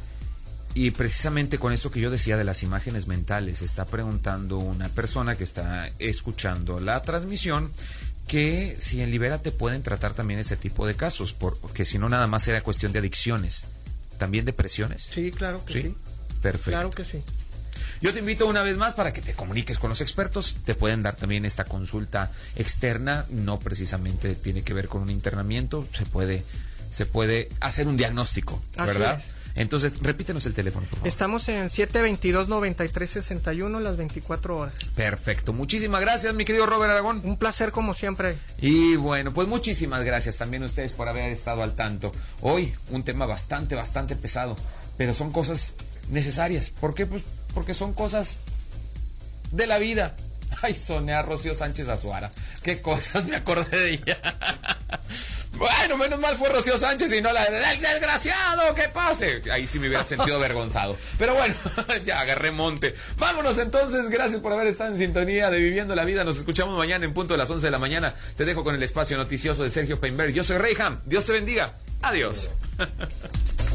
y 0.74 0.92
precisamente 0.92 1.58
con 1.58 1.74
esto 1.74 1.92
que 1.92 2.00
yo 2.00 2.12
decía 2.12 2.38
de 2.38 2.44
las 2.44 2.64
imágenes 2.64 3.08
mentales, 3.08 3.62
está 3.62 3.86
preguntando 3.86 4.58
una 4.58 4.90
persona 4.90 5.36
que 5.36 5.44
está 5.44 5.90
escuchando 6.00 6.80
la 6.80 7.02
transmisión 7.02 7.72
que 8.28 8.78
si 8.80 9.02
en 9.02 9.10
Libérate 9.10 9.52
pueden 9.52 9.82
tratar 9.82 10.14
también 10.14 10.40
este 10.40 10.56
tipo 10.56 10.86
de 10.86 10.96
casos, 10.96 11.34
porque 11.34 11.84
si 11.84 11.98
no 11.98 12.10
nada 12.10 12.28
más 12.28 12.48
era 12.48 12.62
cuestión 12.62 12.92
de 12.92 13.00
adicciones, 13.00 13.64
también 14.20 14.46
depresiones. 14.46 15.10
Sí, 15.12 15.32
claro 15.32 15.66
que 15.66 15.74
sí. 15.74 15.96
Perfecto. 16.42 16.70
Claro 16.70 16.92
que 16.92 17.04
sí. 17.04 17.24
Yo 18.02 18.14
te 18.14 18.20
invito 18.20 18.46
una 18.46 18.62
vez 18.62 18.78
más 18.78 18.94
para 18.94 19.12
que 19.12 19.22
te 19.22 19.34
comuniques 19.34 19.80
con 19.80 19.90
los 19.90 20.00
expertos. 20.02 20.58
Te 20.64 20.76
pueden 20.76 21.02
dar 21.02 21.16
también 21.16 21.44
esta 21.44 21.66
consulta 21.66 22.32
externa. 22.56 23.26
No 23.30 23.60
precisamente 23.60 24.36
tiene 24.36 24.62
que 24.62 24.74
ver 24.74 24.88
con 24.88 25.02
un 25.02 25.10
internamiento. 25.10 25.88
Se 25.92 26.06
puede, 26.06 26.46
se 26.92 27.06
puede 27.06 27.50
hacer 27.60 27.88
un 27.88 27.98
diagnóstico, 27.98 28.62
¿verdad? 28.78 29.22
Entonces, 29.60 29.94
repítenos 30.02 30.46
el 30.46 30.54
teléfono, 30.54 30.88
por 30.88 31.00
favor. 31.00 31.08
Estamos 31.10 31.50
en 31.50 31.66
722-9361 31.66 33.82
las 33.82 33.98
24 33.98 34.58
horas. 34.58 34.74
Perfecto. 34.96 35.52
Muchísimas 35.52 36.00
gracias, 36.00 36.34
mi 36.34 36.46
querido 36.46 36.66
Robert 36.66 36.92
Aragón. 36.92 37.22
Un 37.26 37.36
placer 37.36 37.74
como 37.74 37.94
siempre. 37.94 38.38
Y 38.60 38.96
bueno, 38.96 39.34
pues 39.34 39.50
muchísimas 39.50 40.06
gracias 40.06 40.38
también 40.38 40.64
a 40.64 40.68
ustedes 40.68 40.94
por 40.94 41.10
haber 41.10 41.30
estado 41.30 41.62
al 41.62 41.76
tanto. 41.76 42.14
Hoy 42.40 42.74
un 42.90 43.04
tema 43.04 43.26
bastante, 43.26 43.76
bastante 43.76 44.16
pesado, 44.16 44.56
pero 44.98 45.14
son 45.14 45.30
cosas 45.30 45.74
necesarias. 46.10 46.70
¿Por 46.70 46.96
qué? 46.96 47.06
Pues 47.06 47.24
porque 47.54 47.74
son 47.74 47.92
cosas 47.92 48.38
de 49.52 49.68
la 49.68 49.78
vida. 49.78 50.16
Ay, 50.62 50.74
soné 50.74 51.14
a 51.14 51.22
Rocío 51.22 51.54
Sánchez 51.54 51.90
Azuara. 51.90 52.32
Qué 52.64 52.82
cosas 52.82 53.26
me 53.26 53.36
acordé 53.36 53.78
de 53.78 53.94
ella. 53.96 54.22
Bueno, 55.58 55.98
menos 55.98 56.20
mal 56.20 56.38
fue 56.38 56.50
Rocío 56.50 56.78
Sánchez 56.78 57.12
y 57.12 57.22
no 57.22 57.34
la 57.34 57.44
del 57.46 57.82
desgraciado, 57.82 58.74
que 58.76 58.88
pase. 58.90 59.42
Ahí 59.52 59.68
sí 59.68 59.80
me 59.80 59.88
hubiera 59.88 60.04
sentido 60.06 60.38
avergonzado. 60.38 60.96
Pero 61.18 61.36
bueno, 61.36 61.56
ya 62.06 62.22
agarré 62.22 62.52
monte. 62.52 62.96
Vámonos 63.18 63.58
entonces, 63.58 64.10
gracias 64.10 64.42
por 64.42 64.54
haber 64.54 64.68
estado 64.68 64.92
en 64.92 64.98
sintonía 64.98 65.50
de 65.50 65.60
Viviendo 65.60 65.96
la 65.96 66.06
Vida. 66.06 66.24
Nos 66.24 66.38
escuchamos 66.38 66.78
mañana 66.78 67.06
en 67.06 67.14
punto 67.14 67.34
de 67.34 67.40
las 67.40 67.50
11 67.50 67.68
de 67.68 67.72
la 67.72 67.80
mañana. 67.80 68.14
Te 68.38 68.46
dejo 68.46 68.64
con 68.64 68.76
el 68.76 68.84
espacio 68.84 69.18
noticioso 69.18 69.64
de 69.64 69.70
Sergio 69.70 70.00
Peinberg. 70.00 70.34
Yo 70.34 70.44
soy 70.44 70.58
Reyham. 70.58 71.02
Dios 71.06 71.26
se 71.26 71.34
bendiga. 71.34 71.74
Adiós. 72.02 72.50